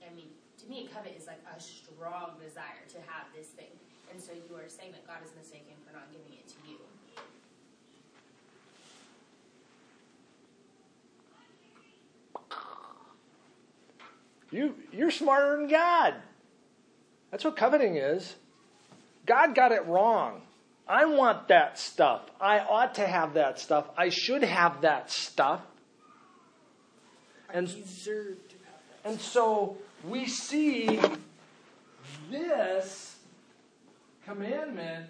I 0.00 0.14
mean, 0.14 0.28
to 0.62 0.66
me, 0.66 0.88
covet 0.94 1.14
is 1.18 1.26
like 1.26 1.40
a 1.54 1.60
strong 1.60 2.30
desire 2.42 2.88
to 2.88 2.98
have 3.06 3.26
this 3.36 3.48
thing. 3.48 3.68
And 4.10 4.22
so 4.22 4.32
you 4.32 4.56
are 4.56 4.68
saying 4.68 4.92
that 4.92 5.06
God 5.06 5.18
is 5.24 5.32
mistaken 5.36 5.74
for 5.86 5.92
not 5.92 6.10
giving 6.10 6.32
it 6.32 6.48
to 6.48 6.54
you. 6.70 6.78
You 14.50 14.74
you're 14.92 15.10
smarter 15.10 15.56
than 15.56 15.68
God. 15.68 16.14
That's 17.30 17.44
what 17.44 17.56
coveting 17.56 17.96
is. 17.96 18.36
God 19.26 19.54
got 19.54 19.72
it 19.72 19.86
wrong. 19.86 20.42
I 20.88 21.04
want 21.04 21.48
that 21.48 21.78
stuff. 21.78 22.22
I 22.40 22.58
ought 22.58 22.96
to 22.96 23.06
have 23.06 23.34
that 23.34 23.58
stuff. 23.58 23.86
I 23.96 24.08
should 24.08 24.42
have 24.42 24.80
that 24.82 25.10
stuff. 25.10 25.60
And 27.52 27.68
I 27.68 27.72
deserve 27.72 28.48
to 28.48 28.54
have 28.56 28.80
that. 29.04 29.10
And 29.10 29.20
so 29.20 29.76
we 30.08 30.26
see 30.26 31.00
this 32.30 33.16
commandment 34.24 35.06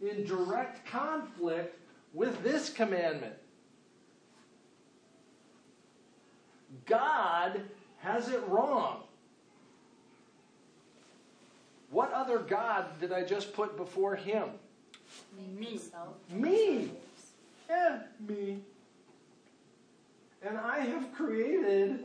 in 0.00 0.24
direct 0.26 0.86
conflict 0.86 1.78
with 2.12 2.42
this 2.42 2.68
commandment. 2.70 3.34
God 6.86 7.60
has 7.98 8.28
it 8.28 8.42
wrong. 8.48 9.02
What 11.94 12.12
other 12.12 12.40
God 12.40 12.86
did 13.00 13.12
I 13.12 13.22
just 13.22 13.52
put 13.52 13.76
before 13.76 14.16
him? 14.16 14.48
Me. 15.56 15.80
Me. 16.28 16.90
Yeah, 17.70 17.98
me. 18.28 18.58
And 20.42 20.58
I 20.58 20.80
have 20.80 21.14
created 21.14 22.00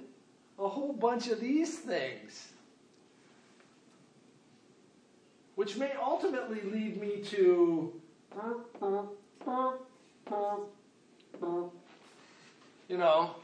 a 0.59 0.67
whole 0.67 0.93
bunch 0.93 1.29
of 1.29 1.39
these 1.39 1.79
things. 1.79 2.49
Which 5.55 5.75
may 5.75 5.93
ultimately 5.99 6.61
lead 6.61 7.01
me 7.01 7.23
to. 7.31 7.91
You 12.87 12.97
know. 12.97 13.35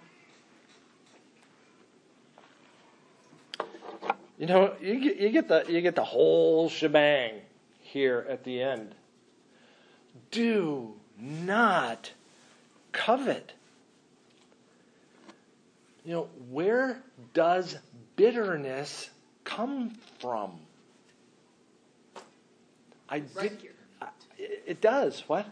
You 4.37 4.47
know, 4.47 4.73
you 4.81 4.99
get, 4.99 5.17
you 5.17 5.29
get 5.29 5.47
the 5.47 5.65
you 5.69 5.81
get 5.81 5.95
the 5.95 6.03
whole 6.03 6.69
shebang 6.69 7.39
here 7.79 8.25
at 8.29 8.43
the 8.43 8.61
end. 8.61 8.93
Do 10.31 10.93
not 11.19 12.11
covet. 12.91 13.53
You 16.03 16.13
know, 16.13 16.29
where 16.51 17.01
does 17.33 17.77
bitterness 18.15 19.09
come 19.43 19.91
from? 20.19 20.51
I 23.09 23.23
Right 23.33 23.59
did. 23.61 23.71
I- 24.01 24.09
It 24.37 24.81
does. 24.81 25.23
What? 25.27 25.45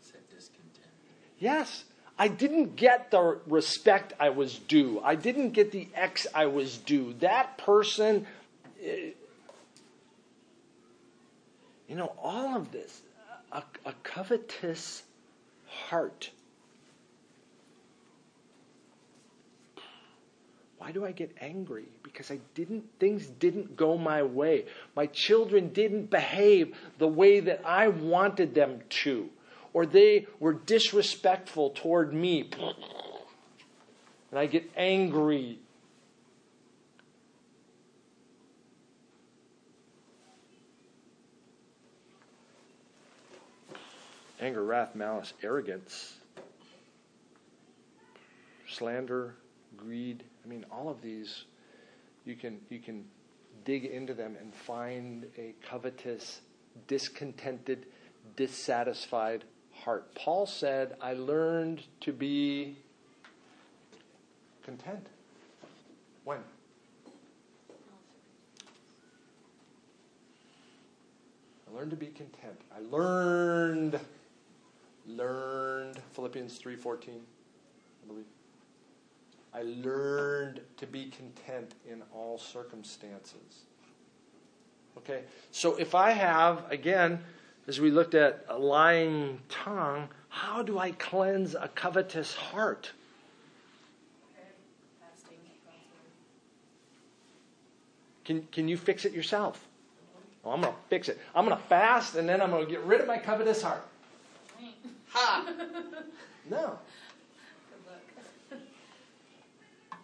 Said 0.00 0.20
discontent. 0.28 0.90
Yes. 1.38 1.84
I 2.18 2.28
didn't 2.28 2.76
get 2.76 3.10
the 3.10 3.38
respect 3.46 4.12
I 4.20 4.30
was 4.30 4.58
due. 4.58 5.00
I 5.02 5.16
didn't 5.16 5.50
get 5.50 5.72
the 5.72 5.88
X 5.94 6.26
I 6.34 6.46
was 6.46 6.78
due. 6.78 7.14
That 7.20 7.58
person, 7.58 8.26
eh, 8.82 9.10
you 11.88 11.96
know, 11.96 12.12
all 12.22 12.56
of 12.56 12.70
this, 12.70 13.02
a, 13.50 13.62
a 13.84 13.92
covetous 14.04 15.02
heart. 15.66 16.30
Why 20.78 20.92
do 20.92 21.04
I 21.04 21.12
get 21.12 21.34
angry? 21.40 21.86
Because 22.02 22.30
I 22.30 22.38
didn't, 22.54 22.84
things 23.00 23.26
didn't 23.26 23.74
go 23.74 23.96
my 23.96 24.22
way. 24.22 24.66
My 24.94 25.06
children 25.06 25.72
didn't 25.72 26.10
behave 26.10 26.76
the 26.98 27.08
way 27.08 27.40
that 27.40 27.62
I 27.64 27.88
wanted 27.88 28.54
them 28.54 28.80
to. 29.02 29.30
Or 29.74 29.84
they 29.84 30.28
were 30.38 30.52
disrespectful 30.52 31.70
toward 31.70 32.14
me. 32.14 32.48
And 34.30 34.38
I 34.38 34.46
get 34.46 34.70
angry. 34.76 35.58
Anger, 44.40 44.62
wrath, 44.62 44.94
malice, 44.94 45.32
arrogance, 45.42 46.18
slander, 48.68 49.34
greed. 49.76 50.22
I 50.44 50.48
mean, 50.48 50.66
all 50.70 50.88
of 50.88 51.02
these, 51.02 51.44
you 52.24 52.36
can 52.36 52.60
you 52.68 52.78
can 52.78 53.06
dig 53.64 53.86
into 53.86 54.14
them 54.14 54.36
and 54.38 54.54
find 54.54 55.26
a 55.38 55.54
covetous, 55.66 56.42
discontented, 56.86 57.86
dissatisfied 58.36 59.44
heart. 59.84 60.14
Paul 60.14 60.46
said, 60.46 60.96
"I 61.00 61.14
learned 61.14 61.84
to 62.00 62.12
be 62.12 62.76
content." 64.62 65.06
When? 66.24 66.42
I 71.68 71.76
learned 71.76 71.90
to 71.90 71.96
be 71.96 72.06
content. 72.06 72.60
I 72.74 72.80
learned 72.80 74.00
learned 75.06 76.00
Philippians 76.12 76.58
3:14, 76.58 77.26
I 78.02 78.06
believe. 78.06 78.26
I 79.52 79.62
learned 79.62 80.60
to 80.78 80.86
be 80.86 81.10
content 81.10 81.74
in 81.86 82.02
all 82.12 82.38
circumstances. 82.38 83.64
Okay? 84.96 85.24
So 85.52 85.76
if 85.76 85.94
I 85.94 86.10
have 86.10 86.70
again 86.70 87.24
as 87.66 87.80
we 87.80 87.90
looked 87.90 88.14
at 88.14 88.44
a 88.48 88.58
lying 88.58 89.40
tongue, 89.48 90.08
how 90.28 90.62
do 90.62 90.78
I 90.78 90.92
cleanse 90.92 91.54
a 91.54 91.68
covetous 91.74 92.34
heart? 92.34 92.90
Can, 98.24 98.46
can 98.52 98.68
you 98.68 98.76
fix 98.76 99.04
it 99.04 99.12
yourself? 99.12 99.66
Well, 100.42 100.54
I'm 100.54 100.60
going 100.60 100.72
to 100.72 100.78
fix 100.88 101.08
it. 101.08 101.18
I'm 101.34 101.46
going 101.46 101.56
to 101.56 101.62
fast 101.64 102.16
and 102.16 102.28
then 102.28 102.40
I'm 102.40 102.50
going 102.50 102.64
to 102.64 102.70
get 102.70 102.82
rid 102.82 103.00
of 103.00 103.06
my 103.06 103.18
covetous 103.18 103.62
heart. 103.62 103.86
Ha! 105.10 105.52
No. 106.50 106.78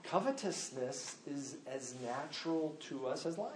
Covetousness 0.05 1.17
is 1.31 1.57
as 1.73 1.95
natural 2.05 2.77
to 2.89 3.07
us 3.07 3.27
as 3.27 3.39
lying. 3.39 3.53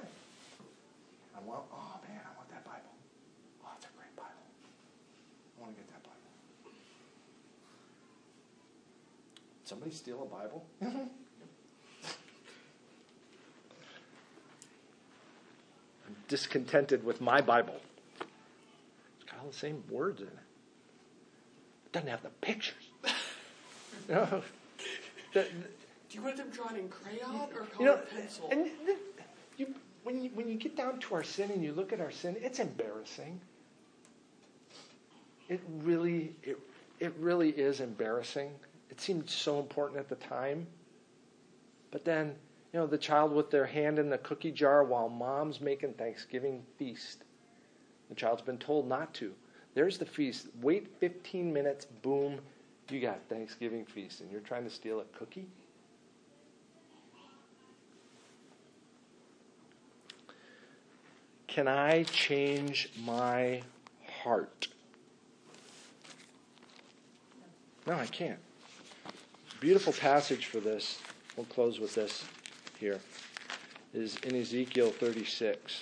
I 1.36 1.40
want, 1.40 1.62
oh 1.72 1.98
man, 2.08 2.20
I 2.24 2.36
want 2.36 2.48
that 2.50 2.64
Bible. 2.64 2.94
Oh, 3.64 3.68
it's 3.76 3.86
a 3.86 3.88
great 3.98 4.14
Bible. 4.14 4.30
I 5.58 5.62
want 5.62 5.74
to 5.74 5.80
get 5.80 5.90
that 5.90 6.02
Bible. 6.04 6.70
Somebody 9.64 9.90
steal 9.92 10.22
a 10.22 10.26
Bible? 10.26 10.64
I'm 10.82 11.08
discontented 16.28 17.02
with 17.04 17.20
my 17.20 17.40
Bible. 17.40 17.80
It's 18.20 19.30
got 19.30 19.40
all 19.40 19.48
the 19.50 19.56
same 19.56 19.82
words 19.88 20.20
in 20.20 20.26
it. 20.26 20.32
It 21.86 21.92
doesn't 21.92 22.08
have 22.08 22.22
the 22.22 22.30
pictures. 22.40 22.74
The- 24.08 24.42
Do 25.32 25.44
you 26.10 26.22
want 26.22 26.36
them 26.36 26.50
drawn 26.50 26.76
in 26.76 26.88
crayon 26.90 27.48
or 27.56 27.66
you 27.80 27.86
know, 27.86 27.94
colored 27.94 28.10
pencil? 28.10 28.48
and 28.52 28.68
you, 29.56 29.74
when 30.04 30.22
you 30.22 30.30
when 30.34 30.46
you 30.48 30.54
get 30.56 30.76
down 30.76 30.98
to 31.00 31.14
our 31.14 31.24
sin 31.24 31.50
and 31.50 31.64
you 31.64 31.72
look 31.72 31.92
at 31.92 32.00
our 32.00 32.10
sin, 32.12 32.36
it's 32.40 32.58
embarrassing. 32.60 33.40
It 35.48 35.60
really 35.78 36.34
it 36.44 36.58
it 37.00 37.14
really 37.18 37.50
is 37.50 37.80
embarrassing. 37.80 38.50
It 38.94 39.00
seemed 39.00 39.28
so 39.28 39.58
important 39.58 39.98
at 39.98 40.08
the 40.08 40.14
time, 40.14 40.68
but 41.90 42.04
then 42.04 42.36
you 42.72 42.78
know 42.78 42.86
the 42.86 42.96
child 42.96 43.32
with 43.32 43.50
their 43.50 43.66
hand 43.66 43.98
in 43.98 44.08
the 44.08 44.18
cookie 44.18 44.52
jar 44.52 44.84
while 44.84 45.08
mom's 45.08 45.60
making 45.60 45.94
Thanksgiving 45.94 46.62
feast. 46.78 47.24
The 48.08 48.14
child's 48.14 48.42
been 48.42 48.56
told 48.56 48.88
not 48.88 49.12
to. 49.14 49.34
There's 49.74 49.98
the 49.98 50.06
feast. 50.06 50.46
Wait 50.62 50.86
15 51.00 51.52
minutes. 51.52 51.86
Boom, 51.86 52.38
you 52.88 53.00
got 53.00 53.18
Thanksgiving 53.28 53.84
feast, 53.84 54.20
and 54.20 54.30
you're 54.30 54.40
trying 54.40 54.62
to 54.62 54.70
steal 54.70 55.00
a 55.00 55.04
cookie. 55.18 55.48
Can 61.48 61.66
I 61.66 62.04
change 62.04 62.90
my 63.04 63.60
heart? 64.22 64.68
No, 67.88 67.94
I 67.94 68.06
can't. 68.06 68.38
Beautiful 69.64 69.94
passage 69.94 70.44
for 70.44 70.60
this. 70.60 71.00
We'll 71.38 71.46
close 71.46 71.80
with 71.80 71.94
this 71.94 72.26
here. 72.78 73.00
Is 73.94 74.18
in 74.18 74.36
Ezekiel 74.36 74.90
36, 74.90 75.80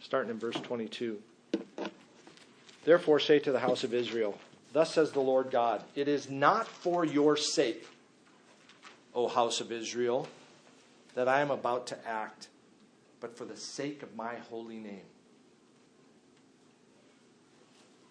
starting 0.00 0.30
in 0.30 0.38
verse 0.38 0.54
22. 0.54 1.20
Therefore, 2.84 3.18
say 3.18 3.40
to 3.40 3.50
the 3.50 3.58
house 3.58 3.82
of 3.82 3.92
Israel, 3.92 4.38
Thus 4.72 4.94
says 4.94 5.10
the 5.10 5.18
Lord 5.18 5.50
God, 5.50 5.82
It 5.96 6.06
is 6.06 6.30
not 6.30 6.68
for 6.68 7.04
your 7.04 7.36
sake, 7.36 7.84
O 9.12 9.26
house 9.26 9.60
of 9.60 9.72
Israel, 9.72 10.28
that 11.16 11.26
I 11.26 11.40
am 11.40 11.50
about 11.50 11.88
to 11.88 11.98
act 12.06 12.46
but 13.18 13.36
for 13.36 13.46
the 13.46 13.56
sake 13.56 14.04
of 14.04 14.14
my 14.14 14.36
holy 14.48 14.78
name. 14.78 15.08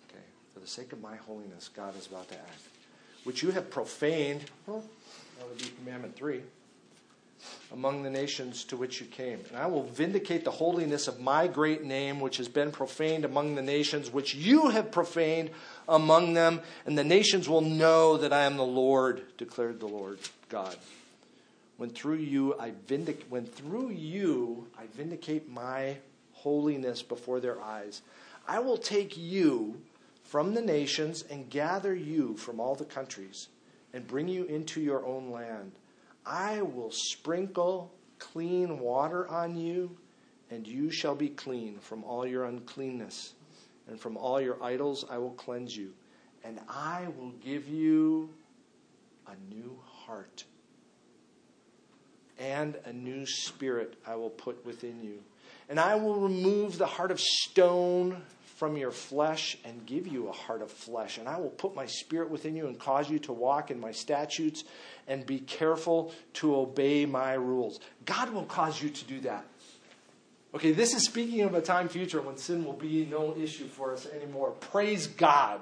Okay, 0.09 0.26
for 0.53 0.59
the 0.59 0.68
sake 0.68 0.91
of 0.91 1.01
my 1.01 1.16
holiness, 1.16 1.70
God 1.74 1.97
is 1.97 2.07
about 2.07 2.28
to 2.28 2.38
act. 2.38 2.72
Which 3.24 3.41
you 3.41 3.51
have 3.51 3.69
profaned, 3.69 4.43
well, 4.67 4.84
that 5.38 5.47
would 5.47 5.57
be 5.57 5.71
commandment 5.78 6.15
three, 6.15 6.41
among 7.71 8.03
the 8.03 8.09
nations 8.09 8.63
to 8.65 8.78
which 8.78 8.99
you 8.99 9.05
came. 9.07 9.39
And 9.49 9.57
I 9.57 9.67
will 9.67 9.84
vindicate 9.84 10.43
the 10.43 10.51
holiness 10.51 11.07
of 11.07 11.21
my 11.21 11.47
great 11.47 11.84
name, 11.84 12.19
which 12.19 12.38
has 12.38 12.47
been 12.47 12.71
profaned 12.71 13.26
among 13.26 13.55
the 13.55 13.61
nations, 13.61 14.11
which 14.11 14.36
you 14.36 14.69
have 14.69 14.91
profaned 14.91 15.51
among 15.88 16.34
them, 16.34 16.61
and 16.86 16.97
the 16.97 17.03
nations 17.03 17.47
will 17.47 17.61
know 17.61 18.17
that 18.17 18.34
I 18.34 18.43
am 18.43 18.57
the 18.57 18.65
Lord, 18.65 19.24
declared 19.38 19.80
the 19.80 19.88
Lord 19.88 20.19
God 20.49 20.78
when 21.78 21.89
through 21.89 22.15
you 22.15 22.55
I 22.59 22.71
vindic- 22.88 23.26
when 23.30 23.45
through 23.45 23.89
you 23.89 24.67
I 24.78 24.86
vindicate 24.95 25.49
my 25.49 25.97
holiness 26.34 27.01
before 27.01 27.39
their 27.39 27.61
eyes. 27.61 28.01
I 28.47 28.59
will 28.59 28.78
take 28.78 29.17
you 29.17 29.82
from 30.34 30.55
the 30.55 30.61
nations 30.61 31.23
and 31.29 31.47
gather 31.51 31.93
you 31.93 32.36
from 32.38 32.59
all 32.59 32.73
the 32.73 32.84
countries 32.84 33.49
and 33.93 34.07
bring 34.07 34.27
you 34.27 34.45
into 34.45 34.81
your 34.81 35.05
own 35.05 35.29
land. 35.29 35.71
I 36.25 36.63
will 36.63 36.89
sprinkle 36.89 37.93
clean 38.17 38.79
water 38.79 39.27
on 39.29 39.55
you 39.55 39.95
and 40.49 40.67
you 40.67 40.89
shall 40.89 41.13
be 41.13 41.29
clean 41.29 41.77
from 41.77 42.03
all 42.03 42.25
your 42.25 42.45
uncleanness, 42.45 43.36
and 43.88 43.99
from 43.99 44.17
all 44.17 44.41
your 44.41 44.57
idols 44.63 45.05
I 45.07 45.19
will 45.19 45.34
cleanse 45.34 45.77
you, 45.77 45.93
and 46.43 46.59
I 46.67 47.09
will 47.15 47.34
give 47.43 47.67
you 47.67 48.31
a 49.27 49.53
new 49.53 49.77
heart, 49.86 50.45
and 52.39 52.75
a 52.86 52.93
new 52.93 53.27
spirit 53.27 53.97
I 54.05 54.15
will 54.15 54.31
put 54.31 54.65
within 54.65 55.03
you. 55.03 55.19
And 55.69 55.79
I 55.79 55.93
will 55.93 56.15
remove 56.15 56.79
the 56.79 56.88
heart 56.88 57.11
of 57.11 57.19
stone 57.19 58.23
from 58.64 58.78
your 58.78 58.91
flesh 58.91 59.57
and 59.66 59.86
give 59.86 60.07
you 60.07 60.30
a 60.30 60.32
heart 60.32 60.61
of 60.61 60.72
flesh. 60.72 61.18
And 61.18 61.28
I 61.28 61.38
will 61.38 61.49
put 61.49 61.76
my 61.76 61.86
spirit 61.86 62.30
within 62.30 62.55
you 62.55 62.68
and 62.68 62.80
cause 62.80 63.09
you 63.09 63.20
to 63.20 63.34
walk 63.34 63.72
in 63.72 63.78
my 63.78 63.91
statutes 63.91 64.64
and 65.05 65.26
be 65.26 65.39
careful 65.39 66.14
to 66.36 66.55
obey 66.55 67.05
my 67.05 67.34
rules. 67.34 67.82
God 68.05 68.30
will 68.30 68.45
cause 68.45 68.82
you 68.82 68.89
to 68.89 69.03
do 69.03 69.20
that. 69.20 69.43
Okay, 70.55 70.72
this 70.72 70.93
is 70.93 71.03
speaking 71.03 71.41
of 71.41 71.55
a 71.55 71.61
time 71.61 71.89
future 71.89 72.22
when 72.22 72.38
sin 72.38 72.64
will 72.64 72.72
be 72.72 73.05
no 73.05 73.36
issue 73.36 73.68
for 73.68 73.91
us 73.91 74.07
anymore. 74.07 74.51
Praise 74.51 75.07
God. 75.07 75.59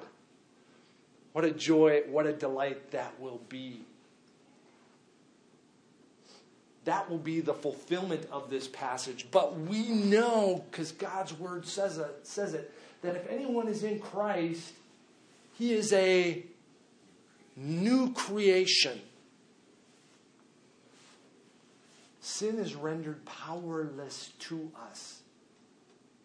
What 1.31 1.43
a 1.43 1.49
joy, 1.49 2.03
what 2.07 2.27
a 2.27 2.33
delight 2.33 2.91
that 2.91 3.19
will 3.19 3.41
be. 3.49 3.81
That 6.85 7.09
will 7.09 7.17
be 7.17 7.41
the 7.41 7.55
fulfillment 7.55 8.27
of 8.31 8.51
this 8.51 8.67
passage. 8.67 9.25
But 9.31 9.59
we 9.59 9.89
know, 9.89 10.63
because 10.69 10.91
God's 10.91 11.33
word 11.33 11.65
says 11.65 11.97
it, 11.97 12.19
says 12.21 12.53
it, 12.53 12.71
that 13.01 13.15
if 13.15 13.27
anyone 13.29 13.67
is 13.67 13.83
in 13.83 13.99
Christ, 13.99 14.73
he 15.57 15.73
is 15.73 15.91
a 15.93 16.43
new 17.55 18.13
creation. 18.13 18.99
Sin 22.19 22.59
is 22.59 22.75
rendered 22.75 23.23
powerless 23.25 24.31
to 24.39 24.71
us. 24.89 25.21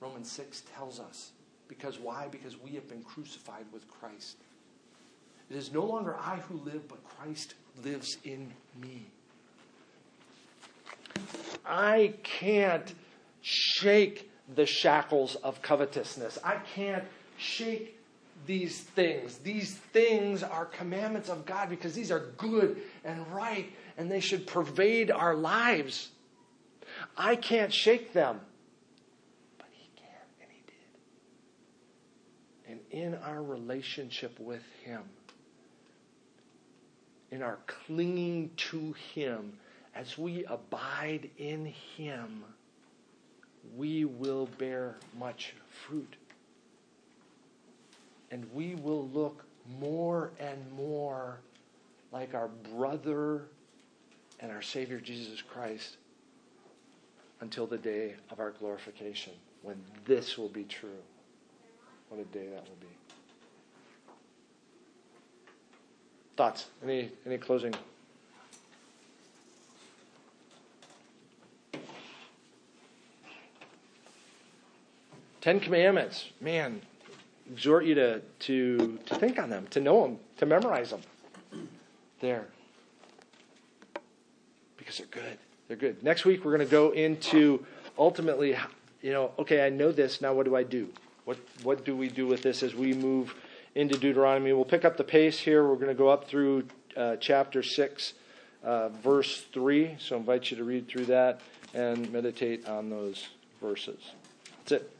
Romans 0.00 0.30
6 0.30 0.62
tells 0.74 1.00
us. 1.00 1.32
Because 1.68 1.98
why? 1.98 2.28
Because 2.30 2.60
we 2.60 2.72
have 2.72 2.88
been 2.88 3.02
crucified 3.02 3.64
with 3.72 3.88
Christ. 3.88 4.36
It 5.50 5.56
is 5.56 5.72
no 5.72 5.84
longer 5.84 6.16
I 6.16 6.36
who 6.36 6.58
live, 6.58 6.86
but 6.88 6.98
Christ 7.04 7.54
lives 7.82 8.18
in 8.24 8.52
me. 8.80 9.06
I 11.64 12.14
can't 12.22 12.94
shake 13.42 14.30
the 14.54 14.66
shackles 14.66 15.34
of 15.36 15.62
covetousness. 15.62 16.38
I 16.44 16.56
can't 16.74 17.04
shake 17.36 17.98
these 18.46 18.80
things. 18.80 19.38
These 19.38 19.74
things 19.74 20.42
are 20.42 20.66
commandments 20.66 21.28
of 21.28 21.46
God 21.46 21.68
because 21.70 21.94
these 21.94 22.10
are 22.10 22.32
good 22.36 22.80
and 23.04 23.26
right 23.32 23.72
and 23.96 24.10
they 24.10 24.20
should 24.20 24.46
pervade 24.46 25.10
our 25.10 25.34
lives. 25.34 26.10
I 27.16 27.36
can't 27.36 27.72
shake 27.72 28.12
them, 28.12 28.40
but 29.58 29.66
He 29.72 29.88
can, 29.96 30.06
and 30.40 30.50
He 30.50 30.62
did. 32.66 32.72
And 32.72 32.80
in 32.90 33.14
our 33.22 33.42
relationship 33.42 34.38
with 34.38 34.62
Him, 34.84 35.02
in 37.30 37.42
our 37.42 37.58
clinging 37.66 38.50
to 38.56 38.94
Him, 39.14 39.58
as 39.94 40.16
we 40.16 40.44
abide 40.44 41.30
in 41.38 41.72
Him, 41.96 42.44
we 43.74 44.04
will 44.04 44.48
bear 44.58 44.96
much 45.18 45.54
fruit. 45.68 46.16
And 48.30 48.46
we 48.52 48.74
will 48.74 49.08
look 49.08 49.44
more 49.80 50.30
and 50.38 50.70
more 50.72 51.38
like 52.12 52.34
our 52.34 52.48
brother 52.74 53.44
and 54.40 54.50
our 54.50 54.62
Savior 54.62 55.00
Jesus 55.00 55.42
Christ 55.42 55.96
until 57.40 57.66
the 57.66 57.78
day 57.78 58.14
of 58.30 58.40
our 58.40 58.52
glorification, 58.52 59.32
when 59.62 59.76
this 60.04 60.38
will 60.38 60.48
be 60.48 60.64
true. 60.64 61.02
What 62.08 62.20
a 62.20 62.24
day 62.24 62.46
that 62.46 62.66
will 62.68 62.76
be. 62.80 62.86
Thoughts? 66.36 66.66
Any 66.82 67.10
any 67.26 67.38
closing? 67.38 67.74
Ten 75.46 75.60
Commandments. 75.60 76.30
Man, 76.40 76.82
exhort 77.52 77.84
you 77.84 77.94
to, 77.94 78.20
to, 78.40 78.98
to 79.06 79.14
think 79.14 79.38
on 79.38 79.48
them, 79.48 79.68
to 79.70 79.80
know 79.80 80.02
them, 80.02 80.18
to 80.38 80.44
memorize 80.44 80.90
them. 80.90 81.02
There. 82.18 82.46
Because 84.76 84.98
they're 84.98 85.06
good. 85.06 85.38
They're 85.68 85.76
good. 85.76 86.02
Next 86.02 86.24
week, 86.24 86.44
we're 86.44 86.56
going 86.56 86.66
to 86.66 86.72
go 86.72 86.90
into 86.90 87.64
ultimately, 87.96 88.56
you 89.02 89.12
know, 89.12 89.30
okay, 89.38 89.64
I 89.64 89.68
know 89.68 89.92
this. 89.92 90.20
Now, 90.20 90.34
what 90.34 90.46
do 90.46 90.56
I 90.56 90.64
do? 90.64 90.88
What, 91.26 91.38
what 91.62 91.84
do 91.84 91.96
we 91.96 92.08
do 92.08 92.26
with 92.26 92.42
this 92.42 92.64
as 92.64 92.74
we 92.74 92.92
move 92.92 93.32
into 93.76 93.96
Deuteronomy? 93.96 94.52
We'll 94.52 94.64
pick 94.64 94.84
up 94.84 94.96
the 94.96 95.04
pace 95.04 95.38
here. 95.38 95.64
We're 95.64 95.76
going 95.76 95.86
to 95.86 95.94
go 95.94 96.08
up 96.08 96.28
through 96.28 96.66
uh, 96.96 97.18
chapter 97.20 97.62
6, 97.62 98.14
uh, 98.64 98.88
verse 98.88 99.44
3. 99.52 99.94
So 100.00 100.16
I 100.16 100.18
invite 100.18 100.50
you 100.50 100.56
to 100.56 100.64
read 100.64 100.88
through 100.88 101.04
that 101.04 101.40
and 101.72 102.12
meditate 102.12 102.66
on 102.66 102.90
those 102.90 103.28
verses. 103.60 104.10
That's 104.64 104.82
it. 104.82 104.90